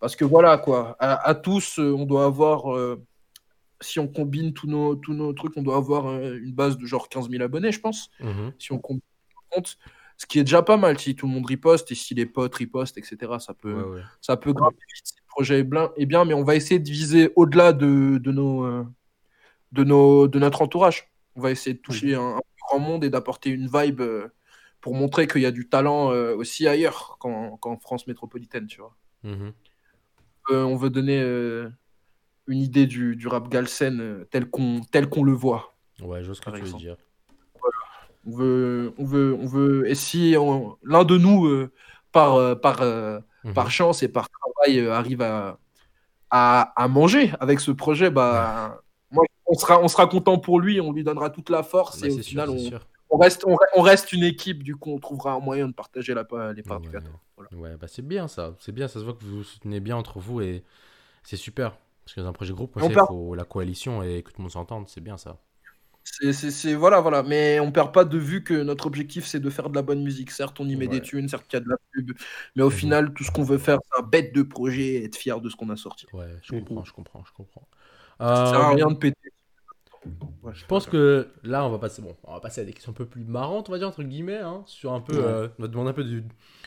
parce 0.00 0.16
que 0.16 0.24
voilà 0.24 0.56
quoi. 0.58 0.96
À, 1.00 1.28
à 1.28 1.34
tous, 1.34 1.78
on 1.78 2.04
doit 2.06 2.24
avoir. 2.24 2.74
euh, 2.74 3.02
si 3.80 4.00
on 4.00 4.08
combine 4.08 4.52
tous 4.54 4.66
nos, 4.66 4.96
tous 4.96 5.12
nos 5.14 5.32
trucs, 5.32 5.56
on 5.56 5.62
doit 5.62 5.76
avoir 5.76 6.08
euh, 6.08 6.36
une 6.42 6.52
base 6.52 6.76
de 6.78 6.84
genre 6.84 7.08
15 7.08 7.28
000 7.30 7.44
abonnés, 7.44 7.70
je 7.70 7.78
pense 7.80 8.10
Mhm. 8.20 8.52
si 8.58 8.72
on 8.72 8.78
compte, 8.78 9.00
compte, 9.50 9.78
ce 10.16 10.26
qui 10.26 10.38
est 10.38 10.44
déjà 10.44 10.62
pas 10.62 10.76
mal 10.76 10.98
si 10.98 11.14
tout 11.14 11.26
le 11.26 11.32
monde 11.32 11.46
riposte 11.46 11.90
et 11.92 11.94
si 11.94 12.14
les 12.14 12.26
potes 12.26 12.54
ripostent, 12.54 12.98
etc. 12.98 13.16
Ça 13.38 13.54
peut, 13.54 13.72
Ouais, 13.72 13.96
ouais. 13.96 14.02
ça 14.20 14.36
peut 14.36 14.52
grimper 14.52 14.82
vite 14.94 15.06
si 15.06 15.14
le 15.16 15.28
projet 15.28 15.60
est 15.60 16.06
bien, 16.06 16.24
mais 16.24 16.34
on 16.34 16.44
va 16.44 16.56
essayer 16.56 16.80
de 16.80 16.88
viser 16.88 17.32
au-delà 17.36 17.72
de, 17.72 18.18
de, 18.18 18.32
nos, 18.32 18.64
euh, 18.64 18.84
de, 19.72 19.84
nos, 19.84 20.28
de 20.28 20.38
notre 20.38 20.62
entourage. 20.62 21.10
On 21.36 21.40
va 21.40 21.50
essayer 21.50 21.74
de 21.74 21.80
toucher 21.80 22.14
un, 22.14 22.40
grand 22.68 22.80
monde 22.80 23.04
et 23.04 23.10
d'apporter 23.10 23.50
une 23.50 23.66
vibe 23.66 24.00
euh, 24.00 24.28
pour 24.80 24.94
montrer 24.94 25.26
qu'il 25.26 25.40
y 25.42 25.46
a 25.46 25.50
du 25.50 25.68
talent 25.68 26.12
euh, 26.12 26.34
aussi 26.34 26.68
ailleurs 26.68 27.16
qu'en 27.18 27.78
France 27.78 28.06
métropolitaine, 28.06 28.66
tu 28.66 28.80
vois. 28.80 28.96
Mhm. 29.22 29.52
Euh, 30.50 30.62
on 30.62 30.76
veut 30.76 30.90
donner 30.90 31.20
euh, 31.20 31.68
une 32.46 32.60
idée 32.62 32.86
du, 32.86 33.16
du 33.16 33.28
rap 33.28 33.48
galsen 33.48 34.00
euh, 34.00 34.24
tel 34.30 34.48
qu'on 34.48 34.80
tel 34.80 35.08
qu'on 35.08 35.22
le 35.22 35.32
voit. 35.32 35.76
Ouais, 36.00 36.22
je 36.22 36.26
vois 36.26 36.34
ce 36.34 36.40
que 36.40 36.50
veux 36.50 36.78
dire. 36.78 36.96
On 38.28 38.36
veut, 38.36 38.92
on 38.98 39.04
veut, 39.04 39.34
on 39.40 39.46
veut. 39.46 39.88
Et 39.90 39.94
si 39.94 40.32
l'un 40.84 41.04
de 41.04 41.16
nous, 41.16 41.46
euh, 41.46 41.72
par, 42.12 42.34
euh, 42.34 42.54
par, 42.54 42.82
euh, 42.82 43.20
Mhm. 43.44 43.54
par 43.54 43.70
chance 43.70 44.02
et 44.02 44.08
par 44.08 44.28
travail, 44.28 44.86
arrive 44.88 45.22
à, 45.22 45.58
à, 46.30 46.72
à 46.82 46.88
manger 46.88 47.32
avec 47.40 47.60
ce 47.60 47.70
projet, 47.70 48.10
bah, 48.10 48.82
moi, 49.10 49.24
on 49.46 49.54
sera, 49.54 49.80
on 49.82 49.88
sera 49.88 50.06
content 50.06 50.38
pour 50.38 50.60
lui. 50.60 50.80
On 50.80 50.92
lui 50.92 51.04
donnera 51.04 51.30
toute 51.30 51.48
la 51.50 51.62
force 51.62 52.00
Bah, 52.00 52.08
et 52.08 52.10
au 52.10 52.14
sûr, 52.16 52.24
final, 52.24 52.50
on, 53.10 53.16
reste, 53.18 53.44
on, 53.46 53.54
re- 53.54 53.66
on 53.76 53.80
reste 53.82 54.12
une 54.12 54.24
équipe. 54.24 54.62
Du 54.62 54.76
coup, 54.76 54.92
on 54.92 54.98
trouvera 54.98 55.32
un 55.32 55.40
moyen 55.40 55.68
de 55.68 55.72
partager 55.72 56.12
la, 56.14 56.26
les 56.54 56.62
parts 56.62 56.80
du 56.80 56.88
Ouais. 56.88 56.94
gâteau. 56.94 57.12
Voilà. 57.36 57.50
Ouais, 57.56 57.76
bah 57.76 57.86
c'est 57.88 58.02
bien 58.06 58.28
ça. 58.28 58.54
C'est 58.58 58.72
bien, 58.72 58.88
ça 58.88 58.98
se 59.00 59.04
voit 59.04 59.14
que 59.14 59.24
vous 59.24 59.38
vous 59.38 59.44
soutenez 59.44 59.80
bien 59.80 59.96
entre 59.96 60.18
vous 60.18 60.40
et 60.40 60.64
c'est 61.22 61.36
super. 61.36 61.76
Parce 62.04 62.14
que 62.14 62.20
dans 62.20 62.28
un 62.28 62.32
projet 62.32 62.52
groupe, 62.52 62.72
il 62.82 62.92
faut 63.06 63.34
la 63.34 63.44
coalition 63.44 64.02
et 64.02 64.22
que 64.22 64.30
tout 64.30 64.38
le 64.38 64.42
monde 64.42 64.50
s'entende, 64.52 64.88
c'est 64.88 65.00
bien 65.00 65.16
ça. 65.16 65.38
C'est, 66.20 66.74
voilà, 66.74 67.00
voilà. 67.00 67.22
Mais 67.22 67.60
on 67.60 67.72
perd 67.72 67.92
pas 67.92 68.04
de 68.04 68.18
vue 68.18 68.42
que 68.44 68.54
notre 68.62 68.86
objectif, 68.86 69.26
c'est 69.26 69.40
de 69.40 69.50
faire 69.50 69.70
de 69.70 69.74
la 69.74 69.82
bonne 69.82 70.02
musique. 70.02 70.30
Certes, 70.30 70.58
on 70.60 70.68
y 70.68 70.76
met 70.76 70.88
Ouais. 70.88 70.88
des 70.88 71.02
thunes, 71.02 71.28
certes, 71.28 71.46
qu'il 71.48 71.58
y 71.58 71.62
a 71.62 71.64
de 71.64 71.68
la 71.70 71.76
pub. 71.92 72.12
Mais 72.56 72.62
au 72.62 72.70
Mhm. 72.70 72.70
final, 72.70 73.12
tout 73.14 73.24
ce 73.24 73.30
qu'on 73.30 73.42
veut 73.44 73.58
faire, 73.58 73.78
c'est 73.92 74.00
un 74.02 74.06
bête 74.06 74.34
de 74.34 74.42
projet 74.42 74.84
et 74.94 75.04
être 75.04 75.16
fier 75.16 75.40
de 75.40 75.48
ce 75.50 75.56
qu'on 75.56 75.70
a 75.70 75.76
sorti. 75.76 76.06
Ouais, 76.12 76.38
je 76.42 76.52
comprends, 76.52 76.84
je 76.84 76.92
comprends, 76.92 77.24
je 77.24 77.32
comprends. 77.32 77.68
Ça 78.32 78.46
sert 78.46 78.60
à 78.60 78.70
Euh, 78.70 78.74
rien 78.74 78.88
de 78.90 78.96
péter. 78.96 79.32
Ouais, 80.42 80.52
Je 80.54 80.64
pense 80.66 80.86
que 80.86 81.28
là, 81.42 81.64
on 81.66 81.70
va 81.70 81.78
passer, 81.78 82.00
bon, 82.00 82.16
on 82.24 82.34
va 82.34 82.40
passer 82.40 82.60
à 82.60 82.64
des 82.64 82.72
questions 82.72 82.92
un 82.92 82.94
peu 82.94 83.06
plus 83.06 83.24
marrantes, 83.24 83.68
on 83.68 83.72
va 83.72 83.78
dire, 83.78 83.88
entre 83.88 84.02
guillemets, 84.04 84.36
hein, 84.38 84.62
sur 84.66 84.92
un 84.92 85.00
peu, 85.00 85.12
Ouais. 85.12 85.24
euh, 85.26 85.48
on 85.58 85.62
va 85.62 85.68
demander 85.68 85.90
un 85.90 85.92
peu 85.94 86.04
de, 86.04 86.22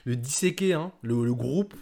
de 0.06 0.13
disséquer 0.13 0.73
hein, 0.73 0.91
le, 1.01 1.23
le 1.23 1.34
groupe. 1.34 1.73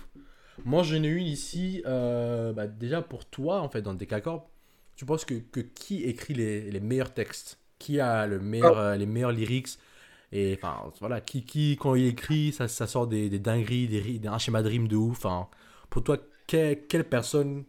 Moi, 0.66 0.84
j'en 0.84 1.04
ai 1.04 1.08
une 1.08 1.28
ici, 1.28 1.84
euh, 1.88 2.54
bah, 2.54 2.68
déjà 2.68 3.02
pour 3.02 3.26
toi, 3.30 3.62
en 3.62 3.70
fait, 3.70 3.82
dans 3.82 3.94
Decacorp, 3.96 4.49
tu 5.00 5.06
penses 5.06 5.24
que, 5.26 5.36
que 5.36 5.62
qui 5.62 6.04
écrit 6.04 6.34
les, 6.34 6.72
les 6.72 6.82
meilleurs 6.82 7.14
textes? 7.14 7.58
Qui 7.80 8.02
a 8.02 8.28
le 8.28 8.40
meilleur, 8.40 8.78
euh, 8.78 8.96
les 8.98 9.06
meilleurs 9.06 9.32
lyrics? 9.32 9.80
Et 10.34 10.56
enfin, 10.62 10.92
voilà, 11.00 11.22
qui, 11.22 11.46
qui, 11.46 11.78
quand 11.80 11.96
il 11.96 12.08
écrit, 12.08 12.52
ça, 12.54 12.68
ça 12.68 12.86
sort 12.88 13.08
des, 13.08 13.30
des 13.30 13.40
dingueries, 13.40 13.88
des, 13.88 14.28
un 14.28 14.38
schéma 14.38 14.62
de 14.62 14.70
rime 14.70 14.90
de 14.90 14.98
ouf. 14.98 15.20
Enfin, 15.26 15.48
pour 15.90 16.04
toi, 16.04 16.18
que- 16.48 16.74
quelle 16.76 17.06
personne, 17.08 17.64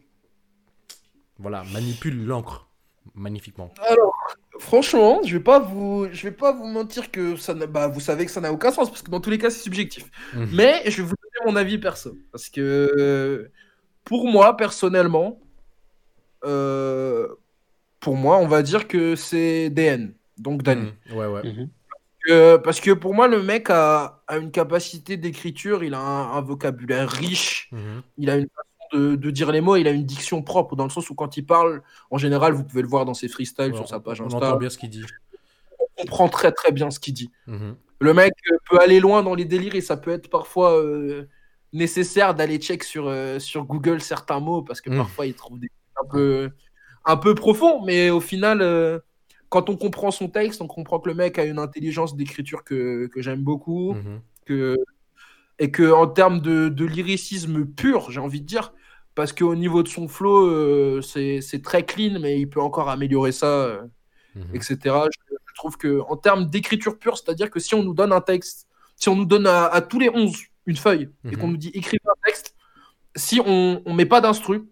voilà, 1.39 1.63
manipule 1.63 2.25
l'encre 2.25 2.67
magnifiquement? 3.15 3.71
Alors, 3.89 4.13
franchement, 4.59 5.21
je 5.25 5.37
vais 5.37 5.43
pas 5.43 5.59
vous, 5.59 6.07
je 6.11 6.23
vais 6.23 6.31
pas 6.31 6.51
vous 6.51 6.67
mentir 6.67 7.11
que 7.11 7.35
ça, 7.35 7.53
n'a- 7.53 7.65
bah, 7.67 7.87
vous 7.87 7.99
savez 7.99 8.25
que 8.25 8.31
ça 8.31 8.41
n'a 8.41 8.51
aucun 8.53 8.71
sens 8.71 8.89
parce 8.89 9.01
que 9.01 9.09
dans 9.09 9.19
tous 9.21 9.29
les 9.29 9.37
cas, 9.37 9.49
c'est 9.49 9.61
subjectif. 9.63 10.05
Mhm. 10.33 10.47
Mais 10.53 10.83
je 10.89 11.01
vais 11.01 11.07
vous 11.07 11.15
donner 11.15 11.51
mon 11.51 11.55
avis 11.55 11.77
perso 11.77 12.17
parce 12.31 12.49
que 12.49 13.49
pour 14.05 14.27
moi, 14.27 14.57
personnellement, 14.57 15.39
pour 16.41 18.15
moi, 18.17 18.37
on 18.37 18.47
va 18.47 18.61
dire 18.63 18.87
que 18.87 19.15
c'est 19.15 19.69
DN, 19.69 20.13
donc 20.37 20.63
Danny. 20.63 20.91
Mhm. 21.09 21.17
Ouais, 21.17 21.27
ouais. 21.27 21.43
Mhm. 21.43 21.69
Euh, 22.29 22.57
parce 22.59 22.79
que 22.79 22.91
pour 22.91 23.13
moi, 23.15 23.27
le 23.27 23.41
mec 23.41 23.69
a, 23.69 24.21
a 24.27 24.37
une 24.37 24.51
capacité 24.51 25.17
d'écriture, 25.17 25.83
il 25.83 25.93
a 25.95 25.99
un, 25.99 26.33
un 26.37 26.41
vocabulaire 26.41 27.09
riche, 27.09 27.69
Mhm. 27.71 28.01
il 28.17 28.29
a 28.29 28.35
une 28.37 28.47
façon 28.47 28.97
de, 29.01 29.15
de 29.15 29.31
dire 29.31 29.51
les 29.51 29.61
mots, 29.61 29.75
il 29.75 29.87
a 29.87 29.91
une 29.91 30.05
diction 30.05 30.41
propre, 30.43 30.75
dans 30.75 30.83
le 30.83 30.89
sens 30.91 31.09
où 31.09 31.15
quand 31.15 31.37
il 31.37 31.45
parle, 31.45 31.81
en 32.11 32.17
général, 32.17 32.53
vous 32.53 32.63
pouvez 32.63 32.81
le 32.83 32.87
voir 32.87 33.05
dans 33.05 33.13
ses 33.15 33.27
freestyles 33.27 33.71
Ouais, 33.71 33.77
sur 33.77 33.87
sa 33.87 33.99
page 33.99 34.21
on 34.21 34.25
Insta, 34.25 34.37
entend 34.37 34.57
bien 34.57 34.69
ce 34.69 34.77
qu'il 34.77 34.89
dit. 34.89 35.03
on 35.97 36.01
comprend 36.03 36.29
très 36.29 36.51
très 36.51 36.71
bien 36.71 36.91
ce 36.91 36.99
qu'il 36.99 37.13
dit. 37.13 37.31
Mhm. 37.47 37.75
Le 37.99 38.13
mec 38.15 38.33
euh, 38.51 38.57
peut 38.69 38.79
aller 38.79 38.99
loin 38.99 39.21
dans 39.23 39.35
les 39.35 39.45
délires 39.45 39.75
et 39.75 39.81
ça 39.81 39.95
peut 39.97 40.11
être 40.11 40.27
parfois 40.29 40.75
euh, 40.79 41.27
nécessaire 41.73 42.33
d'aller 42.35 42.57
check 42.57 42.83
sur, 42.83 43.07
euh, 43.07 43.37
sur 43.39 43.63
Google 43.65 44.01
certains 44.01 44.39
mots 44.39 44.61
parce 44.63 44.81
que 44.81 44.89
parfois 44.89 45.25
il 45.27 45.33
trouve 45.35 45.59
des 45.59 45.69
un 46.03 46.07
peu, 46.09 46.49
un 47.05 47.17
peu 47.17 47.35
profonds, 47.35 47.83
mais 47.85 48.09
au 48.09 48.19
final, 48.19 48.61
euh, 48.61 48.99
quand 49.49 49.69
on 49.69 49.75
comprend 49.77 50.11
son 50.11 50.29
texte, 50.29 50.61
on 50.61 50.67
comprend 50.67 50.99
que 50.99 51.09
le 51.09 51.15
mec 51.15 51.37
a 51.39 51.45
une 51.45 51.59
intelligence 51.59 52.15
d'écriture 52.15 52.63
que, 52.63 53.07
que 53.07 53.21
j'aime 53.21 53.41
beaucoup, 53.43 53.93
Mhm. 53.95 54.21
que, 54.45 54.77
et 55.59 55.69
que 55.71 55.91
en 55.91 56.07
termes 56.07 56.39
de, 56.41 56.69
de 56.69 56.85
lyricisme 56.85 57.65
pur, 57.65 58.09
j'ai 58.11 58.19
envie 58.19 58.41
de 58.41 58.45
dire, 58.47 58.73
parce 59.13 59.33
qu'au 59.33 59.55
niveau 59.55 59.83
de 59.83 59.87
son 59.89 60.07
flow, 60.07 60.47
euh, 60.47 61.01
c'est 61.01 61.61
très 61.63 61.85
clean, 61.85 62.19
mais 62.19 62.39
il 62.39 62.49
peut 62.49 62.61
encore 62.61 62.89
améliorer 62.89 63.31
ça. 63.31 63.47
euh, 63.47 63.81
Mhm. 64.33 64.55
etc. 64.55 64.77
Je, 64.85 65.35
je 65.45 65.53
trouve 65.55 65.75
que 65.75 65.99
en 66.07 66.15
termes 66.15 66.49
d'écriture 66.49 66.97
pure, 66.97 67.17
c'est-à-dire 67.17 67.51
que 67.51 67.59
si 67.59 67.75
on 67.75 67.83
nous 67.83 67.93
donne 67.93 68.13
un 68.13 68.21
texte, 68.21 68.65
si 68.95 69.09
on 69.09 69.15
nous 69.17 69.25
donne 69.25 69.45
à, 69.45 69.65
à 69.65 69.81
tous 69.81 69.99
les 69.99 70.09
11 70.09 70.37
une 70.65 70.77
feuille 70.77 71.09
et 71.25 71.31
Mhm. 71.31 71.37
qu'on 71.37 71.47
nous 71.49 71.57
dit 71.57 71.69
écrivez 71.73 71.99
un 72.07 72.15
texte, 72.25 72.55
si 73.17 73.41
on 73.45 73.83
ne 73.85 73.93
met 73.93 74.05
pas 74.05 74.21
d'instru 74.21 74.69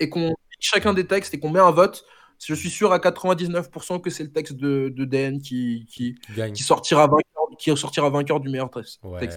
et 0.00 0.08
qu'on 0.08 0.34
chacun 0.60 0.94
des 0.94 1.06
textes 1.06 1.34
et 1.34 1.40
qu'on 1.40 1.50
met 1.50 1.60
un 1.60 1.70
vote, 1.70 2.04
je 2.44 2.54
suis 2.54 2.70
sûr 2.70 2.92
à 2.92 2.98
99% 2.98 4.00
que 4.00 4.10
c'est 4.10 4.22
le 4.24 4.32
texte 4.32 4.54
de, 4.54 4.88
de 4.94 5.04
DN 5.04 5.40
qui, 5.40 5.86
qui, 5.90 6.14
Qui 6.54 6.62
sortira 6.62 7.06
vainqueur, 7.06 7.58
qui 7.58 7.76
sortira 7.76 8.08
vainqueur 8.10 8.40
du 8.40 8.48
meilleur 8.48 8.70
texte. 8.70 8.98
Ouais. 9.02 9.28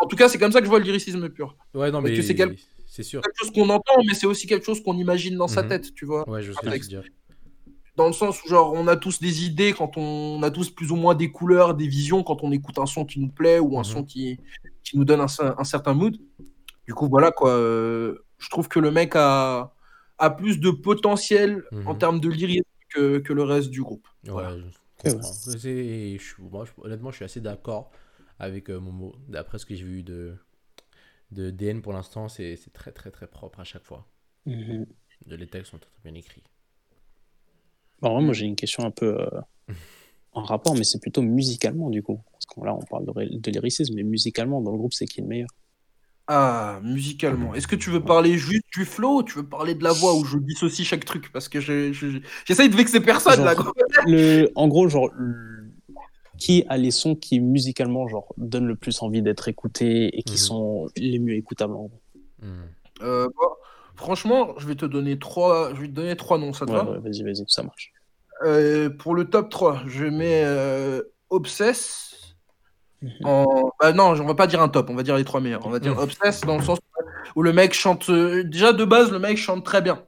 En 0.00 0.06
tout 0.06 0.16
cas, 0.16 0.28
c'est 0.28 0.38
comme 0.38 0.52
ça 0.52 0.58
que 0.60 0.64
je 0.64 0.70
vois 0.70 0.78
le 0.80 0.84
lyricisme 0.84 1.28
pur. 1.28 1.56
Ouais, 1.74 1.90
non, 1.90 2.00
Parce 2.00 2.10
mais 2.10 2.16
que 2.16 2.22
c'est 2.22 2.34
quel- 2.34 2.56
c'est 2.86 3.02
sûr. 3.02 3.20
Quelque 3.22 3.36
chose 3.38 3.52
qu'on 3.52 3.68
entend, 3.70 3.94
mais 4.06 4.14
c'est 4.14 4.26
aussi 4.26 4.46
quelque 4.46 4.64
chose 4.64 4.82
qu'on 4.82 4.96
imagine 4.96 5.36
dans 5.36 5.48
sa 5.48 5.62
Mhm. 5.62 5.68
tête, 5.68 5.94
tu 5.94 6.04
vois. 6.06 6.28
Ouais, 6.28 6.42
je 6.42 6.52
sais 6.52 6.78
dire. 6.80 7.02
dans 7.96 8.08
le 8.08 8.12
sens 8.12 8.42
où 8.42 8.48
genre 8.48 8.72
on 8.72 8.88
a 8.88 8.96
tous 8.96 9.20
des 9.20 9.44
idées 9.44 9.72
quand 9.72 9.96
on, 9.96 10.02
on 10.02 10.42
a 10.42 10.50
tous 10.50 10.68
plus 10.68 10.90
ou 10.90 10.96
moins 10.96 11.14
des 11.14 11.30
couleurs, 11.30 11.74
des 11.74 11.86
visions 11.86 12.24
quand 12.24 12.42
on 12.42 12.50
écoute 12.50 12.76
un 12.80 12.86
son 12.86 13.04
qui 13.04 13.20
nous 13.20 13.28
plaît 13.28 13.60
ou 13.60 13.76
un 13.76 13.82
Mhm. 13.82 13.84
son 13.84 14.02
qui, 14.02 14.40
qui 14.82 14.98
nous 14.98 15.04
donne 15.04 15.20
un, 15.20 15.26
un 15.58 15.62
certain 15.64 15.94
mood. 15.94 16.16
Du 16.88 16.92
coup 16.94 17.06
voilà 17.08 17.30
quoi, 17.30 17.50
euh, 17.50 18.18
je 18.38 18.48
trouve 18.50 18.66
que 18.66 18.80
le 18.80 18.90
mec 18.90 19.14
a, 19.14 19.72
a 20.18 20.30
plus 20.30 20.60
de 20.60 20.70
potentiel 20.70 21.64
Mhm. 21.72 21.88
en 21.88 21.94
termes 21.94 22.20
de 22.20 22.28
lyrisme 22.28 22.64
que, 22.90 23.18
que 23.18 23.32
le 23.32 23.42
reste 23.42 23.70
du 23.70 23.82
groupe. 23.82 24.06
Ouais, 24.24 24.30
Voilà. 24.32 24.56
je 25.04 25.10
comprends. 25.10 25.22
C'est- 25.22 26.18
je 26.18 26.22
suis- 26.22 26.42
moi, 26.42 26.64
je- 26.64 26.72
honnêtement, 26.82 27.10
je 27.10 27.16
suis 27.16 27.24
assez 27.24 27.40
d'accord 27.40 27.90
avec 28.38 28.70
euh, 28.70 28.78
Momo. 28.80 29.14
D'après 29.28 29.58
ce 29.58 29.66
que 29.66 29.74
j'ai 29.74 29.84
vu 29.84 30.02
de, 30.02 30.36
de 31.32 31.50
DN 31.50 31.82
pour 31.82 31.92
l'instant, 31.92 32.28
c'est 32.28 32.56
c'est 32.56 32.72
très 32.72 32.92
très 32.92 33.10
très 33.10 33.26
propre 33.26 33.60
à 33.60 33.64
chaque 33.64 33.84
fois. 33.84 34.06
Mhm. 34.46 34.86
De- 35.26 35.36
Les 35.36 35.46
textes 35.46 35.70
sont 35.72 35.78
très 35.78 35.90
bien 36.04 36.14
écrits. 36.14 36.42
Alors, 38.02 38.20
moi, 38.20 38.34
j'ai 38.34 38.46
une 38.46 38.56
question 38.56 38.84
un 38.84 38.90
peu 38.90 39.20
euh, 39.20 39.40
en 40.32 40.42
rapport, 40.42 40.74
mais 40.76 40.84
c'est 40.84 41.00
plutôt 41.00 41.22
musicalement, 41.22 41.90
du 41.90 42.02
coup. 42.02 42.20
Parce 42.32 42.46
que 42.46 42.60
là, 42.64 42.74
on 42.74 42.82
parle 42.84 43.06
de, 43.06 43.38
de 43.38 43.50
lyricisme, 43.50 43.94
mais 43.94 44.02
musicalement, 44.02 44.60
dans 44.60 44.72
le 44.72 44.78
groupe, 44.78 44.94
c'est 44.94 45.06
qui 45.06 45.20
le 45.22 45.26
meilleur? 45.28 45.48
Ah, 46.26 46.80
musicalement. 46.82 47.54
Est-ce 47.54 47.66
que 47.66 47.76
tu 47.76 47.90
veux 47.90 48.00
parler 48.02 48.38
juste 48.38 48.64
du 48.72 48.86
flow 48.86 49.18
ou 49.18 49.22
tu 49.22 49.34
veux 49.36 49.46
parler 49.46 49.74
de 49.74 49.84
la 49.84 49.92
voix 49.92 50.14
où 50.14 50.24
je 50.24 50.38
dissocie 50.38 50.86
chaque 50.86 51.04
truc? 51.04 51.30
Parce 51.32 51.48
que 51.50 51.60
je- 51.60 51.92
je- 51.92 52.18
j'essaye 52.46 52.70
de 52.70 52.76
vexer 52.76 53.00
personne 53.00 53.44
Genre, 53.44 53.44
là. 53.44 53.54
le, 54.06 54.50
En 54.54 54.68
gros, 54.68 54.88
genre, 54.88 55.10
le- 55.18 55.70
qui 56.38 56.64
a 56.68 56.76
les 56.78 56.90
sons 56.90 57.14
qui, 57.14 57.40
musicalement, 57.40 58.08
genre, 58.08 58.32
donnent 58.38 58.66
le 58.66 58.76
plus 58.76 59.02
envie 59.02 59.22
d'être 59.22 59.48
écoutés 59.48 60.16
et 60.18 60.22
qui 60.22 60.32
Mhm. 60.32 60.38
sont 60.38 60.88
les 60.96 61.18
mieux 61.18 61.34
écoutables, 61.34 61.74
en 61.74 61.84
gros? 61.84 62.00
Mhm. 62.42 62.48
Euh, 63.02 63.26
bon, 63.26 63.48
franchement, 63.96 64.54
je 64.58 64.66
vais 64.66 64.76
te 64.76 64.86
donner 64.86 65.18
trois, 65.18 65.74
je 65.74 65.80
vais 65.82 65.88
te 65.88 65.92
donner 65.92 66.16
trois 66.16 66.38
noms, 66.38 66.52
ça 66.52 66.64
te 66.66 66.70
Ouais, 66.70 66.78
va? 66.78 66.84
ouais, 66.84 66.98
vas-y, 67.00 67.22
vas-y, 67.22 67.44
ça 67.48 67.62
marche. 67.62 67.92
Euh, 68.44 68.90
pour 68.90 69.14
le 69.14 69.26
top 69.26 69.50
3, 69.50 69.82
je 69.86 70.04
mets 70.06 70.42
euh, 70.44 71.02
Obsess. 71.30 72.13
Mhm. 73.04 73.10
En... 73.26 73.70
Bah 73.80 73.92
non, 73.92 74.10
on 74.20 74.26
va 74.26 74.34
pas 74.34 74.46
dire 74.46 74.60
un 74.62 74.68
top, 74.68 74.88
on 74.90 74.94
va 74.94 75.02
dire 75.02 75.16
les 75.16 75.24
trois 75.24 75.40
meilleurs. 75.40 75.64
On 75.66 75.70
va 75.70 75.78
dire 75.78 75.92
Mhm. 75.94 76.00
Obsess 76.00 76.40
dans 76.42 76.56
le 76.58 76.62
sens 76.64 76.78
où 77.36 77.42
le 77.42 77.52
mec 77.52 77.72
chante. 77.74 78.08
euh, 78.10 78.42
Déjà 78.44 78.72
de 78.72 78.84
base, 78.84 79.10
le 79.12 79.18
mec 79.18 79.36
chante 79.36 79.64
très 79.64 79.82
bien. 79.82 80.02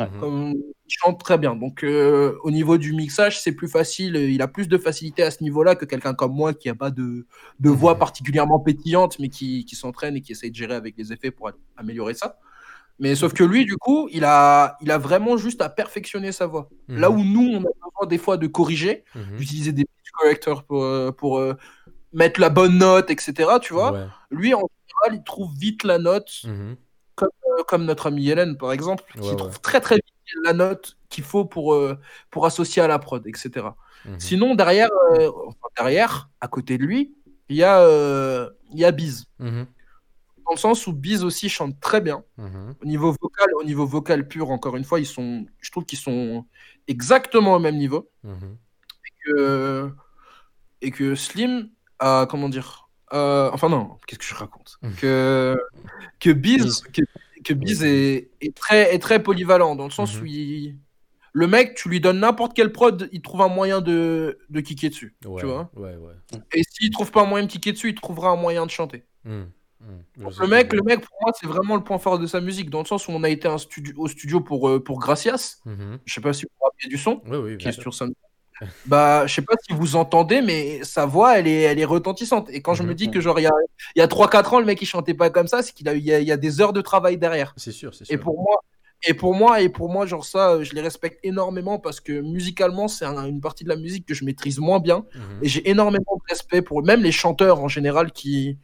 Mhm. 0.00 0.20
Comme... 0.20 0.54
Il 0.84 0.94
chante 1.04 1.20
très 1.20 1.38
bien. 1.38 1.56
Donc 1.56 1.84
euh, 1.84 2.36
au 2.42 2.50
niveau 2.50 2.76
du 2.76 2.92
mixage, 2.92 3.40
c'est 3.40 3.52
plus 3.52 3.68
facile. 3.68 4.14
Il 4.16 4.42
a 4.42 4.48
plus 4.48 4.68
de 4.68 4.76
facilité 4.76 5.22
à 5.22 5.30
ce 5.30 5.42
niveau-là 5.42 5.74
que 5.74 5.86
quelqu'un 5.86 6.12
comme 6.12 6.34
moi 6.34 6.52
qui 6.52 6.68
a 6.68 6.74
pas 6.74 6.90
de, 6.90 7.26
de 7.60 7.70
voix 7.70 7.98
particulièrement 7.98 8.60
pétillante, 8.60 9.18
mais 9.18 9.28
qui, 9.30 9.64
qui 9.64 9.74
s'entraîne 9.74 10.16
et 10.16 10.20
qui 10.20 10.32
essaye 10.32 10.50
de 10.50 10.56
gérer 10.56 10.74
avec 10.74 10.94
les 10.98 11.12
effets 11.12 11.30
pour 11.30 11.50
améliorer 11.78 12.12
ça. 12.14 12.36
Mais 12.98 13.14
sauf 13.14 13.32
que 13.32 13.42
lui, 13.42 13.64
du 13.64 13.76
coup, 13.78 14.08
il 14.12 14.22
a, 14.24 14.76
il 14.82 14.90
a 14.90 14.98
vraiment 14.98 15.36
juste 15.38 15.62
à 15.62 15.70
perfectionner 15.70 16.30
sa 16.30 16.46
voix. 16.46 16.68
Là 16.88 17.10
où 17.10 17.24
nous, 17.24 17.48
on 17.54 17.56
a 17.56 17.60
besoin 17.60 18.06
des 18.06 18.18
fois 18.18 18.36
de 18.36 18.46
corriger, 18.46 19.04
d'utiliser 19.38 19.72
des 19.72 19.84
pitch 19.84 20.10
correctors 20.12 20.62
pour, 20.64 20.84
euh, 20.84 21.10
pour 21.10 21.38
euh, 21.38 21.54
mettre 22.12 22.40
la 22.40 22.50
bonne 22.50 22.78
note, 22.78 23.10
etc. 23.10 23.48
Tu 23.60 23.72
vois, 23.72 23.92
Ouais. 23.92 24.06
lui, 24.30 24.54
en 24.54 24.60
général, 24.86 25.20
il 25.20 25.24
trouve 25.24 25.52
vite 25.56 25.84
la 25.84 25.98
note, 25.98 26.30
Mhm. 26.44 26.76
euh, 27.22 27.26
comme 27.66 27.84
notre 27.84 28.06
amie 28.06 28.28
Hélène, 28.28 28.56
par 28.56 28.72
exemple, 28.72 29.04
qui 29.20 29.30
Ouais, 29.30 29.36
trouve 29.36 29.60
très 29.60 29.80
très 29.80 29.96
vite 29.96 30.04
la 30.44 30.52
note 30.52 30.96
qu'il 31.08 31.24
faut 31.24 31.44
pour, 31.44 31.74
euh, 31.74 31.98
pour 32.30 32.46
associer 32.46 32.80
à 32.82 32.88
la 32.88 32.98
prod, 32.98 33.26
etc. 33.26 33.66
Mhm. 34.04 34.20
Sinon, 34.20 34.54
derrière, 34.54 34.88
euh, 35.12 35.30
enfin, 35.46 35.68
derrière, 35.76 36.30
à 36.40 36.48
côté 36.48 36.78
de 36.78 36.84
lui, 36.84 37.14
il 37.48 37.56
y 37.56 37.64
a, 37.64 38.48
il 38.72 38.78
y 38.78 38.84
a 38.84 38.90
Biz. 38.92 39.26
Mhm. 39.38 39.66
Dans 40.46 40.52
le 40.52 40.58
sens 40.58 40.86
où 40.86 40.92
Biz 40.92 41.22
aussi 41.24 41.48
chante 41.48 41.78
très 41.80 42.00
bien. 42.00 42.24
Au 42.38 42.84
niveau 42.84 43.12
vocal, 43.12 43.48
au 43.60 43.62
niveau 43.64 43.86
vocal 43.86 44.26
pur, 44.26 44.50
encore 44.50 44.76
une 44.76 44.84
fois, 44.84 44.98
ils 45.00 45.06
sont, 45.06 45.46
je 45.60 45.70
trouve 45.70 45.84
qu'ils 45.84 45.98
sont 45.98 46.44
exactement 46.88 47.54
au 47.54 47.58
même 47.58 47.76
niveau. 47.76 48.10
Mhm. 48.24 48.56
que- 49.24 49.92
et 50.80 50.90
que 50.90 51.14
Slim 51.14 51.68
a 52.02 52.26
comment 52.26 52.48
dire 52.48 52.88
euh, 53.12 53.50
enfin 53.52 53.68
non 53.68 53.98
qu'est-ce 54.06 54.18
que 54.18 54.24
je 54.24 54.34
raconte 54.34 54.78
Mm. 54.82 54.92
que 55.00 55.56
que 56.20 56.30
Biz 56.30 56.82
que, 56.92 57.02
que 57.44 57.54
Biz 57.54 57.84
est, 57.84 58.30
est 58.40 58.54
très 58.54 58.94
est 58.94 58.98
très 58.98 59.22
polyvalent 59.22 59.76
dans 59.76 59.84
le 59.84 59.90
sens 59.90 60.14
Mhm. 60.16 60.22
où 60.22 60.26
il 60.26 60.76
le 61.34 61.46
mec 61.46 61.74
tu 61.74 61.88
lui 61.88 62.00
donnes 62.00 62.20
n'importe 62.20 62.54
quelle 62.54 62.72
prod 62.72 63.08
il 63.12 63.22
trouve 63.22 63.42
un 63.42 63.48
moyen 63.48 63.80
de 63.80 64.38
de 64.50 64.60
kicker 64.60 64.90
dessus 64.90 65.14
Ouais, 65.24 65.40
tu 65.40 65.46
vois 65.46 65.70
Ouais, 65.76 65.96
ouais. 65.96 66.38
et 66.54 66.62
s'il 66.62 66.90
trouve 66.90 67.10
pas 67.10 67.22
un 67.22 67.26
moyen 67.26 67.46
de 67.46 67.50
kicker 67.52 67.72
dessus 67.72 67.88
il 67.90 67.94
trouvera 67.94 68.30
un 68.30 68.36
moyen 68.36 68.64
de 68.66 68.70
chanter 68.70 69.04
Donc, 69.24 70.32
sais 70.32 70.40
le 70.42 70.46
mec 70.46 70.72
le 70.72 70.82
mec 70.82 71.00
pour 71.00 71.16
moi 71.22 71.32
c'est 71.38 71.46
vraiment 71.46 71.76
le 71.76 71.82
point 71.84 71.98
fort 71.98 72.18
de 72.18 72.26
sa 72.26 72.40
musique 72.40 72.70
dans 72.70 72.80
le 72.80 72.86
sens 72.86 73.08
où 73.08 73.12
on 73.12 73.22
a 73.24 73.28
été 73.30 73.48
un 73.48 73.58
studio, 73.58 73.92
au 73.96 74.08
studio 74.08 74.40
pour 74.40 74.68
euh, 74.68 74.82
pour 74.82 74.98
Gracias. 75.00 75.58
Mhm. 75.64 75.98
je 76.04 76.14
sais 76.14 76.20
pas 76.20 76.32
si 76.32 76.44
vous 76.44 76.50
vous 76.58 76.64
rappelez 76.66 76.88
du 76.88 76.98
son 76.98 77.20
Oui, 77.26 77.36
oui, 77.38 77.56
qui 77.58 77.68
est 77.68 77.72
sûr. 77.72 77.82
sur 77.82 77.94
Sound- 77.94 78.14
Bah, 78.86 79.26
je 79.26 79.34
sais 79.34 79.42
pas 79.42 79.54
si 79.66 79.72
vous 79.74 79.96
entendez, 79.96 80.42
mais 80.42 80.82
sa 80.84 81.06
voix, 81.06 81.38
elle 81.38 81.46
est, 81.48 81.62
elle 81.62 81.78
est 81.78 81.84
retentissante. 81.84 82.48
Et 82.50 82.60
quand 82.62 82.74
je 82.74 82.82
me 82.82 82.88
Mhm. 82.90 82.94
dis 82.94 83.10
que, 83.10 83.20
genre, 83.20 83.38
il 83.40 83.44
y 83.44 83.46
a, 83.46 83.52
il 83.96 83.98
y 83.98 84.02
a 84.02 84.08
3-4 84.08 84.54
ans, 84.54 84.58
le 84.60 84.64
mec, 84.66 84.80
il 84.82 84.86
chantait 84.86 85.14
pas 85.14 85.30
comme 85.30 85.46
ça, 85.48 85.62
c'est 85.62 85.72
qu'il 85.72 85.88
a, 85.88 85.94
y 85.94 86.12
a, 86.12 86.20
il 86.20 86.26
y 86.26 86.32
a 86.32 86.36
des 86.36 86.60
heures 86.60 86.72
de 86.72 86.80
travail 86.80 87.18
derrière. 87.18 87.54
C'est 87.56 87.72
sûr, 87.72 87.94
c'est 87.94 88.04
Et 88.04 88.14
sûr. 88.14 88.20
pour 88.20 88.40
moi, 88.42 88.56
et 89.06 89.14
pour 89.14 89.34
moi, 89.34 89.60
et 89.60 89.68
pour 89.68 89.88
moi, 89.88 90.06
genre, 90.06 90.24
ça, 90.24 90.62
je 90.62 90.72
les 90.74 90.80
respecte 90.80 91.18
énormément 91.24 91.78
parce 91.78 92.00
que 92.00 92.12
musicalement, 92.20 92.86
c'est 92.88 93.04
un- 93.04 93.26
une 93.26 93.40
partie 93.40 93.64
de 93.64 93.68
la 93.68 93.76
musique 93.76 94.06
que 94.06 94.14
je 94.14 94.24
maîtrise 94.24 94.58
moins 94.58 94.78
bien. 94.80 95.04
Mhm. 95.14 95.38
Et 95.42 95.48
j'ai 95.48 95.68
énormément 95.68 96.16
de 96.16 96.22
respect 96.28 96.62
pour 96.62 96.82
même 96.84 97.02
les 97.02 97.12
chanteurs 97.12 97.60
en 97.60 97.68
général 97.68 98.12
qui, 98.12 98.58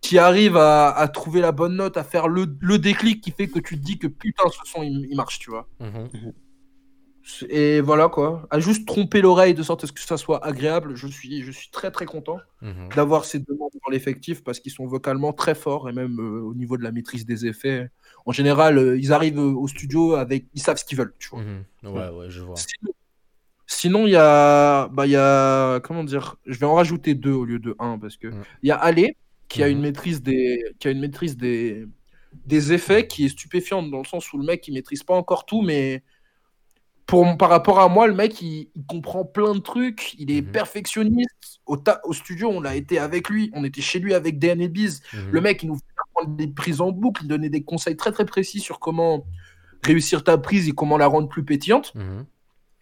qui 0.00 0.18
arrivent 0.18 0.56
à, 0.56 0.90
à 0.90 1.06
trouver 1.06 1.40
la 1.40 1.52
bonne 1.52 1.76
note, 1.76 1.96
à 1.96 2.02
faire 2.02 2.26
le, 2.26 2.46
le 2.60 2.78
déclic 2.78 3.20
qui 3.20 3.30
fait 3.30 3.46
que 3.46 3.60
tu 3.60 3.78
te 3.78 3.84
dis 3.84 3.98
que 3.98 4.08
putain, 4.08 4.48
ce 4.50 4.58
son, 4.68 4.82
il, 4.82 5.06
il 5.08 5.16
marche, 5.16 5.38
tu 5.38 5.50
vois. 5.50 5.68
Mhm. 5.78 6.08
Et 7.48 7.80
voilà 7.80 8.08
quoi, 8.08 8.46
à 8.50 8.58
juste 8.58 8.86
tromper 8.86 9.20
l'oreille 9.20 9.54
de 9.54 9.62
sorte 9.62 9.84
à 9.84 9.86
ce 9.86 9.92
que 9.92 10.00
ça 10.00 10.16
soit 10.16 10.44
agréable. 10.44 10.96
Je 10.96 11.06
suis, 11.06 11.42
je 11.42 11.50
suis 11.52 11.70
très 11.70 11.90
très 11.90 12.04
content 12.04 12.38
Mhm. 12.62 12.88
d'avoir 12.96 13.24
ces 13.24 13.38
deux 13.38 13.54
membres 13.54 13.76
dans 13.84 13.90
l'effectif 13.92 14.42
parce 14.42 14.58
qu'ils 14.60 14.72
sont 14.72 14.86
vocalement 14.86 15.32
très 15.32 15.54
forts 15.54 15.88
et 15.88 15.92
même 15.92 16.18
euh, 16.20 16.40
au 16.42 16.54
niveau 16.54 16.76
de 16.76 16.82
la 16.82 16.90
maîtrise 16.92 17.24
des 17.24 17.46
effets. 17.46 17.90
En 18.26 18.32
général, 18.32 18.76
euh, 18.78 18.98
ils 18.98 19.12
arrivent 19.12 19.38
euh, 19.38 19.52
au 19.54 19.68
studio 19.68 20.14
avec, 20.14 20.46
ils 20.54 20.60
savent 20.62 20.76
ce 20.78 20.84
qu'ils 20.84 20.98
veulent. 20.98 21.14
Tu 21.18 21.28
vois. 21.28 21.40
Mhm. 21.42 21.64
Ouais, 21.84 22.08
ouais, 22.08 22.30
je 22.30 22.40
vois. 22.40 22.56
Sinon- 23.66 24.06
il 24.06 24.12
y 24.12 24.16
a, 24.16 24.88
bah, 24.88 25.06
il 25.06 25.12
y 25.12 25.16
a, 25.16 25.80
comment 25.80 26.04
dire, 26.04 26.36
je 26.46 26.58
vais 26.58 26.66
en 26.66 26.74
rajouter 26.74 27.14
deux 27.14 27.32
au 27.32 27.44
lieu 27.44 27.58
de 27.58 27.74
un 27.78 27.98
parce 27.98 28.16
que 28.16 28.28
Mm. 28.28 28.42
il 28.62 28.68
y 28.68 28.70
a 28.70 28.76
Ale 28.76 29.12
qui 29.48 29.62
a 29.62 29.66
Mhm. 29.66 29.72
une 29.72 29.80
maîtrise 29.80 30.22
des, 30.22 30.62
qui 30.78 30.88
a 30.88 30.90
une 30.90 31.00
maîtrise 31.00 31.36
des, 31.36 31.86
des 32.46 32.72
effets 32.72 33.06
qui 33.06 33.24
est 33.24 33.28
stupéfiante 33.28 33.90
dans 33.90 33.98
le 33.98 34.04
sens 34.04 34.32
où 34.32 34.38
le 34.38 34.44
mec 34.44 34.66
il 34.68 34.74
maîtrise 34.74 35.02
pas 35.02 35.14
encore 35.14 35.46
tout, 35.46 35.62
mais 35.62 36.02
pour 37.06 37.36
par 37.36 37.50
rapport 37.50 37.80
à 37.80 37.88
moi, 37.88 38.06
le 38.06 38.14
mec 38.14 38.40
il, 38.40 38.68
il 38.74 38.84
comprend 38.86 39.24
plein 39.24 39.54
de 39.54 39.58
trucs, 39.58 40.14
il 40.18 40.30
est 40.30 40.42
Mhm. 40.42 40.52
perfectionniste. 40.52 41.60
Au, 41.66 41.76
ta- 41.76 42.00
au 42.04 42.12
studio, 42.12 42.48
on 42.50 42.64
a 42.64 42.74
été 42.74 42.98
avec 42.98 43.28
lui, 43.28 43.50
on 43.54 43.64
était 43.64 43.80
chez 43.82 43.98
lui 43.98 44.14
avec 44.14 44.38
Dan 44.38 44.60
et 44.60 44.68
Biz. 44.68 45.02
Mhm. 45.12 45.30
Le 45.30 45.40
mec, 45.40 45.62
il 45.62 45.68
nous 45.68 45.76
fait 45.76 45.82
prendre 46.14 46.36
des 46.36 46.48
prises 46.48 46.80
en 46.80 46.90
boucle, 46.90 47.22
il 47.24 47.28
donnait 47.28 47.48
des 47.50 47.62
conseils 47.62 47.96
très 47.96 48.12
très 48.12 48.24
précis 48.24 48.60
sur 48.60 48.78
comment 48.80 49.24
réussir 49.84 50.22
ta 50.24 50.38
prise 50.38 50.68
et 50.68 50.72
comment 50.72 50.96
la 50.96 51.06
rendre 51.06 51.28
plus 51.28 51.44
pétillante. 51.44 51.94
Mhm. 51.94 52.24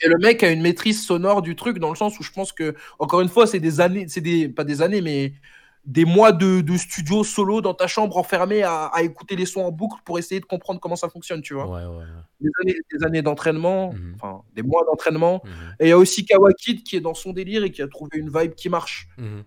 Et 0.02 0.09
le 0.09 0.16
mec 0.18 0.42
a 0.42 0.50
une 0.50 0.62
maîtrise 0.62 1.04
sonore 1.04 1.42
du 1.42 1.56
truc 1.56 1.78
dans 1.78 1.90
le 1.90 1.96
sens 1.96 2.18
où 2.18 2.22
je 2.22 2.30
pense 2.33 2.52
que, 2.52 2.74
encore 2.98 3.20
une 3.20 3.28
fois, 3.28 3.46
c'est 3.46 3.61
des 3.61 3.80
années, 3.80 4.06
c'est 4.09 4.22
des, 4.22 4.48
pas 4.48 4.64
des 4.64 4.80
années, 4.80 5.02
mais 5.02 5.35
des 5.84 6.04
mois 6.04 6.32
de, 6.32 6.60
de 6.60 6.76
studio 6.76 7.24
solo 7.24 7.60
dans 7.62 7.72
ta 7.74 7.86
chambre 7.86 8.16
enfermé 8.18 8.62
à, 8.62 8.84
à 8.86 9.02
écouter 9.02 9.34
les 9.34 9.46
sons 9.46 9.62
en 9.62 9.72
boucle 9.72 9.98
pour 10.04 10.18
essayer 10.18 10.40
de 10.40 10.44
comprendre 10.44 10.78
comment 10.78 10.96
ça 10.96 11.08
fonctionne, 11.08 11.40
tu 11.40 11.54
vois. 11.54 11.66
Ouais, 11.66 11.86
ouais, 11.86 12.04
ouais. 12.04 12.04
Des 12.40 12.50
années, 12.62 12.80
des 12.92 13.04
années 13.06 13.22
d'entraînement, 13.22 13.92
Mhm. 13.92 14.12
enfin, 14.16 14.42
des 14.54 14.62
mois 14.62 14.84
d'entraînement. 14.84 15.40
Mhm. 15.44 15.50
Et 15.80 15.86
il 15.86 15.88
y 15.88 15.92
a 15.92 15.98
aussi 15.98 16.24
Kawakid 16.26 16.82
qui 16.82 16.96
est 16.96 17.00
dans 17.00 17.14
son 17.14 17.32
délire 17.32 17.64
et 17.64 17.70
qui 17.72 17.80
a 17.82 17.88
trouvé 17.88 18.10
une 18.18 18.28
vibe 18.30 18.54
qui 18.54 18.68
marche. 18.68 19.08
Mhm. 19.18 19.44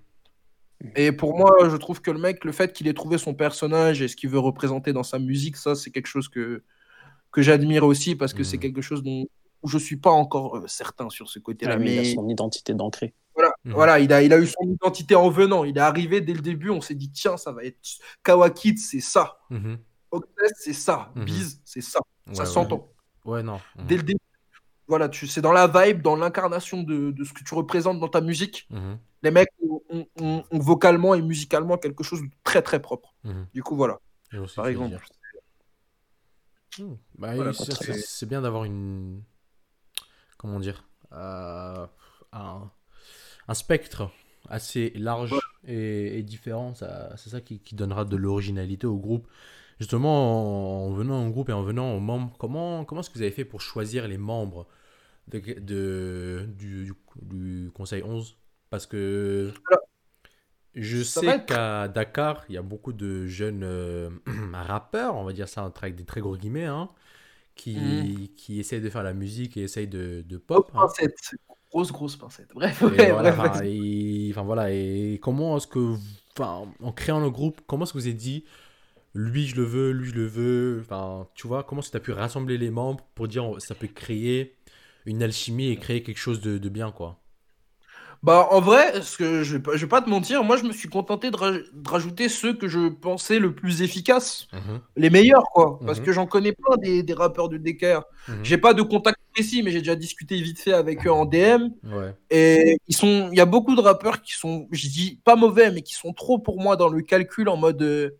Et 0.96 1.12
pour 1.13 1.38
moi, 1.38 1.69
je 1.69 1.78
trouve 1.78 2.02
que 2.02 2.12
le 2.12 2.19
mec, 2.19 2.43
le 2.43 2.52
fait 2.52 2.74
qu'il 2.74 2.88
ait 2.89 2.93
trouvé 2.93 3.17
son 3.17 3.34
personnage 3.34 4.02
et 4.02 4.08
ce 4.10 4.15
qu'il 4.17 4.30
veut 4.30 4.39
représenter 4.39 4.91
dans 4.91 5.04
sa 5.04 5.17
musique, 5.19 5.56
ça, 5.56 5.76
c'est 5.76 5.91
quelque 5.91 6.08
chose 6.08 6.28
que, 6.28 6.63
que 7.32 7.41
j'admire 7.41 7.86
aussi 7.86 8.15
parce 8.15 8.34
que 8.34 8.43
c'est 8.43 8.58
quelque 8.58 8.82
chose 8.82 9.02
dont 9.02 9.26
où 9.62 9.69
je 9.69 9.78
suis 9.78 9.96
pas 9.96 10.10
encore 10.12 10.58
euh, 10.58 10.67
certain 10.67 11.10
sur 11.10 11.30
ce 11.30 11.39
côté-là. 11.39 11.76
Ah, 11.76 11.80
mais 11.80 11.96
il 11.96 12.00
a 12.12 12.13
son 12.15 12.28
identité 12.28 12.74
d'ancré. 12.74 13.13
Mhm. 13.65 13.73
voilà, 13.73 13.99
il 13.99 14.12
a, 14.12 14.21
il 14.21 14.34
a 14.34 14.39
eu 14.39 14.47
son 14.47 14.63
identité 14.69 15.15
en 15.15 15.30
venant. 15.30 15.63
Il 15.63 15.78
est 15.78 15.82
arrivé 15.82 16.19
dès 16.21 16.34
le 16.34 16.41
début. 16.41 16.69
On 16.69 16.82
s'est 16.82 16.95
dit, 16.95 17.10
tiens, 17.12 17.38
ça 17.38 17.52
va 17.54 17.63
être 17.63 17.78
Kawakid, 18.23 18.78
c'est 18.78 18.99
ça. 18.99 19.39
Octest, 20.12 20.56
c'est 20.60 20.73
ça. 20.73 21.12
Mhm. 21.15 21.26
Biz, 21.26 21.62
c'est 21.63 21.82
ça. 21.82 21.99
Ouais, 22.28 22.36
ça 22.36 22.45
s'entend. 22.45 22.89
Ouais, 23.26 23.41
non. 23.43 23.60
Mhm. 23.78 23.88
Dès 23.88 23.97
le 23.97 24.04
début. 24.04 24.19
Voilà, 24.88 25.08
tu, 25.08 25.28
c'est 25.28 25.39
dans 25.41 25.54
la 25.54 25.67
vibe, 25.67 26.02
dans 26.02 26.17
l'incarnation 26.17 26.84
de, 26.84 27.12
de 27.12 27.23
ce 27.23 27.32
que 27.32 27.41
tu 27.43 27.56
représentes 27.56 27.99
dans 28.02 28.10
ta 28.10 28.19
musique. 28.19 28.67
Mhm. 28.69 28.99
Les 29.23 29.32
mecs 29.32 29.47
ont, 29.62 29.82
ont- 29.89 30.08
ont- 30.19 30.43
ont 30.52 30.60
vocalement 30.60 31.15
et 31.15 31.21
musicalement 31.21 31.78
quelque 31.78 32.04
chose 32.04 32.21
de 32.21 32.28
très 32.43 32.62
très 32.62 32.82
propre. 32.82 33.15
Du 33.54 33.63
coup, 33.63 33.78
voilà. 33.78 33.99
Par 34.56 34.67
exemple. 34.67 35.06
Hmm. 36.80 36.95
Bah, 37.17 37.36
Voilà, 37.36 37.54
c'est 37.54 38.26
bien 38.26 38.41
d'avoir 38.41 38.65
une. 38.65 39.21
Comment 40.38 40.60
dire 40.60 40.84
euh, 41.13 41.86
un, 42.34 42.69
un 43.48 43.54
spectre 43.54 44.10
assez 44.50 44.92
large 44.96 45.34
et, 45.68 46.20
et 46.20 46.24
différent. 46.24 46.74
C'est 46.76 47.30
ça 47.30 47.42
qui, 47.42 47.60
qui 47.60 47.76
donnera 47.76 48.06
de 48.06 48.16
l'originalité 48.16 48.88
au 48.88 48.98
groupe. 48.98 49.28
Justement, 49.80 50.86
en, 50.86 50.88
en 50.90 50.94
venant 50.94 51.26
au 51.28 51.30
groupe 51.32 51.50
et 51.50 51.54
en 51.54 51.64
venant 51.64 51.94
aux 51.96 52.00
membres, 52.00 52.36
comment, 52.38 52.86
comment 52.86 53.02
est-ce 53.02 53.10
que 53.10 53.16
vous 53.16 53.22
avez 53.24 53.32
fait 53.32 53.46
pour 53.46 53.62
choisir 53.62 54.08
les 54.08 54.18
membres 54.18 54.68
de, 55.30 55.40
de- 55.60 56.48
du, 56.58 56.94
Conseil 57.74 58.04
11 58.04 58.38
Parce 58.70 58.86
que. 58.86 59.52
Je 60.76 61.04
sais 61.04 61.46
qu'à 61.46 61.88
Dakar, 61.88 62.46
il 62.50 62.56
y 62.56 62.58
a 62.58 62.64
beaucoup 62.64 62.94
de 62.94 63.28
jeunes 63.28 63.64
euh, 63.64 64.10
rappeurs, 64.54 65.16
on 65.16 65.24
va 65.24 65.32
dire 65.34 65.48
ça 65.48 65.72
avec 65.82 65.96
des 65.96 66.04
très 66.06 66.20
gros 66.20 66.36
guillemets, 66.36 66.66
hein, 66.66 66.90
qui, 67.56 67.76
Mhm. 67.78 68.28
qui 68.36 68.60
essayent 68.60 68.82
de 68.82 68.90
faire 68.90 69.04
la 69.04 69.14
musique 69.14 69.56
et 69.58 69.62
essayent 69.64 69.88
de, 69.88 70.24
pop. 70.38 70.72
hein. 70.74 70.88
Grosse, 71.74 71.92
grosse 71.92 72.16
pincette. 72.16 72.50
Bref, 72.56 72.82
ouais, 72.84 73.12
voilà, 73.12 73.34
bref, 73.34 73.40
enfin, 73.40 73.62
et, 73.64 74.30
enfin, 74.32 74.44
voilà, 74.44 74.72
et 74.72 75.20
comment 75.22 75.58
est-ce 75.58 75.68
que, 75.68 75.80
vous- 75.80 76.00
enfin, 76.38 76.72
en 76.82 76.92
créant 76.92 77.20
le 77.20 77.32
groupe, 77.32 77.62
comment 77.68 77.84
est-ce 77.86 77.94
que 77.94 77.98
vous 77.98 78.06
avez 78.08 78.14
dit, 78.16 78.46
lui 79.16 79.48
je 79.48 79.58
le 79.58 79.64
veux, 79.64 79.92
lui 79.92 80.10
je 80.10 80.16
le 80.16 80.28
veux, 80.28 80.80
enfin, 80.82 81.28
tu 81.36 81.48
vois, 81.48 81.64
comment 81.64 81.82
est-ce 81.82 81.90
que 81.90 81.94
tu 81.94 81.98
as 81.98 82.02
pu 82.02 82.12
rassembler 82.14 82.58
les 82.60 82.72
membres 82.72 83.06
pour 83.16 83.28
dire 83.30 83.56
ça 83.60 83.76
peut 83.76 83.88
créer 83.88 84.58
une 85.08 85.24
alchimie 85.24 85.70
et 85.70 85.78
créer 85.78 86.04
quelque 86.04 86.20
chose 86.20 86.42
de, 86.42 86.60
de 86.60 86.70
bien, 86.70 86.92
quoi? 86.92 87.23
Bah, 88.24 88.48
en 88.52 88.62
vrai, 88.62 89.02
ce 89.02 89.18
que 89.18 89.44
je 89.44 89.58
vais 89.58 89.62
pas, 89.62 89.76
je 89.76 89.82
vais 89.86 89.90
pas 89.90 90.02
te 90.02 90.10
mentir, 90.10 90.44
moi 90.46 90.56
je 90.58 90.64
me 90.64 90.72
suis 90.72 90.88
contenté 90.90 91.30
de, 91.30 91.36
raj- 91.38 91.64
de 91.74 91.90
rajouter 91.90 92.30
ceux 92.30 92.54
que 92.54 92.68
je 92.70 92.88
pensais 92.90 93.38
le 93.40 93.54
plus 93.54 93.82
efficaces, 93.82 94.48
Mhm, 94.54 94.82
les 94.96 95.10
meilleurs 95.10 95.44
quoi. 95.54 95.80
Parce 95.86 96.00
Mhm. 96.00 96.06
que 96.06 96.12
j'en 96.14 96.26
connais 96.26 96.54
plein 96.54 96.78
des, 96.78 97.04
des 97.04 97.14
rappeurs 97.14 97.50
de 97.50 97.58
DKR. 97.58 98.06
mhm. 98.28 98.44
J'ai 98.44 98.58
pas 98.58 98.74
de 98.74 98.82
contact 98.82 99.18
précis, 99.34 99.62
mais 99.62 99.72
j'ai 99.72 99.80
déjà 99.80 99.96
discuté 99.96 100.40
vite 100.42 100.60
fait 100.60 100.72
avec 100.74 101.06
eux 101.06 101.12
en 101.12 101.26
DM. 101.26 101.70
Ouais. 101.84 102.16
Et 102.30 102.78
ils 102.88 102.96
sont, 102.96 103.30
il 103.32 103.38
y 103.38 103.42
a 103.42 103.46
beaucoup 103.46 103.76
de 103.76 103.82
rappeurs 103.82 104.22
qui 104.22 104.34
sont, 104.34 104.68
je 104.72 104.88
dis 104.88 105.20
pas 105.26 105.36
mauvais, 105.36 105.70
mais 105.72 105.82
qui 105.82 105.94
sont 105.94 106.14
trop 106.14 106.40
pour 106.40 106.62
moi 106.62 106.76
dans 106.78 106.88
le 106.90 107.02
calcul 107.02 107.50
en 107.50 107.58
mode, 107.58 107.82
euh, 107.82 108.12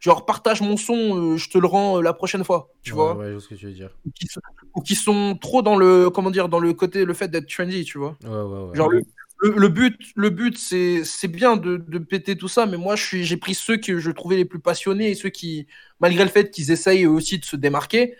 genre 0.00 0.26
partage 0.26 0.60
mon 0.62 0.76
son, 0.76 1.34
euh, 1.34 1.36
je 1.36 1.50
te 1.50 1.58
le 1.58 1.66
rends 1.66 1.98
euh, 1.98 2.02
la 2.02 2.12
prochaine 2.14 2.44
fois, 2.44 2.70
tu 2.82 2.94
Ouais, 2.94 2.96
vois. 2.96 3.16
Ouais, 3.16 3.26
je 3.28 3.32
vois 3.32 3.40
ce 3.40 3.48
que 3.48 3.54
tu 3.56 3.66
veux 3.66 3.72
dire. 3.72 3.90
Ou 4.06 4.10
qui 4.12 4.26
sont, 4.26 4.40
ou 4.74 4.80
qui 4.82 4.94
sont 4.94 5.36
trop 5.40 5.62
dans 5.62 5.76
le, 5.76 6.10
comment 6.10 6.30
dire, 6.30 6.48
dans 6.48 6.58
le 6.60 6.72
côté, 6.74 7.04
le 7.04 7.14
fait 7.14 7.28
d'être 7.28 7.48
trendy, 7.48 7.84
tu 7.84 7.98
vois. 7.98 8.16
Ouais, 8.22 8.28
ouais, 8.30 8.68
ouais. 8.70 8.76
Genre 8.76 8.88
le, 8.88 9.02
le, 9.42 9.50
le 9.56 9.68
but, 9.68 9.96
le 10.16 10.30
but 10.30 10.56
c'est 10.58 11.28
bien 11.28 11.56
de, 11.56 11.76
de 11.76 11.98
péter 11.98 12.36
tout 12.36 12.48
ça, 12.48 12.66
mais 12.66 12.76
moi 12.76 12.94
j'ai 12.96 13.36
pris 13.36 13.54
ceux 13.54 13.76
que 13.78 13.98
je 13.98 14.10
trouvais 14.10 14.36
les 14.36 14.44
plus 14.44 14.60
passionnés 14.60 15.10
et 15.10 15.14
ceux 15.14 15.30
qui, 15.30 15.66
malgré 16.00 16.24
le 16.24 16.30
fait 16.30 16.50
qu'ils 16.50 16.70
essayent 16.70 17.06
aussi 17.06 17.38
de 17.38 17.44
se 17.44 17.56
démarquer, 17.56 18.14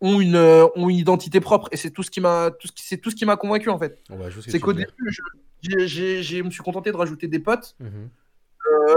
ont 0.00 0.20
une 0.20 0.34
euh, 0.36 0.66
ont 0.74 0.88
une 0.88 0.96
identité 0.96 1.40
propre 1.40 1.68
et 1.72 1.76
c'est 1.76 1.90
tout 1.90 2.02
ce 2.02 2.10
qui 2.10 2.20
m'a 2.20 2.50
tout 2.58 2.66
ce 2.68 2.72
qui 2.72 2.82
c'est 2.84 2.98
tout 2.98 3.10
ce 3.10 3.16
qui 3.16 3.24
m'a 3.24 3.36
convaincu 3.36 3.70
en 3.70 3.78
fait. 3.78 3.98
C'est 4.50 4.58
qu'au 4.60 4.72
début 4.72 5.12
je, 5.62 5.86
j'ai- 5.86 6.22
je 6.22 6.42
me 6.42 6.50
suis 6.50 6.62
contenté 6.62 6.90
de 6.92 6.96
rajouter 6.96 7.28
des 7.28 7.38
potes 7.38 7.76
Mhm. 7.80 8.08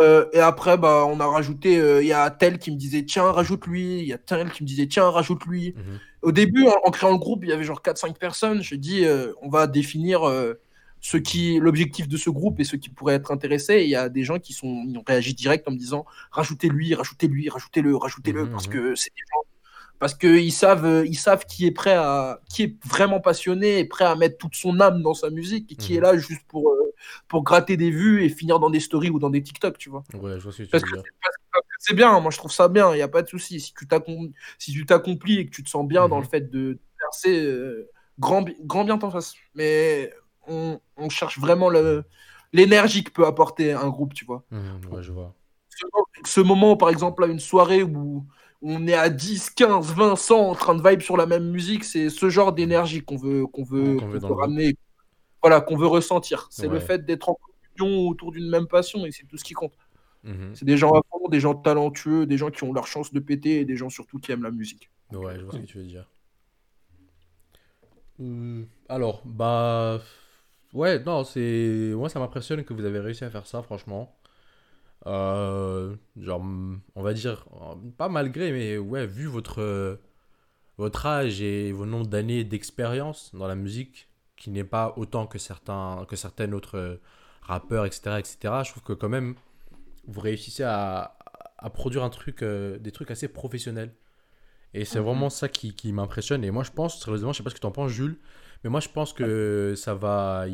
euh, 0.02 0.26
et 0.34 0.40
après 0.40 0.78
bah 0.78 1.06
on 1.08 1.20
a 1.20 1.26
rajouté 1.28 1.80
euh, 1.80 2.02
il 2.02 2.08
y 2.08 2.14
a 2.14 2.30
tel 2.32 2.58
qui 2.58 2.72
me 2.72 2.76
disait 2.78 3.04
tiens 3.04 3.32
rajoute 3.32 3.68
lui, 3.68 4.00
il 4.00 4.06
y 4.08 4.14
a 4.14 4.18
tel 4.18 4.50
qui 4.52 4.64
me 4.64 4.68
disait 4.68 4.88
tiens 4.88 5.10
rajoute 5.10 5.46
lui. 5.46 5.74
Mhm. 5.78 6.00
Au 6.24 6.32
début, 6.32 6.66
en, 6.68 6.74
en 6.84 6.92
créant 6.92 7.12
le 7.12 7.20
groupe, 7.20 7.44
il 7.44 7.50
y 7.50 7.54
avait 7.54 7.64
genre 7.64 7.82
4-5 7.82 8.18
personnes. 8.18 8.62
Je 8.64 8.76
dis, 8.76 9.06
euh, 9.06 9.32
on 9.42 9.50
va 9.50 9.68
définir 9.68 10.24
ce 11.02 11.18
qui, 11.18 11.60
l'objectif 11.60 12.08
de 12.08 12.18
ce 12.18 12.30
groupe 12.30 12.60
et 12.60 12.64
ceux 12.64 12.78
qui 12.78 12.90
pourraient 12.90 13.16
être 13.16 13.32
intéressés. 13.32 13.82
Il 13.84 13.90
y 13.90 13.96
a 13.96 14.10
des 14.10 14.24
gens 14.24 14.40
qui 14.40 14.54
sont, 14.54 14.84
ils 14.88 14.98
ont 14.98 15.04
réagi 15.06 15.34
direct 15.34 15.68
en 15.68 15.72
me 15.72 15.78
disant, 15.78 16.06
rajoutez 16.32 16.70
lui, 16.70 16.94
rajoutez 16.96 17.28
lui, 17.28 17.50
rajoutez-le, 17.50 17.96
rajoutez-le, 17.96 18.46
Mhm, 18.46 18.52
parce 18.52 18.68
mhm. 18.68 18.74
que 18.74 18.96
c'est 18.96 19.12
des 19.16 19.24
gens, 19.32 19.44
parce 20.00 20.14
que 20.14 20.28
ils 20.28 20.52
savent, 20.52 20.86
euh, 20.86 21.06
ils 21.06 21.18
savent 21.18 21.46
qui 21.46 21.66
est 21.66 21.72
prêt 21.72 21.96
à, 21.96 22.40
qui 22.50 22.64
est 22.64 22.86
vraiment 22.86 23.20
passionné 23.20 23.80
et 23.80 23.86
prêt 23.86 24.06
à 24.06 24.16
mettre 24.16 24.38
toute 24.38 24.56
son 24.56 24.80
âme 24.80 25.02
dans 25.02 25.14
sa 25.14 25.30
musique 25.30 25.72
et 25.72 25.76
qui 25.76 25.96
est 25.96 26.00
là 26.00 26.18
juste 26.18 26.44
pour, 26.48 26.70
euh, 26.70 26.94
pour 27.28 27.44
gratter 27.44 27.78
des 27.78 27.90
vues 27.90 28.24
et 28.24 28.30
finir 28.30 28.60
dans 28.60 28.70
des 28.70 28.80
stories 28.80 29.10
ou 29.10 29.20
dans 29.20 29.30
des 29.30 29.42
TikTok, 29.42 29.78
tu 29.78 29.90
vois. 29.90 30.04
Ouais, 30.14 30.38
je 30.38 30.44
vois 30.44 30.52
ce 30.52 30.60
que 30.60 30.64
tu 30.64 30.70
Parce 30.70 30.84
veux 30.84 30.90
que 30.90 30.96
dire. 30.96 31.04
c'est 31.80 31.96
bien, 31.96 32.20
moi 32.20 32.32
je 32.32 32.38
trouve 32.38 32.52
ça 32.52 32.68
bien, 32.68 32.92
il 32.94 32.98
n'y 32.98 33.02
a 33.02 33.08
pas 33.08 33.22
de 33.22 33.28
souci. 33.28 33.60
Si 33.60 33.74
tu 33.74 33.86
t'accom- 33.86 34.32
si 34.60 34.86
t'accomplis 34.86 35.40
et 35.40 35.46
que 35.46 35.52
tu 35.52 35.64
te 35.64 35.70
sens 35.70 35.88
bien 35.88 36.08
dans 36.08 36.20
le 36.20 36.26
fait 36.28 36.50
de 36.52 36.80
percer, 37.00 37.40
euh, 37.44 37.90
grand, 38.20 38.46
grand 38.62 38.84
bien 38.84 38.98
t'en 38.98 39.10
face. 39.12 39.36
Mais 39.56 40.12
on, 40.48 40.80
on 40.98 41.10
cherche 41.10 41.40
vraiment 41.40 41.70
l'énergie 42.54 43.04
que 43.04 43.12
peut 43.12 43.26
apporter 43.26 43.74
un 43.74 43.90
groupe, 43.90 44.14
tu 44.14 44.26
vois. 44.26 44.44
Mhm, 44.52 44.94
Ouais, 44.94 45.04
je 45.04 45.12
vois. 45.12 45.34
Ce, 45.70 45.86
ce 46.26 46.42
moment, 46.42 46.76
par 46.78 46.90
exemple, 46.90 47.24
à 47.24 47.28
une 47.28 47.40
soirée 47.40 47.84
où 47.84 48.26
on 48.62 48.88
est 48.88 48.94
à 48.94 49.10
10, 49.10 49.50
15, 49.52 49.94
20, 49.94 50.16
100 50.16 50.40
en 50.50 50.56
train 50.56 50.76
de 50.76 50.88
vibe 50.88 51.02
sur 51.02 51.18
la 51.18 51.26
même 51.26 51.50
musique, 51.52 51.84
c'est 51.84 52.10
ce 52.10 52.30
genre 52.30 52.54
d'énergie 52.54 53.02
qu'on 53.04 53.18
veut, 53.18 53.46
qu'on 53.48 53.64
veut, 53.64 53.98
Qu'on 53.98 54.08
veut 54.08 54.20
le 54.20 54.34
ramener, 54.34 54.76
voilà, 55.42 55.62
qu'on 55.62 55.78
veut 55.78 55.88
ressentir. 55.88 56.48
C'est 56.52 56.68
le 56.70 56.80
fait 56.80 57.06
d'être 57.06 57.30
en 57.30 57.38
communion 57.78 58.08
autour 58.08 58.32
d'une 58.32 58.50
même 58.50 58.68
passion 58.68 59.06
et 59.06 59.12
c'est 59.12 59.26
tout 59.28 59.38
ce 59.38 59.44
qui 59.44 59.54
compte. 59.54 59.74
Mhm. 60.24 60.56
C'est 60.56 60.66
des 60.66 60.78
gens 60.78 60.92
à 60.94 61.02
fond, 61.10 61.28
des 61.30 61.40
gens 61.40 61.56
talentueux, 61.56 62.26
des 62.26 62.38
gens 62.38 62.50
qui 62.50 62.64
ont 62.64 62.74
leur 62.74 62.88
chance 62.88 63.14
de 63.14 63.20
péter 63.20 63.60
et 63.60 63.66
des 63.66 63.76
gens 63.76 63.90
surtout 63.90 64.20
qui 64.20 64.32
aiment 64.32 64.44
la 64.44 64.52
musique. 64.52 64.90
Ouais, 65.12 65.36
je 65.38 65.44
vois 65.44 65.54
ce 65.54 65.60
que 65.60 65.66
tu 65.66 65.78
veux 65.78 65.86
dire. 65.86 66.08
Hum, 68.20 68.68
alors, 68.90 69.22
bah. 69.26 70.02
Ouais, 70.78 71.00
non, 71.00 71.24
c'est. 71.24 71.94
Moi, 71.96 72.10
ça 72.10 72.20
m'impressionne 72.20 72.64
que 72.64 72.74
vous 72.74 72.86
avez 72.86 73.00
réussi 73.00 73.24
à 73.24 73.30
faire 73.30 73.48
ça, 73.48 73.62
franchement. 73.64 74.16
Euh, 75.08 75.96
genre, 76.20 76.42
on 76.96 77.04
va 77.04 77.14
dire, 77.14 77.46
pas 77.98 78.10
malgré, 78.10 78.52
mais 78.52 78.78
ouais, 78.78 79.08
vu 79.08 79.28
votre, 79.28 80.00
votre 80.78 81.06
âge 81.06 81.42
et 81.42 81.72
vos 81.74 81.86
nombres 81.86 82.08
d'années 82.08 82.44
d'expérience 82.46 83.32
dans 83.36 83.48
la 83.48 83.56
musique, 83.56 84.10
qui 84.38 84.52
n'est 84.52 84.66
pas 84.66 84.94
autant 84.98 85.28
que 85.28 85.40
certains, 85.40 86.06
que 86.10 86.16
certains 86.18 86.52
autres 86.54 87.00
rappeurs, 87.42 87.86
etc., 87.86 88.20
etc., 88.20 88.64
je 88.64 88.72
trouve 88.72 88.84
que 88.84 88.94
quand 88.94 89.10
même, 89.10 89.36
vous 90.08 90.22
réussissez 90.22 90.64
à, 90.64 91.18
à 91.60 91.70
produire 91.72 92.04
un 92.04 92.12
truc, 92.12 92.44
euh, 92.44 92.80
des 92.80 92.92
trucs 92.94 93.12
assez 93.12 93.30
professionnels. 93.30 93.96
Et 94.74 94.86
c'est 94.86 95.00
Mhm. 95.00 95.06
vraiment 95.06 95.30
ça 95.30 95.50
qui, 95.50 95.74
qui 95.76 95.92
m'impressionne. 95.94 96.44
Et 96.44 96.52
moi, 96.52 96.64
je 96.64 96.72
pense, 96.72 97.02
sérieusement, 97.04 97.34
je 97.34 97.38
sais 97.38 97.44
pas 97.44 97.50
ce 97.50 97.56
que 97.56 97.60
tu 97.62 97.68
en 97.68 97.72
penses, 97.72 97.92
Jules, 97.92 98.18
Mais 98.68 98.72
moi, 98.72 98.82
je 98.82 98.90
pense 98.90 99.14
que 99.14 99.76
ça 99.78 99.96
va. 99.96 100.46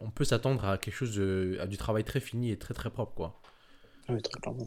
On 0.00 0.10
peut 0.10 0.24
s'attendre 0.24 0.64
à 0.64 0.76
quelque 0.76 0.92
chose 0.92 1.14
de. 1.14 1.56
à 1.60 1.68
du 1.68 1.76
travail 1.76 2.02
très 2.02 2.18
fini 2.18 2.50
et 2.50 2.58
très 2.58 2.74
très 2.74 2.90
propre, 2.90 3.14
quoi. 3.14 3.40
Oui, 4.08 4.20
très 4.20 4.40
clairement. 4.40 4.66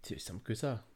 C'est 0.00 0.18
simple 0.18 0.40
que 0.42 0.54
ça. 0.54 0.86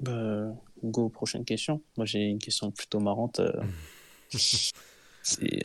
Bah, 0.00 0.48
go, 0.82 1.08
prochaine 1.08 1.44
question. 1.44 1.82
Moi, 1.96 2.04
j'ai 2.04 2.24
une 2.24 2.40
question 2.40 2.72
plutôt 2.72 2.98
marrante. 2.98 3.38
euh. 3.38 3.52
C'est- 4.32 4.72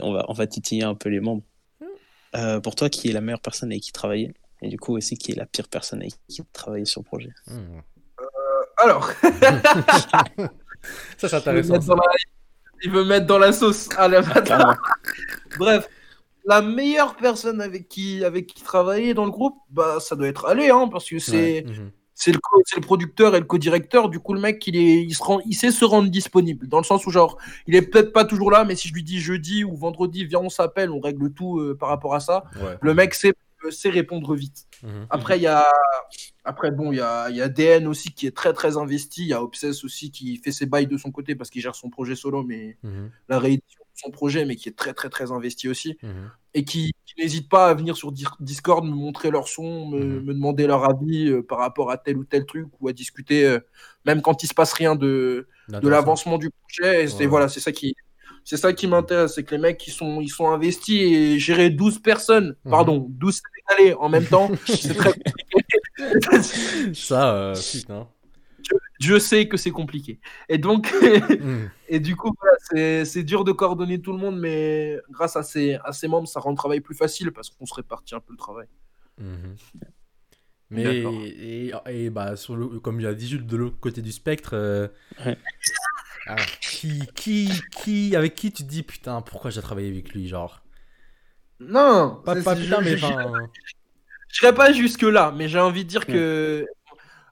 on, 0.03 0.13
va, 0.13 0.25
on 0.27 0.33
va 0.33 0.45
titiller 0.45 0.83
un 0.83 0.93
peu 0.93 1.09
les 1.09 1.21
membres. 1.21 1.41
Euh, 2.35 2.59
pour 2.59 2.75
toi, 2.75 2.89
qui 2.91 3.09
est 3.09 3.13
la 3.13 3.21
meilleure 3.21 3.41
personne 3.41 3.71
avec 3.71 3.81
qui 3.81 3.91
travailler? 3.91 4.35
Et 4.61 4.67
du 4.67 4.77
coup, 4.77 4.95
aussi, 4.95 5.17
qui 5.17 5.31
est 5.31 5.35
la 5.35 5.47
pire 5.47 5.67
personne 5.67 6.01
avec 6.01 6.13
qui 6.27 6.43
travailler 6.53 6.85
sur 6.85 7.01
le 7.01 7.05
projet? 7.05 7.31
Hmm. 7.47 7.79
Alors, 8.77 9.09
Ça, 11.17 11.29
c'est 11.29 11.33
intéressant. 11.37 11.73
mettre 11.73 11.85
dans 11.87 11.95
la... 11.95 12.01
il 12.85 12.91
veut 12.91 13.03
mettre 13.03 13.25
dans 13.25 13.37
la 13.39 13.51
sauce. 13.51 13.89
Allez. 13.97 14.21
Bref, 15.57 15.87
la 16.45 16.61
meilleure 16.61 17.15
personne 17.15 17.59
avec 17.61 17.87
qui, 17.89 18.23
avec 18.23 18.47
qui 18.47 18.63
travailler 18.63 19.13
dans 19.13 19.25
le 19.25 19.31
groupe, 19.31 19.57
bah, 19.69 19.97
ça 19.99 20.15
doit 20.15 20.27
être 20.27 20.45
Ali, 20.45 20.69
hein, 20.69 20.87
parce 20.91 21.09
que 21.09 21.19
c'est 21.19 21.65
Ouais. 21.65 21.65
Mhm. 21.67 21.91
c'est 22.13 22.31
le, 22.31 22.37
co- 22.39 22.61
c'est 22.65 22.75
le 22.79 22.85
producteur 22.85 23.35
et 23.35 23.39
le 23.39 23.45
co-directeur. 23.45 24.09
Du 24.09 24.19
coup, 24.19 24.33
le 24.33 24.39
mec, 24.39 24.65
il, 24.67 24.75
est, 24.77 25.03
il, 25.03 25.13
se 25.13 25.23
rend, 25.23 25.39
il 25.45 25.53
sait 25.55 25.71
se 25.71 25.83
rendre 25.85 26.09
disponible. 26.09 26.67
Dans 26.67 26.77
le 26.77 26.83
sens 26.83 27.05
où, 27.07 27.11
genre, 27.11 27.37
il 27.67 27.75
est 27.75 27.81
peut-être 27.81 28.13
pas 28.13 28.25
toujours 28.25 28.51
là, 28.51 28.63
mais 28.63 28.75
si 28.75 28.87
je 28.87 28.93
lui 28.93 29.03
dis 29.03 29.19
jeudi 29.19 29.63
ou 29.63 29.75
vendredi, 29.75 30.23
viens, 30.25 30.39
on 30.39 30.49
s'appelle, 30.49 30.91
on 30.91 30.99
règle 30.99 31.31
tout 31.33 31.59
euh, 31.59 31.75
par 31.77 31.89
rapport 31.89 32.13
à 32.13 32.19
ça. 32.19 32.43
Ouais. 32.57 32.77
Le 32.79 32.93
mec 32.93 33.13
sait, 33.15 33.33
sait 33.71 33.89
répondre 33.89 34.35
vite. 34.35 34.65
Mhm. 34.83 35.07
Après, 35.09 35.37
il 35.37 35.43
y 35.43 35.47
a, 35.47 35.65
après, 36.43 36.71
bon, 36.71 36.91
il 36.91 36.97
y 36.97 37.01
a, 37.01 37.29
y 37.29 37.41
a 37.41 37.47
DN 37.49 37.87
aussi 37.87 38.11
qui 38.13 38.27
est 38.27 38.35
très, 38.35 38.53
très 38.53 38.77
investi. 38.77 39.21
Il 39.23 39.27
y 39.29 39.33
a 39.33 39.41
Obsess 39.43 39.83
aussi 39.83 40.11
qui 40.11 40.37
fait 40.37 40.51
ses 40.51 40.65
bails 40.65 40.87
de 40.87 40.97
son 40.97 41.11
côté 41.11 41.35
parce 41.35 41.49
qu'il 41.49 41.61
gère 41.61 41.75
son 41.75 41.89
projet 41.89 42.15
solo, 42.15 42.43
mais 42.43 42.77
Mhm. 42.83 43.09
la 43.29 43.39
réédition 43.39 43.81
de 43.93 43.99
son 43.99 44.11
projet, 44.11 44.45
mais 44.45 44.55
qui 44.55 44.69
est 44.69 44.73
très, 44.77 44.93
très, 44.93 45.09
très 45.09 45.31
investi 45.31 45.67
aussi 45.69 45.97
Mhm. 46.03 46.29
et 46.53 46.65
qui, 46.65 46.91
qui 47.05 47.13
n'hésitent 47.21 47.49
pas 47.49 47.67
à 47.69 47.73
venir 47.73 47.95
sur 47.97 48.11
Dis- 48.11 48.25
Discord 48.39 48.85
me 48.85 48.91
montrer 48.91 49.31
leur 49.31 49.47
son, 49.47 49.87
me, 49.87 50.19
me 50.21 50.33
demander 50.33 50.67
leur 50.67 50.83
avis 50.89 51.29
euh, 51.29 51.41
par 51.41 51.59
rapport 51.59 51.89
à 51.91 51.97
tel 51.97 52.17
ou 52.17 52.25
tel 52.25 52.45
truc 52.45 52.67
ou 52.79 52.87
à 52.89 52.93
discuter, 52.93 53.45
euh, 53.45 53.59
même 54.05 54.21
quand 54.21 54.43
il 54.43 54.47
se 54.47 54.53
passe 54.53 54.73
rien 54.73 54.95
de, 54.95 55.47
de 55.69 55.87
l'avancement 55.89 56.37
du 56.37 56.49
projet. 56.51 57.05
Et 57.05 57.13
Ouais. 57.15 57.25
voilà, 57.27 57.47
c'est 57.47 57.59
ça 57.61 57.71
qui, 57.71 57.95
c'est 58.43 58.57
ça 58.57 58.73
qui 58.73 58.85
m'intéresse, 58.87 59.33
c'est 59.35 59.43
que 59.43 59.55
les 59.55 59.61
mecs 59.61 59.87
ils 59.87 59.91
sont, 59.91 60.21
ils 60.21 60.29
sont 60.29 60.47
investis 60.49 61.01
et 61.01 61.39
gérer 61.39 61.69
12 61.71 61.97
personnes, 61.99 62.55
pardon, 62.69 63.07
12 63.09 63.41
Sénégalais 63.67 63.95
en 63.95 64.09
même 64.09 64.25
temps, 64.25 64.49
c'est 64.65 64.93
très 64.93 65.13
compliqué. 65.13 66.93
Ça, 66.93 67.35
euh, 67.35 67.55
putain. 67.71 68.07
Je 68.99 69.19
sais 69.19 69.47
que 69.47 69.57
c'est 69.57 69.71
compliqué. 69.71 70.19
Et 70.49 70.57
donc, 70.57 70.91
et 71.89 71.99
du 71.99 72.15
coup, 72.15 72.33
voilà, 72.39 73.05
c'est 73.05 73.23
dur 73.23 73.43
de 73.43 73.51
coordonner 73.51 74.01
tout 74.01 74.11
le 74.11 74.17
monde, 74.17 74.39
mais 74.39 74.99
grâce 75.09 75.35
à 75.35 75.43
ces, 75.43 75.75
à 75.83 75.91
ces 75.91 76.07
membres, 76.07 76.27
ça 76.27 76.39
rend 76.39 76.51
le 76.51 76.57
travail 76.57 76.79
plus 76.81 76.95
facile 76.95 77.31
parce 77.31 77.49
qu'on 77.49 77.65
se 77.65 77.73
répartit 77.73 78.15
un 78.15 78.19
peu 78.19 78.33
le 78.33 78.37
travail. 78.37 78.67
Mhm. 79.19 79.55
Mais 80.71 80.83
et, 80.83 81.71
et 81.87 82.09
bah 82.09 82.35
sur 82.35 82.55
le, 82.55 82.79
comme 82.79 82.99
il 82.99 83.05
a 83.05 83.13
dit 83.13 83.27
Jules 83.27 83.45
de 83.45 83.55
l'autre 83.55 83.79
côté 83.79 84.01
du 84.01 84.11
spectre, 84.11 84.55
euh, 84.55 84.87
Ouais. 85.23 85.37
ah, 86.27 86.35
qui 86.59 87.03
qui 87.13 87.51
qui 87.77 88.15
avec 88.15 88.33
qui 88.33 88.51
tu 88.51 88.63
te 88.63 88.67
dis 88.67 88.81
putain 88.81 89.21
pourquoi 89.21 89.51
j'ai 89.51 89.61
travaillé 89.61 89.89
avec 89.89 90.11
lui 90.11 90.27
genre? 90.27 90.64
Non, 91.59 92.21
pas, 92.25 92.35
pas 92.41 92.55
c'est- 92.55 92.61
putain 92.63 92.77
je- 92.81 92.83
mais 92.89 92.97
je- 92.97 93.05
enfin 93.05 93.33
Je 94.27 94.39
serais 94.41 94.53
pas 94.53 94.73
jusque 94.73 95.03
là, 95.03 95.33
mais 95.35 95.47
j'ai 95.47 95.59
envie 95.59 95.83
de 95.85 95.89
dire 95.89 96.05
que 96.05 96.65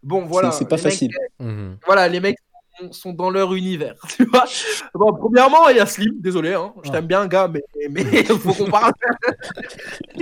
bon 0.02 0.26
voilà, 0.26 0.52
C'est- 0.52 0.60
c'est 0.60 0.66
pas 0.70 0.76
mecs, 0.78 0.84
facile. 0.84 1.12
mhm. 1.40 1.78
voilà, 1.86 2.08
les 2.08 2.20
mecs 2.22 2.38
sont- 2.80 2.92
sont 2.94 3.12
dans 3.14 3.30
leur 3.30 3.54
univers, 3.54 3.96
tu 4.18 4.24
vois. 4.26 4.46
Bon, 4.94 5.14
premièrement, 5.14 5.68
il 5.70 5.78
y 5.78 5.80
a 5.82 5.86
Slim, 5.86 6.14
désolé, 6.22 6.54
hein, 6.54 6.74
je 6.84 6.90
Ah. 6.90 6.94
t'aime 6.94 7.08
bien, 7.08 7.28
gars, 7.28 7.48
mais 7.50 7.62
mais 7.90 8.04
faut 8.40 8.54
qu'on 8.54 8.70
parle. 8.72 8.94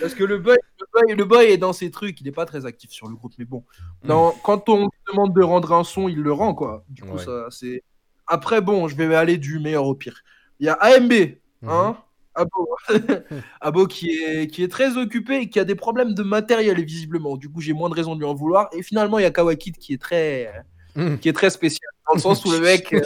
Parce 0.00 0.14
que 0.14 0.22
le 0.24 0.38
boy, 0.38 0.56
le 0.80 0.86
boy, 0.92 1.16
le 1.16 1.24
boy 1.24 1.44
est 1.46 1.56
dans 1.58 1.72
ses 1.72 1.90
trucs, 1.90 2.20
il 2.20 2.28
est 2.28 2.32
pas 2.32 2.46
très 2.46 2.66
actif 2.66 2.90
sur 2.92 3.08
le 3.08 3.16
groupe, 3.16 3.32
mais 3.38 3.44
bon. 3.44 3.64
Non, 4.04 4.32
quand 4.44 4.68
on 4.68 4.84
lui 4.84 4.88
demande 5.12 5.34
de 5.34 5.42
rendre 5.42 5.72
un 5.72 5.82
son, 5.84 6.08
il 6.08 6.20
le 6.20 6.32
rend 6.32 6.54
quoi. 6.54 6.84
Du 6.88 7.02
coup, 7.02 7.16
Ouais. 7.16 7.24
ça 7.24 7.46
c'est. 7.50 7.82
Après, 8.28 8.60
bon, 8.60 8.86
je 8.88 8.94
vais 8.94 9.12
aller 9.14 9.36
du 9.38 9.58
meilleur 9.58 9.84
au 9.86 9.94
pire. 9.96 10.22
Il 10.60 10.66
y 10.66 10.68
a 10.68 10.74
AMB, 10.74 11.12
hein, 11.66 11.96
Abo, 12.34 12.68
Abo 13.60 13.86
qui 13.86 14.10
est, 14.10 14.46
qui 14.48 14.62
est 14.62 14.68
très 14.68 14.96
occupé 14.96 15.36
et 15.42 15.48
qui 15.48 15.60
a 15.60 15.64
des 15.64 15.74
problèmes 15.74 16.14
de 16.14 16.22
matériel 16.22 16.82
visiblement. 16.84 17.36
Du 17.36 17.48
coup, 17.50 17.60
j'ai 17.60 17.72
moins 17.72 17.88
de 17.90 17.94
raison 17.94 18.14
de 18.14 18.20
lui 18.20 18.26
en 18.26 18.34
vouloir. 18.34 18.68
Et 18.72 18.82
finalement, 18.82 19.18
il 19.18 19.22
y 19.22 19.26
a 19.26 19.30
Kawakid 19.30 19.76
qui 19.76 19.92
est 19.94 20.00
très, 20.00 20.52
Mhm. 20.96 21.18
qui 21.18 21.28
est 21.28 21.32
très 21.32 21.48
spécial 21.50 21.88
dans 22.06 22.14
le 22.14 22.20
sens 22.20 22.44
où 22.44 22.50
le 22.50 22.60
mec, 22.60 22.92
euh, 22.92 23.00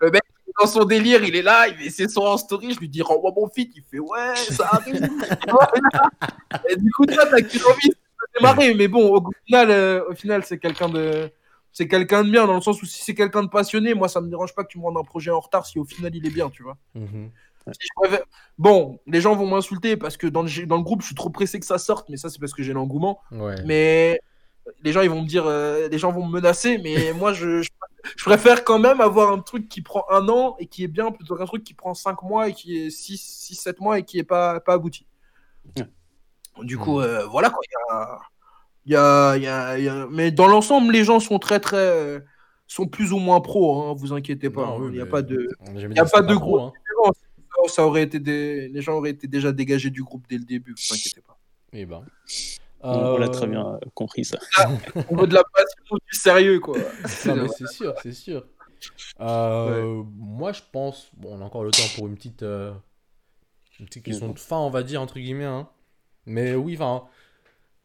le 0.00 0.10
mec 0.10 0.22
dans 0.60 0.66
son 0.66 0.84
délire, 0.84 1.24
il 1.24 1.34
est 1.34 1.42
là, 1.42 1.68
il 1.68 1.76
met 1.82 1.90
ses 1.90 2.06
sons 2.08 2.22
en 2.26 2.36
story. 2.36 2.74
Je 2.74 2.78
lui 2.80 2.88
dis 2.88 3.02
rends-moi 3.02 3.32
mon 3.34 3.48
feat. 3.48 3.72
Il 3.74 3.82
fait 3.82 3.98
ouais, 3.98 4.36
ça 4.36 4.68
arrive. 4.72 4.96
et 6.70 6.76
du 6.76 6.90
coup, 6.92 7.06
toi, 7.06 7.24
t'as 7.30 7.40
qu'une 7.42 7.62
envie 7.62 7.88
de 7.88 7.94
démarrer. 8.38 8.74
Mais 8.74 8.88
bon, 8.88 9.16
au 9.16 9.30
final, 9.46 9.70
euh, 9.70 10.04
au 10.10 10.14
final, 10.14 10.44
c'est 10.44 10.58
quelqu'un 10.58 10.88
de 10.88 11.30
c'est 11.72 11.88
quelqu'un 11.88 12.22
de 12.22 12.30
bien 12.30 12.46
dans 12.46 12.54
le 12.54 12.60
sens 12.60 12.80
où 12.82 12.86
si 12.86 13.02
c'est 13.02 13.14
quelqu'un 13.14 13.42
de 13.42 13.48
passionné, 13.48 13.94
moi 13.94 14.06
ça 14.08 14.20
me 14.20 14.28
dérange 14.28 14.54
pas 14.54 14.62
que 14.62 14.68
tu 14.68 14.78
me 14.78 14.84
rendes 14.84 14.96
un 14.96 15.02
projet 15.02 15.32
en 15.32 15.40
retard 15.40 15.66
si 15.66 15.80
au 15.80 15.84
final 15.84 16.14
il 16.14 16.24
est 16.24 16.30
bien, 16.30 16.48
tu 16.48 16.62
vois. 16.62 16.76
Mhm. 16.94 17.02
Préfère- 17.04 17.30
Bon, 18.58 18.98
les 19.06 19.20
gens 19.20 19.34
vont 19.34 19.46
m'insulter 19.48 19.96
parce 19.96 20.16
que 20.16 20.26
dans 20.26 20.42
le, 20.42 20.66
dans 20.66 20.76
le 20.76 20.82
groupe, 20.82 21.00
je 21.02 21.06
suis 21.06 21.14
trop 21.14 21.30
pressé 21.30 21.58
que 21.58 21.66
ça 21.66 21.78
sorte, 21.78 22.08
mais 22.08 22.16
ça, 22.16 22.28
c'est 22.28 22.38
parce 22.38 22.52
que 22.52 22.62
j'ai 22.62 22.72
l'engouement. 22.72 23.20
ouais 23.32 23.56
Mais 23.64 24.20
les 24.82 24.92
gens, 24.92 25.02
ils 25.02 25.10
vont 25.10 25.22
me 25.22 25.26
dire, 25.26 25.44
euh, 25.46 25.88
les 25.88 25.98
gens 25.98 26.12
vont 26.12 26.26
me 26.26 26.32
menacer, 26.32 26.78
mais 26.78 26.94
moi, 27.12 27.32
je, 27.32 27.62
je, 27.62 27.70
je 28.16 28.24
préfère 28.24 28.64
quand 28.64 28.78
même 28.78 29.00
avoir 29.00 29.32
un 29.32 29.38
truc 29.40 29.68
qui 29.68 29.82
prend 29.82 30.04
un 30.10 30.28
an 30.28 30.56
et 30.58 30.66
qui 30.66 30.84
est 30.84 30.88
bien 30.88 31.10
plutôt 31.10 31.36
qu'un 31.36 31.46
truc 31.46 31.64
qui 31.64 31.74
prend 31.74 31.94
5 31.94 32.22
mois 32.22 32.48
et 32.48 32.52
qui 32.54 32.76
est 32.86 32.88
6-7 32.90 33.80
mois 33.80 33.98
et 33.98 34.02
qui 34.04 34.18
est 34.18 34.24
pas, 34.24 34.60
pas 34.60 34.74
abouti. 34.74 35.06
Ouais. 35.76 35.84
Du 36.64 36.78
coup, 36.78 37.00
euh, 37.00 37.26
voilà 37.26 37.50
quoi. 37.50 37.58
Il 37.66 37.72
y 37.72 37.94
a, 37.94 38.18
il 38.86 38.92
y 38.92 38.96
a- 38.96 39.36
il 39.36 39.42
y 39.42 39.48
a- 39.48 39.78
il 39.78 39.84
y 39.84 39.88
a- 39.88 40.06
Mais 40.10 40.30
dans 40.30 40.46
l'ensemble, 40.46 40.92
les 40.92 41.02
gens 41.04 41.18
sont 41.18 41.38
très, 41.38 41.58
très. 41.58 42.22
sont 42.66 42.86
plus 42.86 43.12
ou 43.12 43.18
moins 43.18 43.40
pros, 43.42 43.82
hein, 43.82 43.94
vous 43.96 44.12
inquiétez 44.14 44.48
pas. 44.50 44.62
Hein, 44.66 44.76
il 44.88 44.94
n'y 44.94 45.00
a 45.00 45.06
pas 45.06 45.20
de. 45.22 45.48
on 45.90 45.90
a 46.00 46.04
pas 46.12 46.22
de 46.22 46.34
pro, 46.34 46.40
gros. 46.56 46.60
hein. 46.60 46.72
Non, 47.64 47.68
ça 47.68 47.86
aurait 47.86 48.02
été 48.02 48.18
des... 48.20 48.68
Les 48.68 48.82
gens 48.82 48.94
auraient 48.94 49.10
été 49.10 49.26
déjà 49.26 49.52
dégagés 49.52 49.90
du 49.90 50.02
groupe 50.02 50.26
dès 50.28 50.36
le 50.38 50.44
début, 50.44 50.72
vous 50.76 50.94
inquiétez 50.94 51.20
pas. 51.22 51.38
Eh 51.72 51.86
ben. 51.86 52.04
On, 52.80 52.90
on 52.90 53.16
l'a 53.16 53.26
Euh, 53.26 53.30
très 53.30 53.46
bien 53.46 53.66
euh, 53.66 53.78
compris 53.94 54.24
ça. 54.26 54.38
On 55.08 55.16
veut 55.16 55.26
de 55.26 55.34
la 55.34 55.42
passion, 55.44 55.96
du 55.96 56.18
sérieux, 56.18 56.60
quoi. 56.60 56.76
C'est 57.06 57.66
sûr, 57.68 57.94
c'est 58.02 58.12
sûr. 58.12 58.44
Euh, 59.20 60.02
Moi, 60.16 60.52
je 60.52 60.60
pense, 60.70 61.10
bon, 61.16 61.36
on 61.38 61.40
a 61.40 61.44
encore 61.44 61.64
le 61.64 61.70
temps 61.70 61.82
pour 61.96 62.06
une 62.06 62.14
petite, 62.14 62.42
euh, 62.42 62.72
une 63.80 63.86
petite 63.86 64.04
question 64.04 64.28
de 64.28 64.38
fin, 64.38 64.58
on 64.58 64.68
va 64.70 64.82
dire, 64.82 65.00
entre 65.00 65.14
guillemets. 65.18 65.44
hein. 65.44 65.68
Mais 66.26 66.54
oui, 66.54 66.74
enfin, 66.74 67.04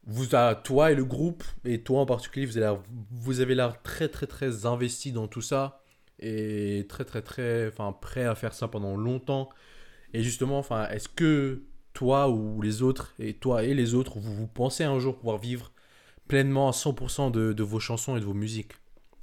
vous, 0.06 0.36
à- 0.36 0.56
toi 0.56 0.92
et 0.92 0.96
le 0.96 1.06
groupe, 1.06 1.44
et 1.64 1.82
toi 1.82 2.02
en 2.02 2.06
particulier, 2.06 2.46
vous 2.46 2.58
avez 2.58 2.66
l'air, 2.66 2.82
vous 3.12 3.40
avez 3.40 3.56
l'air 3.56 3.82
très, 3.82 4.10
très, 4.10 4.28
très 4.28 4.66
investi 4.66 5.14
dans 5.14 5.28
tout 5.30 5.42
ça. 5.42 5.82
Et 6.22 6.86
très, 6.90 7.06
très, 7.06 7.22
très, 7.22 7.70
enfin, 7.70 7.94
prêt 7.94 8.26
à 8.26 8.36
faire 8.36 8.54
ça 8.54 8.68
pendant 8.68 8.98
longtemps. 8.98 9.48
Et 10.14 10.24
justement, 10.24 10.58
enfin, 10.60 10.88
est-ce 10.90 11.10
que 11.10 11.64
toi 11.94 12.30
ou 12.30 12.62
les 12.62 12.82
autres, 12.82 13.14
et 13.20 13.34
toi 13.34 13.64
et 13.64 13.74
les 13.74 13.94
autres, 13.94 14.20
vous, 14.20 14.34
vous 14.34 14.48
pensez 14.48 14.84
un 14.84 15.00
jour 15.00 15.18
pouvoir 15.18 15.38
vivre 15.38 15.72
pleinement 16.28 16.68
à 16.70 16.72
100% 16.72 17.32
de, 17.32 17.54
de 17.54 17.64
vos 17.64 17.80
chansons 17.80 18.16
et 18.18 18.20
de 18.20 18.26
vos 18.26 18.34
musiques? 18.34 18.74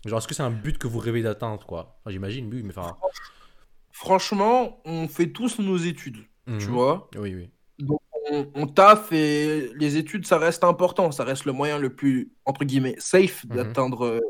Genre, 0.04 0.18
est-ce 0.18 0.28
que 0.28 0.34
c'est 0.34 0.42
un 0.42 0.50
but 0.50 0.78
que 0.78 0.86
vous 0.86 0.98
rêvez 0.98 1.22
d'atteindre, 1.22 1.64
quoi? 1.66 1.98
Enfin, 2.00 2.10
J'imagine, 2.10 2.52
oui, 2.52 2.62
mais 2.62 2.76
enfin. 2.76 2.96
Franchement, 3.92 4.80
on 4.84 5.08
fait 5.08 5.30
tous 5.32 5.58
nos 5.58 5.76
études, 5.78 6.18
tu 6.46 6.52
mhm. 6.52 6.72
vois? 6.74 7.10
Oui, 7.16 7.34
oui. 7.34 7.50
Donc, 7.78 8.00
on, 8.30 8.46
on 8.54 8.66
taffe 8.66 9.10
et 9.12 9.72
les 9.74 9.96
études, 9.96 10.26
ça 10.26 10.38
reste 10.38 10.64
important. 10.64 11.10
Ça 11.12 11.24
reste 11.24 11.44
le 11.46 11.52
moyen 11.52 11.78
le 11.78 11.94
plus, 11.94 12.30
entre 12.44 12.64
guillemets, 12.64 12.96
safe 12.98 13.44
Mhm. 13.46 13.56
d'atteindre, 13.56 14.04
euh, 14.04 14.20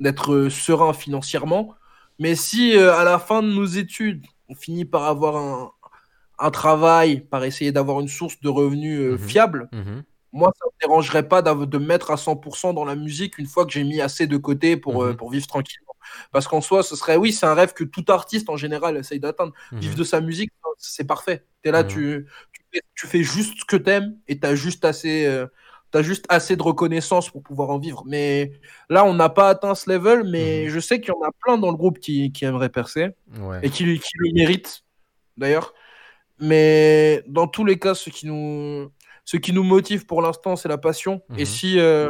d'être 0.00 0.32
euh, 0.32 0.50
serein 0.50 0.92
financièrement. 0.92 1.74
Mais 2.18 2.34
si 2.34 2.76
euh, 2.76 2.94
à 2.94 3.04
la 3.04 3.18
fin 3.18 3.42
de 3.42 3.48
nos 3.48 3.64
études, 3.66 4.26
on 4.48 4.54
finit 4.54 4.84
par 4.84 5.04
avoir 5.04 5.36
un, 5.36 5.72
un 6.40 6.50
travail, 6.50 7.20
par 7.20 7.44
essayer 7.44 7.72
d'avoir 7.72 8.00
une 8.00 8.08
source 8.08 8.40
de 8.40 8.48
revenus 8.48 8.98
euh, 9.00 9.12
Mhm. 9.12 9.18
fiable, 9.18 9.68
Mhm. 9.72 10.02
moi, 10.32 10.52
ça 10.58 10.64
me 10.66 10.80
dérangerait 10.88 11.28
pas 11.28 11.42
de 11.42 11.78
me 11.78 11.84
mettre 11.86 12.10
à 12.10 12.16
100% 12.16 12.72
dans 12.72 12.84
la 12.84 12.94
musique 12.96 13.38
une 13.38 13.46
fois 13.46 13.66
que 13.66 13.72
j'ai 13.72 13.84
mis 13.84 14.00
assez 14.00 14.26
de 14.26 14.36
côté 14.36 14.76
pour, 14.76 15.02
euh, 15.02 15.10
Mhm. 15.10 15.16
pour 15.16 15.30
vivre 15.30 15.46
tranquillement. 15.46 15.86
Parce 16.32 16.48
qu'en 16.48 16.60
soi, 16.60 16.82
ce 16.82 16.96
serait, 16.96 17.16
oui, 17.16 17.32
c'est 17.32 17.46
un 17.46 17.54
rêve 17.54 17.72
que 17.74 17.84
tout 17.84 18.04
artiste 18.08 18.48
en 18.48 18.56
général 18.56 18.96
essaye 18.96 19.20
d'atteindre. 19.20 19.52
Vivre 19.72 19.94
de 19.96 20.02
sa 20.04 20.20
musique, 20.20 20.50
c'est 20.78 21.06
parfait. 21.06 21.44
Tu 21.62 21.68
es 21.68 21.72
là, 21.72 21.84
tu, 21.84 22.26
tu, 22.52 22.60
fais, 22.72 22.82
tu 22.94 23.06
fais 23.06 23.22
juste 23.22 23.60
ce 23.60 23.64
que 23.64 23.76
t'aimes 23.76 24.16
et 24.28 24.38
tu 24.40 24.46
as 24.46 24.54
juste 24.54 24.84
assez. 24.84 25.26
euh, 25.26 25.46
T'as 25.92 26.02
juste 26.02 26.24
assez 26.28 26.54
de 26.54 26.62
reconnaissance 26.62 27.30
pour 27.30 27.42
pouvoir 27.42 27.70
en 27.70 27.78
vivre. 27.80 28.04
Mais 28.06 28.52
là, 28.88 29.04
on 29.04 29.12
n'a 29.12 29.28
pas 29.28 29.48
atteint 29.48 29.74
ce 29.74 29.90
level, 29.90 30.22
mais 30.22 30.68
je 30.68 30.78
sais 30.78 31.00
qu'il 31.00 31.08
y 31.12 31.16
en 31.16 31.28
a 31.28 31.32
plein 31.44 31.58
dans 31.58 31.72
le 31.72 31.76
groupe 31.76 31.98
qui, 31.98 32.30
qui 32.30 32.44
aimeraient 32.44 32.68
percer 32.68 33.08
Ouais. 33.40 33.58
et 33.64 33.70
qui, 33.70 33.98
qui 33.98 34.10
le 34.18 34.32
méritent, 34.32 34.84
d'ailleurs. 35.36 35.74
Mais 36.40 37.22
dans 37.26 37.46
tous 37.46 37.64
les 37.64 37.78
cas, 37.78 37.94
ce 37.94 38.10
qui 38.10 38.26
nous, 38.26 38.90
ce 39.24 39.36
qui 39.36 39.52
nous 39.52 39.62
motive 39.62 40.06
pour 40.06 40.22
l'instant, 40.22 40.56
c'est 40.56 40.68
la 40.68 40.78
passion. 40.78 41.22
Mhm. 41.28 41.38
Et 41.38 41.44
si, 41.44 41.78
euh, 41.78 42.08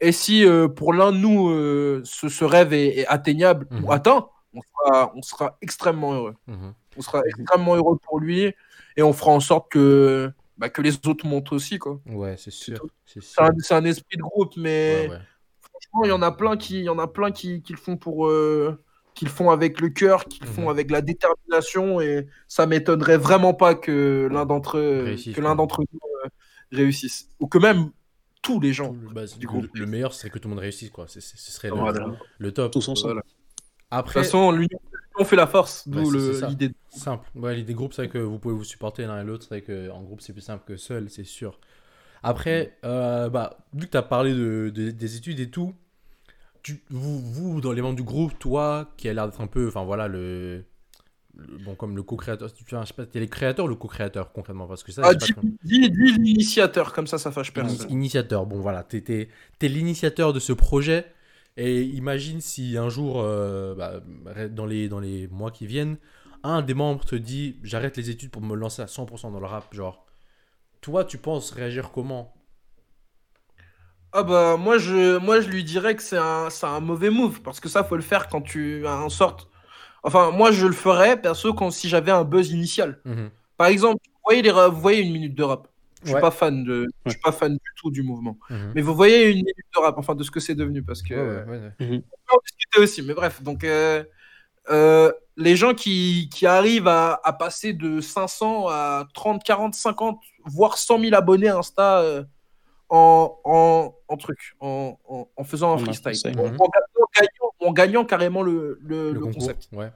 et 0.00 0.12
si 0.12 0.44
euh, 0.44 0.68
pour 0.68 0.92
l'un 0.92 1.12
de 1.12 1.18
nous, 1.18 1.50
euh, 1.50 2.00
ce, 2.04 2.28
ce 2.28 2.44
rêve 2.44 2.72
est, 2.72 2.98
est 2.98 3.06
atteignable 3.06 3.66
Mhm. 3.70 3.84
ou 3.84 3.92
atteint, 3.92 4.28
on 4.54 4.60
sera, 4.62 5.12
on 5.14 5.22
sera 5.22 5.58
extrêmement 5.60 6.14
heureux. 6.14 6.34
Mhm. 6.46 6.74
On 6.96 7.02
sera 7.02 7.22
extrêmement 7.26 7.76
heureux 7.76 7.98
pour 8.02 8.18
lui 8.18 8.54
et 8.96 9.02
on 9.02 9.12
fera 9.12 9.32
en 9.32 9.40
sorte 9.40 9.70
que, 9.70 10.32
bah, 10.56 10.70
que 10.70 10.80
les 10.80 10.94
autres 11.06 11.26
montent 11.26 11.52
aussi. 11.52 11.78
Quoi. 11.78 12.00
Ouais, 12.06 12.36
c'est 12.38 12.50
sûr. 12.50 12.78
C'est 13.04 13.74
un, 13.74 13.84
esprit 13.84 14.16
de 14.16 14.22
groupe, 14.22 14.54
mais 14.56 15.08
Ouais, 15.08 15.10
ouais. 15.10 15.20
franchement, 15.60 16.04
il 16.04 16.08
y 16.08 16.12
en 16.12 16.22
a 16.22 16.32
plein 16.32 16.56
qui, 16.56 16.80
y 16.84 16.88
en 16.88 16.98
a 16.98 17.06
plein 17.06 17.30
qui, 17.30 17.60
qui 17.60 17.74
le 17.74 17.78
font 17.78 17.98
pour, 17.98 18.30
qui 19.16 19.24
le 19.24 19.30
font 19.32 19.50
avec 19.50 19.80
le 19.80 19.88
cœur, 19.88 20.26
qui 20.26 20.38
le 20.40 20.46
font 20.46 20.62
Mhm. 20.62 20.68
avec 20.68 20.90
la 20.92 21.00
détermination, 21.00 22.00
et 22.00 22.28
ça 22.46 22.66
m'étonnerait 22.66 23.16
vraiment 23.16 23.54
pas 23.54 23.74
que 23.74 24.28
l'un 24.30 24.46
d'entre 24.46 24.78
eux, 24.78 25.02
Réussisse, 25.06 25.34
que 25.34 25.40
l'un 25.40 25.56
d'entre 25.56 25.80
nous 25.80 26.00
euh, 26.24 26.28
réussisse, 26.70 27.28
ou 27.40 27.48
que 27.48 27.58
même 27.58 27.90
tous 28.42 28.60
les 28.60 28.72
gens. 28.72 28.94
Bah, 29.12 29.22
du 29.38 29.48
le- 29.74 29.86
meilleur, 29.86 30.14
c'est 30.14 30.30
que 30.30 30.38
tout 30.38 30.46
le 30.48 30.54
monde 30.54 30.62
réussisse, 30.62 30.90
quoi. 30.90 31.06
C'est- 31.08 31.20
c'est- 31.20 31.36
ce 31.38 31.50
serait 31.50 31.68
le, 31.70 31.74
Voilà. 31.74 32.06
le 32.38 32.52
top. 32.52 32.72
Tous 32.72 32.86
ensemble. 32.88 33.14
Voilà. 33.14 33.22
De 33.22 33.26
Après, 33.90 34.20
toute 34.20 34.22
façon, 34.24 34.52
l'union 34.52 34.78
fait 35.24 35.34
la 35.36 35.46
force, 35.46 35.88
Bah, 35.88 35.96
d'où 36.00 36.10
c'est- 36.12 36.16
le- 36.18 36.32
c'est 36.34 36.40
ça. 36.40 36.48
l'idée. 36.48 36.68
de- 36.68 36.74
Simple. 36.90 37.28
Ouais, 37.34 37.56
l'idée 37.56 37.74
groupe, 37.74 37.92
c'est 37.94 38.02
vrai 38.02 38.08
que 38.10 38.18
vous 38.18 38.38
pouvez 38.38 38.54
vous 38.54 38.64
supporter 38.64 39.06
l'un 39.06 39.20
et 39.20 39.24
l'autre. 39.24 39.46
C'est 39.48 39.60
vrai 39.60 39.88
qu'en 39.88 40.02
groupe, 40.02 40.20
c'est 40.20 40.32
plus 40.32 40.42
simple 40.42 40.64
que 40.66 40.76
seul, 40.76 41.08
c'est 41.10 41.24
sûr. 41.24 41.58
Après, 42.22 42.76
euh, 42.84 43.28
bah, 43.30 43.58
vu 43.72 43.86
que 43.86 43.92
tu 43.92 43.96
as 43.96 44.02
parlé 44.02 44.32
de, 44.32 44.70
de- 44.74 44.90
des 44.90 45.16
études 45.16 45.40
et 45.40 45.50
tout, 45.50 45.74
tu, 46.66 46.82
vous, 46.90 47.20
vous, 47.20 47.60
dans 47.60 47.72
les 47.72 47.82
membres 47.82 47.96
du 47.96 48.02
groupe, 48.02 48.38
toi, 48.38 48.92
qui 48.96 49.08
a 49.08 49.14
l'air 49.14 49.26
d'être 49.28 49.40
un 49.40 49.46
peu, 49.46 49.68
enfin 49.68 49.84
voilà, 49.84 50.08
le, 50.08 50.64
le- 51.36 51.58
bon, 51.58 51.74
comme 51.76 51.96
le 51.96 52.02
co-créateur, 52.02 52.52
tu- 52.52 52.64
enfin, 52.64 52.82
je 52.82 52.88
sais 52.88 52.94
pas, 52.94 53.06
t'es 53.06 53.20
le 53.20 53.26
créateur 53.26 53.66
ou 53.66 53.68
le 53.68 53.76
co-créateur 53.76 54.32
concrètement 54.32 54.66
Parce 54.68 54.82
que 54.84 54.92
ça, 54.92 55.02
Ah, 55.04 55.14
pas 55.14 55.26
dis, 55.62 55.88
l'initiateur, 55.88 56.92
comme 56.92 57.06
ça, 57.06 57.18
ça 57.18 57.30
fâche 57.32 57.52
personne. 57.52 57.90
Initiateur, 57.90 58.44
bon 58.46 58.60
voilà, 58.60 58.82
t'es 58.84 59.00
t'es- 59.00 59.28
t'es 59.58 59.68
l'initiateur 59.68 60.32
de 60.34 60.40
ce 60.40 60.52
projet. 60.52 61.06
Et 61.56 61.82
imagine 61.84 62.40
si 62.42 62.76
un 62.76 62.90
jour, 62.90 63.20
euh, 63.22 63.74
bah, 63.74 64.00
dans, 64.50 64.66
les, 64.66 64.88
dans 64.90 65.00
les 65.00 65.26
mois 65.28 65.50
qui 65.50 65.66
viennent, 65.66 65.96
un 66.42 66.60
des 66.60 66.74
membres 66.74 67.04
te 67.06 67.16
dit 67.16 67.56
j'arrête 67.62 67.96
les 67.96 68.10
études 68.10 68.30
pour 68.30 68.42
me 68.42 68.54
lancer 68.54 68.82
à 68.82 68.86
100% 68.86 69.30
dans 69.30 69.40
le 69.40 69.46
rap. 69.46 69.72
Genre, 69.74 70.04
toi, 70.82 71.04
tu 71.04 71.18
penses 71.18 71.52
réagir 71.52 71.92
comment? 71.92 72.35
Ah 74.12 74.22
bah 74.22 74.56
moi 74.56 74.78
je 74.78 75.18
moi 75.18 75.40
je 75.40 75.48
lui 75.48 75.64
dirais 75.64 75.94
que 75.96 76.02
c'est 76.02 76.16
un 76.16 76.48
c'est 76.50 76.66
un 76.66 76.80
mauvais 76.80 77.10
move 77.10 77.42
parce 77.42 77.60
que 77.60 77.68
ça 77.68 77.84
faut 77.84 77.96
le 77.96 78.02
faire 78.02 78.28
quand 78.28 78.40
tu 78.40 78.86
as 78.86 78.94
un 78.94 79.08
sorte 79.10 79.48
enfin 80.02 80.30
moi 80.30 80.52
je 80.52 80.66
le 80.66 80.72
ferais 80.72 81.20
perso 81.20 81.52
quand 81.54 81.70
si 81.70 81.88
j'avais 81.88 82.12
un 82.12 82.24
buzz 82.24 82.50
initial. 82.52 83.00
Mhm. 83.04 83.30
Par 83.56 83.68
exemple, 83.68 84.00
vous 84.06 84.20
voyez 84.24 84.42
les 84.42 84.50
vous 84.52 84.80
voyez 84.80 85.02
une 85.02 85.12
minute 85.12 85.34
de 85.34 85.42
rap. 85.42 85.68
Je 86.02 86.08
suis 86.08 86.14
Ouais. 86.14 86.20
pas 86.20 86.30
fan 86.30 86.62
de 86.64 86.86
je 87.06 87.10
suis 87.12 87.20
pas 87.20 87.32
fan 87.32 87.52
du 87.54 87.70
tout 87.76 87.90
du 87.90 88.02
mouvement. 88.02 88.38
Mhm. 88.50 88.72
Mais 88.74 88.82
vous 88.82 88.94
voyez 88.94 89.24
une 89.30 89.36
minute 89.38 89.66
de 89.76 89.80
rap 89.80 89.98
enfin 89.98 90.14
de 90.14 90.22
ce 90.22 90.30
que 90.30 90.40
c'est 90.40 90.54
devenu 90.54 90.82
parce 90.82 91.02
que 91.02 91.14
Ouais, 91.14 91.44
ouais, 91.50 91.58
ouais, 91.58 91.72
ouais. 91.80 91.86
on 91.90 92.16
peut 92.26 92.36
en 92.36 92.40
discuter 92.46 92.80
aussi 92.80 93.02
mais 93.02 93.14
bref 93.14 93.42
donc 93.42 93.64
euh, 93.64 94.04
euh, 94.70 95.12
les 95.36 95.56
gens 95.56 95.74
qui, 95.74 96.28
qui 96.32 96.46
arrivent 96.46 96.88
à, 96.88 97.20
à 97.24 97.32
passer 97.32 97.72
de 97.74 98.00
500 98.00 98.68
à 98.68 99.06
30 99.14 99.42
40 99.44 99.74
50 99.74 100.20
voire 100.46 100.78
100 100.78 101.00
000 101.00 101.14
abonnés 101.14 101.48
Insta 101.48 102.00
euh, 102.00 102.24
en, 102.88 103.38
en, 103.44 103.94
en 104.08 104.16
truc 104.16 104.54
en, 104.60 104.98
en, 105.08 105.28
en 105.36 105.44
faisant 105.44 105.70
un 105.70 105.74
En 105.74 105.78
freestyle 105.78 106.38
en, 106.38 106.48
mhm. 106.50 106.56
en 106.60 106.68
gagnant, 106.68 107.52
en 107.60 107.72
gagnant 107.72 108.04
carrément 108.04 108.42
le, 108.42 108.78
le, 108.82 109.08
Le, 109.08 109.12
le 109.12 109.20
concours, 109.20 109.38
concept 109.40 109.68
ouais. 109.72 109.90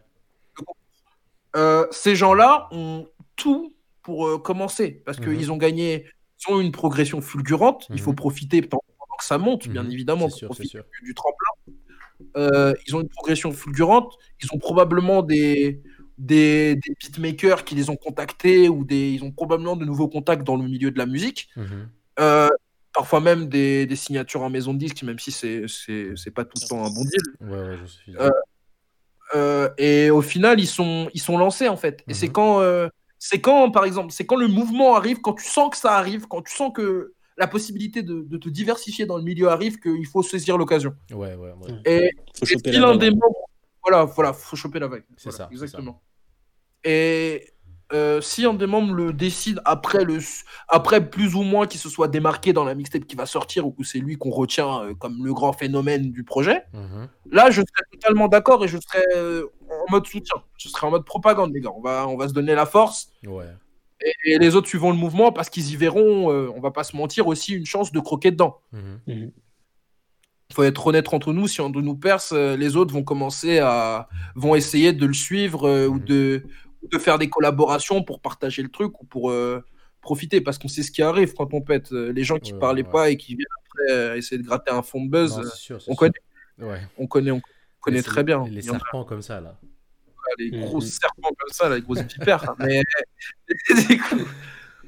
euh, 1.57 1.87
ces 1.91 2.17
gens-là 2.17 2.69
ont 2.73 3.09
tout 3.37 3.75
pour 4.03 4.27
euh, 4.27 4.39
commencer 4.39 4.91
parce 5.05 5.19
Mhm. 5.19 5.25
qu'ils 5.37 5.53
ont 5.53 5.57
gagné, 5.57 6.07
ils 6.41 6.53
ont 6.53 6.61
une 6.61 6.73
progression 6.73 7.21
fulgurante. 7.21 7.87
Il 7.91 8.01
faut 8.01 8.11
Mhm. 8.11 8.17
profiter 8.17 8.63
pendant 8.63 8.83
pendant 8.99 9.17
que 9.19 9.25
ça 9.25 9.39
monte, 9.39 9.69
bien 9.69 9.83
Mhm. 9.85 9.93
évidemment, 9.93 10.29
pour 10.29 10.37
sûr, 10.37 10.49
profiter 10.49 10.79
du, 11.01 11.07
du 11.09 11.15
tremplin. 11.15 11.75
Euh, 12.37 12.75
ils 12.87 12.95
ont 12.95 13.01
une 13.01 13.09
progression 13.09 13.51
fulgurante. 13.53 14.15
Ils 14.43 14.49
ont 14.53 14.59
probablement 14.59 15.23
des, 15.23 15.83
des, 16.19 16.75
des 16.77 16.95
beatmakers 17.01 17.65
qui 17.65 17.75
les 17.75 17.89
ont 17.91 17.97
contactés 17.97 18.69
ou 18.69 18.85
des, 18.85 19.11
ils 19.11 19.25
ont 19.25 19.33
probablement 19.33 19.75
de 19.77 19.85
nouveaux 19.85 20.09
contacts 20.09 20.45
dans 20.45 20.57
le 20.57 20.65
milieu 20.65 20.91
de 20.91 20.99
la 20.99 21.07
musique. 21.07 21.49
Mhm. 21.57 21.89
Euh, 22.21 22.49
parfois 22.93 23.21
même 23.21 23.49
des, 23.49 23.87
des 23.87 23.97
signatures 23.97 24.43
en 24.43 24.51
maison 24.51 24.75
de 24.75 24.79
disque, 24.79 25.03
même 25.03 25.19
si 25.19 25.31
c'est 25.33 25.67
c'est 25.69 26.13
c'est 26.17 26.31
pas 26.31 26.45
tout 26.45 26.59
le 26.63 26.69
temps 26.69 26.85
un 26.85 26.91
bon 26.91 27.05
deal. 27.05 27.21
Ouais, 27.41 27.63
ouais, 27.63 27.79
je 27.81 27.87
suis. 27.87 28.17
Euh, 28.17 28.31
Euh, 29.33 29.69
et 29.79 30.11
au 30.11 30.23
final, 30.23 30.59
ils 30.59 30.67
sont, 30.67 31.09
ils 31.15 31.21
sont 31.21 31.39
lancés 31.39 31.69
en 31.69 31.77
fait. 31.77 32.03
Et 32.09 32.11
Mhm. 32.11 32.15
c'est 32.15 32.29
quand, 32.31 32.63
euh, 32.63 32.89
c'est 33.21 33.41
quand, 33.41 33.71
par 33.71 33.85
exemple, 33.85 34.13
c'est 34.13 34.27
quand 34.27 34.35
le 34.35 34.49
mouvement 34.49 34.97
arrive, 34.97 35.21
quand 35.21 35.35
tu 35.35 35.45
sens 35.45 35.71
que 35.71 35.77
ça 35.77 35.93
arrive, 35.93 36.27
quand 36.27 36.43
tu 36.43 36.53
sens 36.53 36.73
que 36.75 37.15
la 37.37 37.47
possibilité 37.47 38.03
de, 38.03 38.23
de 38.23 38.37
te 38.39 38.49
diversifier 38.49 39.07
dans 39.07 39.17
le 39.17 39.23
milieu 39.23 39.49
arrive, 39.49 39.79
qu'il 39.79 40.05
faut 40.09 40.25
saisir 40.25 40.59
l'occasion. 40.59 40.97
Ouais, 41.13 41.37
ouais, 41.37 41.53
ouais. 41.53 41.71
Et, 41.85 42.11
Faut 42.37 42.45
et 42.45 42.73
la 42.73 42.81
l'un 42.81 42.97
des 42.97 43.11
membres, 43.11 43.49
voilà, 43.85 44.05
voilà, 44.05 44.33
faut 44.33 44.57
choper 44.57 44.81
la 44.81 44.89
vague. 44.89 45.05
C'est 45.17 45.31
Voilà, 45.31 45.37
ça, 45.37 45.47
c'est 45.49 45.55
exactement. 45.55 46.03
Et 46.83 47.53
euh, 47.93 48.21
si 48.21 48.45
un 48.45 48.55
des 48.55 48.67
membres 48.67 48.95
le 48.95 49.13
décide 49.13 49.61
après 49.65 50.05
le, 50.05 50.19
après 50.69 51.09
plus 51.11 51.35
ou 51.35 51.43
moins 51.43 51.67
qu'il 51.67 51.81
se 51.81 51.89
soit 51.89 52.09
démarqué 52.09 52.53
dans 52.53 52.65
la 52.65 52.75
mixtape 52.75 53.05
qui 53.05 53.17
va 53.17 53.27
sortir 53.27 53.67
ou 53.67 53.73
que 53.73 53.85
c'est 53.85 53.99
lui 53.99 54.17
qu'on 54.17 54.31
retient 54.31 54.83
euh, 54.83 54.95
comme 54.95 55.25
le 55.25 55.33
grand 55.35 55.53
phénomène 55.53 56.11
du 56.13 56.25
projet, 56.25 56.63
Mhm. 56.73 57.09
Là, 57.33 57.51
je 57.51 57.61
serais 57.61 57.85
totalement 57.93 58.29
d'accord 58.29 58.65
et 58.65 58.69
je 58.69 58.79
serais 58.79 59.05
euh, 59.17 59.45
en 59.71 59.91
mode 59.93 60.07
soutien. 60.07 60.37
Je 60.59 60.69
serais 60.69 60.87
en 60.87 60.91
mode 60.91 61.05
propagande, 61.05 61.53
les 61.55 61.61
gars. 61.61 61.71
On 61.77 61.81
va, 61.81 62.07
on 62.09 62.17
va 62.17 62.29
se 62.29 62.33
donner 62.33 62.55
la 62.55 62.67
force. 62.67 63.11
Ouais. 63.27 63.47
Et, 64.05 64.33
et 64.33 64.39
les 64.39 64.55
autres 64.57 64.69
suivront 64.69 64.91
le 64.91 64.97
mouvement 64.97 65.31
parce 65.31 65.51
qu'ils 65.51 65.71
y 65.73 65.77
verront, 65.77 66.31
euh, 66.33 66.51
on 66.57 66.61
va 66.61 66.71
pas 66.71 66.85
se 66.85 66.97
mentir, 66.97 67.27
aussi 67.27 67.53
une 67.55 67.67
chance 67.67 67.93
de 67.93 68.01
croquer 68.01 68.31
dedans. 68.31 68.59
Mhm. 68.73 69.01
Il 69.07 70.55
faut 70.55 70.65
être 70.65 70.85
honnête 70.87 71.07
entre 71.15 71.33
nous. 71.33 71.47
Si 71.47 71.61
on 71.61 71.69
nous 71.71 71.95
perce, 71.95 72.33
euh, 72.33 72.57
les 72.57 72.75
autres 72.77 72.93
vont 72.93 73.05
commencer 73.05 73.59
à. 73.61 74.09
vont 74.35 74.55
essayer 74.57 74.93
de 74.93 75.07
le 75.07 75.13
suivre 75.13 75.69
euh, 75.69 75.87
ou, 75.87 75.95
Mhm. 75.95 76.05
de, 76.05 76.43
de 76.83 76.99
faire 76.99 77.19
des 77.19 77.29
collaborations 77.29 78.03
pour 78.03 78.21
partager 78.21 78.63
le 78.63 78.69
truc 78.71 79.01
ou 79.01 79.05
pour 79.07 79.31
euh, 79.31 79.63
profiter. 80.01 80.41
Parce 80.41 80.59
qu'on 80.59 80.69
sait 80.69 80.83
ce 80.83 80.91
qui 80.91 81.03
arrive 81.03 81.35
quand 81.35 81.53
on 81.55 81.61
pète. 81.61 81.93
Euh, 81.93 82.13
Les 82.13 82.25
gens 82.25 82.39
qui 82.39 82.53
Ouais, 82.53 82.59
parlaient 82.59 82.85
ouais. 82.85 82.91
pas 82.91 83.11
et 83.11 83.17
qui 83.17 83.35
viennent 83.35 83.47
après 83.67 83.93
euh, 83.93 84.17
essayer 84.17 84.41
de 84.41 84.47
gratter 84.47 84.71
un 84.73 84.83
fond 84.83 85.05
de 85.05 85.11
buzz, 85.11 85.37
Non, 85.39 85.45
sûr, 85.55 85.79
on 85.87 85.95
connaît, 85.95 86.13
Ouais. 86.59 86.81
on 86.99 87.07
connaît, 87.07 87.31
on 87.31 87.41
connaît 87.81 87.99
Les- 87.99 88.03
très 88.03 88.25
bien. 88.25 88.45
Les 88.49 88.71
en 88.71 88.75
a 88.75 88.79
serpents 88.79 89.05
comme 89.05 89.23
ça, 89.23 89.41
là. 89.41 89.57
les 90.39 90.51
gros 90.51 90.81
serpents 90.81 91.31
comme 91.39 91.51
ça, 91.51 91.69
là, 91.69 91.77
les 91.77 91.83
grosses 91.83 92.03
vipères. 92.03 92.55
mais, 92.59 92.83
du 93.89 93.99
coup, 93.99 94.17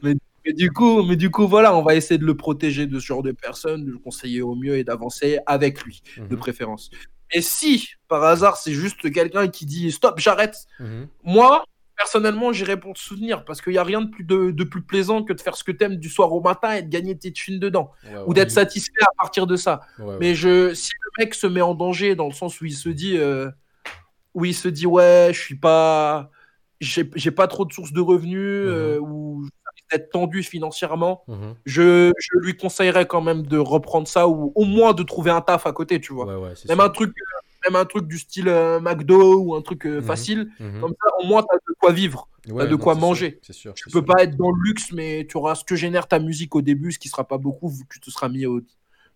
mais, 0.03 0.15
mais 0.47 0.53
du 0.53 0.71
coup, 0.71 1.03
mais 1.03 1.17
du 1.17 1.31
coup, 1.31 1.47
voilà, 1.49 1.75
on 1.77 1.83
va 1.83 1.95
essayer 1.95 2.19
de 2.19 2.25
le 2.25 2.37
protéger 2.37 2.87
de 2.87 2.99
ce 3.01 3.07
genre 3.07 3.23
de 3.23 3.33
personnes, 3.33 3.85
de 3.85 3.91
le 3.91 3.99
conseiller 3.99 4.41
au 4.43 4.55
mieux 4.55 4.77
et 4.77 4.85
d'avancer 4.85 5.39
avec 5.47 5.83
lui, 5.83 6.03
de 6.17 6.23
Mhm. 6.35 6.37
préférence. 6.39 6.91
Et 7.35 7.41
si, 7.41 7.89
par 8.09 8.23
hasard, 8.25 8.57
c'est 8.57 8.73
juste 8.73 9.11
quelqu'un 9.13 9.49
qui 9.49 9.65
dit 9.67 9.91
stop, 9.91 10.19
j'arrête, 10.21 10.57
Mhm. 10.79 11.09
moi, 11.25 11.65
personnellement, 12.03 12.53
j'irai 12.53 12.77
pour 12.79 12.95
te 12.95 12.99
soutenir 12.99 13.45
parce 13.45 13.61
qu'il 13.61 13.73
n'y 13.73 13.79
a 13.79 13.85
rien 13.85 14.01
de 14.03 14.11
plus, 14.11 14.25
de, 14.25 14.51
de 14.51 14.65
plus 14.65 14.83
plaisant 14.83 15.23
que 15.23 15.33
de 15.33 15.41
faire 15.41 15.57
ce 15.57 15.63
que 15.65 15.73
t'aimes 15.73 15.97
du 15.97 16.09
soir 16.09 16.33
au 16.33 16.41
matin 16.41 16.73
et 16.73 16.83
de 16.83 16.89
gagner 16.89 17.17
tes 17.17 17.33
thunes 17.33 17.61
dedans 17.61 17.93
Ouais, 18.05 18.19
ou 18.27 18.29
ouais. 18.29 18.35
d'être 18.35 18.51
satisfait 18.51 19.03
à 19.03 19.11
partir 19.23 19.47
de 19.47 19.57
ça. 19.57 19.81
Ouais. 19.99 20.17
Mais 20.21 20.35
je, 20.35 20.75
si 20.75 20.91
le 21.01 21.25
mec 21.25 21.35
se 21.35 21.47
met 21.47 21.61
en 21.61 21.75
danger 21.75 22.15
dans 22.17 22.27
le 22.27 22.33
sens 22.33 22.61
où 22.61 22.65
il 22.65 22.73
se 22.75 22.89
dit, 22.89 23.17
euh, 23.17 23.49
où 24.35 24.45
il 24.45 24.55
se 24.55 24.69
dit 24.69 24.87
ouais, 24.87 25.31
je 25.33 25.39
suis 25.41 25.55
pas, 25.57 26.31
j'ai 26.81 27.31
pas 27.31 27.47
trop 27.47 27.65
de 27.65 27.73
sources 27.73 27.93
de 27.93 28.01
revenus 28.01 28.39
euh, 28.67 28.99
ou 28.99 29.47
d'être 29.91 30.11
tendu 30.11 30.43
financièrement, 30.43 31.23
Mhm. 31.29 31.55
je, 31.67 32.13
je 32.19 32.39
lui 32.41 32.57
conseillerais 32.57 33.07
quand 33.07 33.21
même 33.21 33.43
de 33.47 33.59
reprendre 33.59 34.09
ça 34.09 34.27
ou 34.27 34.51
au 34.55 34.65
moins 34.65 34.93
de 34.95 35.03
trouver 35.03 35.31
un 35.31 35.41
taf 35.43 35.67
à 35.67 35.73
côté, 35.73 36.01
tu 36.01 36.13
vois. 36.15 36.27
Même 36.27 36.55
sûr. 36.57 36.81
un 36.81 36.89
truc, 36.89 37.11
euh, 37.11 37.39
même 37.67 37.77
un 37.77 37.85
truc 37.85 38.07
du 38.07 38.19
style 38.19 38.49
euh, 38.49 38.81
McDo 38.81 39.39
ou 39.41 39.55
un 39.55 39.63
truc 39.63 39.87
euh, 39.87 39.97
Mhm. 40.01 40.03
facile. 40.03 40.51
Mhm. 40.61 40.81
Comme 40.81 40.95
ça, 41.03 41.11
au 41.23 41.27
moins, 41.27 41.43
t'as 41.43 41.57
de 41.57 41.75
quoi 41.81 41.93
vivre. 41.93 42.29
Ouais, 42.51 42.67
de 42.67 42.73
non, 42.73 42.79
quoi 42.79 42.95
sûr, 42.95 43.01
manger. 43.01 43.39
C'est 43.43 43.53
sûr. 43.53 43.73
Tu 43.75 43.85
peux 43.85 44.01
sûr. 44.01 44.05
pas 44.05 44.23
être 44.25 44.37
dans 44.37 44.51
le 44.51 44.61
luxe, 44.65 44.91
mais 44.93 45.27
tu 45.29 45.37
auras 45.37 45.55
ce 45.55 45.65
que 45.65 45.77
génère 45.77 46.09
ta 46.09 46.19
musique 46.19 46.55
au 46.57 46.63
début, 46.63 46.91
ce 46.93 46.99
qui 46.99 47.09
sera 47.09 47.23
pas 47.27 47.39
beaucoup, 47.39 47.69
vu 47.69 47.85
que 47.85 47.95
tu 47.95 48.01
te 48.01 48.11
seras 48.11 48.29
mis 48.29 48.47
au- 48.47 48.61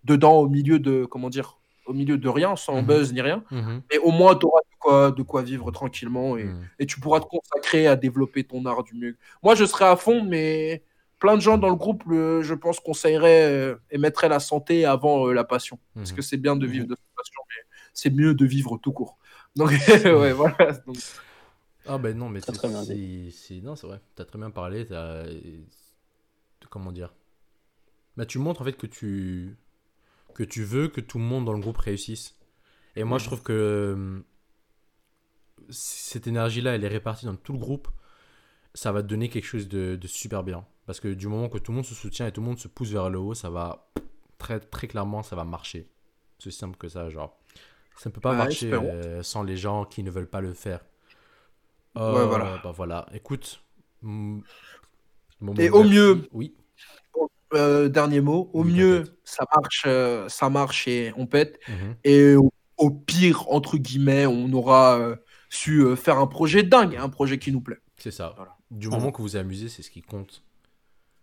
dedans 0.04 0.34
au 0.38 0.48
milieu 0.48 0.78
de, 0.78 1.04
comment 1.04 1.28
dire, 1.30 1.58
au 1.86 1.92
milieu 1.92 2.18
de 2.18 2.28
rien, 2.28 2.54
sans 2.56 2.76
Mhm. 2.82 2.86
buzz 2.86 3.12
ni 3.12 3.20
rien. 3.20 3.42
Mais 3.50 3.98
au 3.98 4.10
moins, 4.12 4.34
tu 4.36 4.46
auras 4.46 4.60
de 4.60 4.76
quoi, 4.78 5.10
de 5.10 5.22
quoi 5.22 5.42
vivre 5.42 5.70
tranquillement 5.72 6.36
et, 6.36 6.46
et 6.78 6.86
tu 6.86 7.00
pourras 7.00 7.18
te 7.20 7.26
consacrer 7.26 7.86
à 7.88 7.96
développer 7.96 8.44
ton 8.44 8.64
art 8.66 8.84
du 8.84 8.94
mieux. 8.94 9.16
Moi, 9.42 9.54
je 9.56 9.64
serais 9.64 9.86
à 9.86 9.96
fond, 9.96 10.22
mais 10.24 10.82
plein 11.18 11.34
de 11.34 11.40
gens 11.40 11.58
dans 11.58 11.68
le 11.70 11.74
groupe, 11.76 12.02
je 12.08 12.54
pense, 12.54 12.78
conseilleraient 12.78 13.50
euh, 13.50 13.74
et 13.90 13.98
mettraient 13.98 14.28
la 14.28 14.38
santé 14.38 14.84
avant 14.84 15.26
euh, 15.26 15.32
la 15.32 15.44
passion. 15.44 15.78
Parce 15.96 16.12
que 16.12 16.22
c'est 16.22 16.36
bien 16.36 16.54
de 16.54 16.66
vivre 16.66 16.86
de 16.86 16.94
sa 16.94 17.02
passion, 17.16 17.40
mais 17.48 17.64
c'est 17.96 18.10
mieux 18.10 18.34
de 18.34 18.46
vivre 18.46 18.78
tout 18.78 18.92
court. 18.92 19.18
Donc, 19.56 19.70
ouais, 20.04 20.32
voilà. 20.32 20.72
Donc, 20.86 20.98
Ah 21.86 21.98
ben 21.98 22.16
non, 22.16 22.28
mais 22.28 22.40
c'est 22.40 22.52
très 22.52 22.68
bien 22.68 22.82
c'est- 22.84 23.60
non, 23.62 23.76
c'est 23.76 23.86
vrai. 23.86 24.00
T'as 24.14 24.24
très 24.24 24.38
bien 24.38 24.50
parlé. 24.50 24.86
t'as- 24.86 25.26
Comment 26.70 26.92
dire 26.92 27.14
Bah 28.16 28.26
tu 28.26 28.38
montres 28.38 28.62
en 28.62 28.64
fait 28.64 28.76
que 28.76 28.86
tu 28.86 29.56
que 30.34 30.44
tu 30.44 30.64
veux 30.64 30.88
que 30.88 31.00
tout 31.02 31.18
le 31.18 31.24
monde 31.24 31.44
dans 31.46 31.52
le 31.54 31.60
groupe 31.60 31.78
réussisse. 31.78 32.36
Et 32.96 33.04
moi, 33.04 33.18
je 33.18 33.26
trouve 33.26 33.42
que 33.42 33.52
euh, 33.52 34.20
cette 35.70 36.26
énergie-là, 36.26 36.74
elle 36.74 36.84
est 36.84 36.88
répartie 36.88 37.26
dans 37.26 37.36
tout 37.36 37.52
le 37.52 37.58
groupe. 37.58 37.88
Ça 38.74 38.92
va 38.92 39.02
te 39.02 39.08
donner 39.08 39.28
quelque 39.28 39.46
chose 39.46 39.68
de, 39.68 39.96
de 39.96 40.06
super 40.08 40.44
bien. 40.44 40.66
Parce 40.86 41.00
que 41.00 41.08
du 41.08 41.28
moment 41.28 41.48
que 41.48 41.58
tout 41.58 41.72
le 41.72 41.76
monde 41.76 41.86
se 41.86 41.94
soutient 41.94 42.26
et 42.26 42.32
tout 42.32 42.40
le 42.42 42.46
monde 42.48 42.58
se 42.58 42.68
pousse 42.68 42.90
vers 42.90 43.10
le 43.10 43.18
haut, 43.18 43.34
ça 43.34 43.50
va 43.50 43.90
très 44.38 44.60
très 44.60 44.88
clairement, 44.88 45.22
ça 45.22 45.36
va 45.36 45.44
marcher. 45.44 45.90
C'est 46.38 46.48
aussi 46.48 46.58
simple 46.58 46.76
que 46.78 46.88
ça, 46.88 47.10
genre. 47.10 47.38
Ça 47.98 48.10
ne 48.10 48.14
peut 48.14 48.20
pas 48.20 48.30
Ouais, 48.32 48.36
marcher 48.36 48.66
espérons. 48.66 48.90
euh, 48.92 49.22
sans 49.22 49.42
les 49.42 49.56
gens 49.56 49.84
qui 49.84 50.02
ne 50.02 50.10
veulent 50.10 50.28
pas 50.28 50.40
le 50.40 50.52
faire. 50.54 50.80
Ouais, 51.94 52.02
Euh, 52.02 52.26
voilà. 52.26 52.60
Bah 52.62 52.72
voilà, 52.72 53.06
écoute. 53.14 53.62
mm, 54.02 54.40
Et 55.58 55.70
au 55.70 55.84
mieux- 55.84 56.28
Oui, 56.32 56.54
Euh, 57.54 57.88
dernier 57.88 58.20
mot. 58.20 58.50
Au 58.54 58.64
Oui, 58.64 58.72
mieux, 58.72 59.04
ça 59.24 59.44
marche, 59.54 59.84
euh, 59.86 60.28
ça 60.28 60.50
marche 60.50 60.88
et 60.88 61.12
on 61.16 61.26
pète. 61.26 61.60
mhm, 61.68 61.94
Et 62.02 62.34
au, 62.34 62.52
au 62.76 62.90
pire, 62.90 63.48
entre 63.52 63.78
guillemets, 63.78 64.26
on 64.26 64.52
aura 64.52 64.98
euh, 64.98 65.16
su 65.48 65.94
faire 65.96 66.18
un 66.18 66.26
projet 66.26 66.64
dingue, 66.64 66.96
un 66.96 67.08
projet 67.08 67.38
qui 67.38 67.52
nous 67.52 67.60
plaît. 67.60 67.78
c'est 67.98 68.10
ça. 68.10 68.32
Voilà. 68.36 68.56
Du 68.72 68.88
moment 68.88 69.12
que 69.12 69.18
vous 69.18 69.22
vous 69.28 69.36
amusez, 69.36 69.68
c'est 69.68 69.82
ce 69.82 69.90
qui 69.92 70.02
compte. 70.02 70.42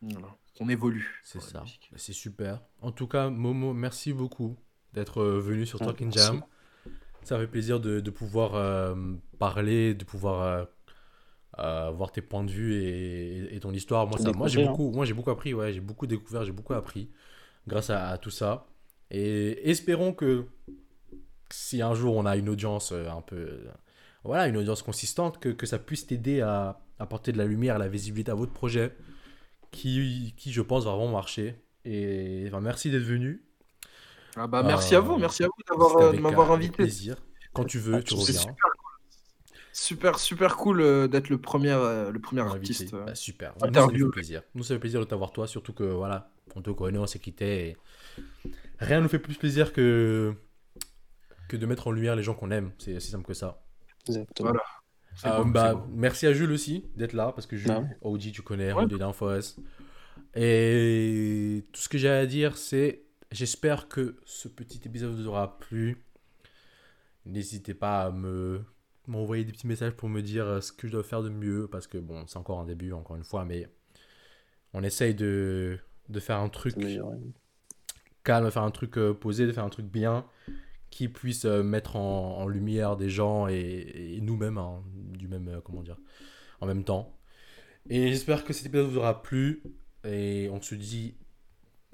Voilà. 0.02 0.30
On 0.62 0.70
évolue. 0.70 1.22
C'est 1.26 1.42
ça. 1.42 1.60
Bah, 1.92 1.98
C'est 1.98 2.14
super. 2.14 2.62
En 2.82 2.92
tout 2.94 3.08
cas, 3.08 3.30
Momo, 3.30 3.74
merci 3.74 4.14
beaucoup 4.14 4.56
d'être 4.94 5.24
venu 5.24 5.66
sur 5.66 5.78
Talking. 5.80 6.12
Jam. 6.14 6.42
Ça 7.24 7.38
fait 7.40 7.48
plaisir 7.48 7.80
de, 7.80 8.00
de 8.00 8.12
pouvoir 8.12 8.56
euh, 8.56 8.96
parler, 9.40 9.94
de 9.94 10.04
pouvoir 10.04 10.42
euh, 10.42 10.66
euh, 11.60 11.92
voir 11.92 12.12
tes 12.12 12.22
points 12.22 12.44
de 12.44 12.52
vue 12.52 12.76
et, 12.76 13.56
et 13.56 13.60
ton 13.60 13.72
histoire. 13.72 14.08
Moi, 14.08 14.18
Tout 14.18 14.24
ça, 14.24 14.32
moi 14.34 14.48
j'ai 14.48 14.58
découvrir, 14.58 14.78
beaucoup, 14.78 14.92
moi 14.96 15.06
j'ai 15.06 15.14
beaucoup 15.14 15.32
appris. 15.32 15.54
Ouais, 15.54 15.72
j'ai 15.74 15.80
beaucoup 15.82 16.08
découvert, 16.08 16.44
j'ai 16.44 16.52
beaucoup 16.52 16.74
appris 16.74 17.10
grâce 17.68 17.90
à, 17.90 18.10
à 18.10 18.18
tout 18.18 18.30
ça. 18.32 18.66
Et 19.12 19.70
espérons 19.70 20.14
que 20.14 20.46
si 21.50 21.82
un 21.82 21.94
jour 21.94 22.16
on 22.16 22.26
a 22.26 22.36
une 22.36 22.50
audience 22.50 22.92
un 22.92 23.22
peu, 23.22 23.60
voilà, 24.24 24.48
une 24.48 24.58
audience 24.58 24.82
consistante, 24.82 25.40
que, 25.40 25.50
que 25.50 25.66
ça 25.66 25.80
puisse 25.80 26.08
t'aider 26.08 26.42
à 26.42 26.80
apporter 27.00 27.32
de 27.32 27.38
la 27.38 27.46
lumière, 27.46 27.78
la 27.78 27.88
visibilité 27.88 28.32
à 28.32 28.36
votre 28.36 28.54
projet, 28.54 28.96
qui, 29.72 30.34
qui 30.38 30.52
je 30.52 30.62
pense 30.62 30.86
va 30.86 30.92
vraiment 30.96 31.12
marcher. 31.12 31.56
Et 31.86 32.50
ben, 32.50 32.62
merci 32.62 32.90
d'être 32.90 33.04
venu. 33.04 33.44
Ah 34.36 34.48
bah, 34.48 34.64
merci 34.64 34.96
Euh, 34.96 34.98
à 34.98 35.02
vous, 35.02 35.18
merci 35.18 35.44
à 35.44 35.48
vous 35.48 35.54
d'avoir, 35.70 35.98
euh, 35.98 36.12
de 36.14 36.20
m'avoir 36.20 36.52
invité. 36.52 36.76
plaisir. 36.78 37.18
Quand 37.54 37.66
tu 37.66 37.78
veux, 37.80 37.96
Ah, 37.96 38.02
tu 38.02 38.14
reviens. 38.16 38.34
super 38.40 38.56
cool. 38.56 38.90
Super, 39.76 40.20
super 40.20 40.58
cool 40.58 40.82
euh, 40.82 41.08
d'être 41.08 41.30
le 41.30 41.40
premier, 41.40 41.72
euh, 41.72 42.12
le 42.12 42.20
premier 42.20 42.42
Invité. 42.42 42.58
artiste. 42.58 42.92
Bah, 42.96 43.16
super. 43.16 43.54
Nous, 43.62 43.74
ça 43.74 43.88
nous 43.88 44.06
fait 44.06 44.12
plaisir. 44.12 44.42
Nous, 44.56 44.64
ça 44.64 44.74
fait 44.76 44.80
plaisir 44.80 45.00
de 45.00 45.06
t'avoir 45.06 45.32
toi, 45.32 45.48
surtout 45.48 45.74
que 45.74 45.84
voilà, 45.84 46.32
on 46.56 46.62
te 46.62 46.70
connaît, 46.72 46.98
on 47.00 47.08
s'est 47.08 47.20
quitté. 47.20 47.68
et 47.70 47.78
Rien 48.80 49.02
nous 49.02 49.08
fait 49.10 49.20
plus 49.20 49.36
plaisir 49.36 49.74
que 49.74 50.34
que 51.50 51.58
de 51.58 51.66
mettre 51.66 51.88
en 51.88 51.92
lumière 51.92 52.16
les 52.16 52.24
gens 52.24 52.34
qu'on 52.34 52.52
aime. 52.52 52.72
C'est 52.80 52.96
aussi 52.96 53.12
simple 53.12 53.26
que 53.26 53.34
ça. 53.34 53.62
Exactement. 54.08 54.52
Voilà. 54.52 55.40
Euh, 55.40 55.44
bah, 55.44 55.86
merci 55.92 56.26
à 56.26 56.34
Jules 56.34 56.52
aussi 56.52 56.86
d'être 56.96 57.14
là 57.14 57.32
parce 57.36 57.46
que 57.46 57.56
Jules, 57.56 57.70
ouais. 57.72 57.98
OG, 58.02 58.32
tu 58.32 58.42
connais, 58.42 58.74
Ouais. 58.74 58.84
on 58.84 58.88
est 58.90 58.98
down 58.98 59.14
for 59.14 59.32
us. 59.36 59.58
Et 60.36 61.64
tout 61.72 61.82
ce 61.82 61.90
que 61.90 61.98
j'ai 61.98 62.10
à 62.10 62.26
dire, 62.26 62.58
c'est 62.58 63.03
j'espère 63.34 63.88
que 63.88 64.16
ce 64.26 64.48
petit 64.48 64.82
épisode 64.86 65.14
vous 65.14 65.28
aura 65.28 65.58
plu. 65.58 66.06
N'hésitez 67.26 67.74
pas 67.74 68.04
à 68.04 68.12
me 68.12 68.64
m'envoyer 69.08 69.44
des 69.44 69.52
petits 69.52 69.68
messages 69.68 69.92
pour 69.92 70.08
me 70.08 70.22
dire 70.22 70.46
euh, 70.46 70.62
ce 70.62 70.72
que 70.72 70.88
je 70.88 70.94
dois 70.94 71.04
faire 71.04 71.22
de 71.22 71.30
mieux 71.30 71.68
parce 71.68 71.88
que 71.88 71.98
bon, 71.98 72.26
c'est 72.28 72.38
encore 72.38 72.60
un 72.60 72.66
début, 72.66 72.94
encore 72.94 73.18
une 73.18 73.24
fois, 73.24 73.44
mais 73.44 73.68
on 74.74 74.82
essaye 74.82 75.14
de, 75.14 75.78
de 76.08 76.20
faire 76.22 76.38
un 76.38 76.48
truc 76.48 76.76
calme, 78.24 78.46
de 78.46 78.50
faire 78.50 78.64
un 78.64 78.72
truc 78.72 78.98
euh, 78.98 79.14
posé, 79.14 79.46
de 79.46 79.52
faire 79.52 79.66
un 79.66 79.70
truc 79.70 79.88
bien 79.88 80.26
qui 80.90 81.10
puisse 81.10 81.44
euh, 81.46 81.64
mettre 81.64 81.98
en, 81.98 82.38
en 82.38 82.48
lumière 82.48 82.96
des 82.96 83.10
gens 83.10 83.48
et, 83.50 84.16
et 84.16 84.22
nous-mêmes 84.22 84.58
hein, 84.58 84.84
du 84.94 85.28
même 85.28 85.60
comment 85.66 85.82
dire 85.82 85.98
en 86.62 86.66
même 86.66 86.86
temps. 86.86 87.18
Et 87.90 88.10
j'espère 88.10 88.46
que 88.46 88.54
cet 88.54 88.68
épisode 88.68 88.90
vous 88.90 88.98
aura 88.98 89.22
plu 89.22 89.64
et 90.06 90.50
on 90.50 90.62
se 90.62 90.76
dit 90.76 91.16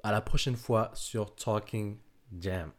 à 0.03 0.11
la 0.11 0.21
prochaine 0.21 0.55
fois 0.55 0.91
sur 0.93 1.35
Talking 1.35 1.97
Jam. 2.39 2.71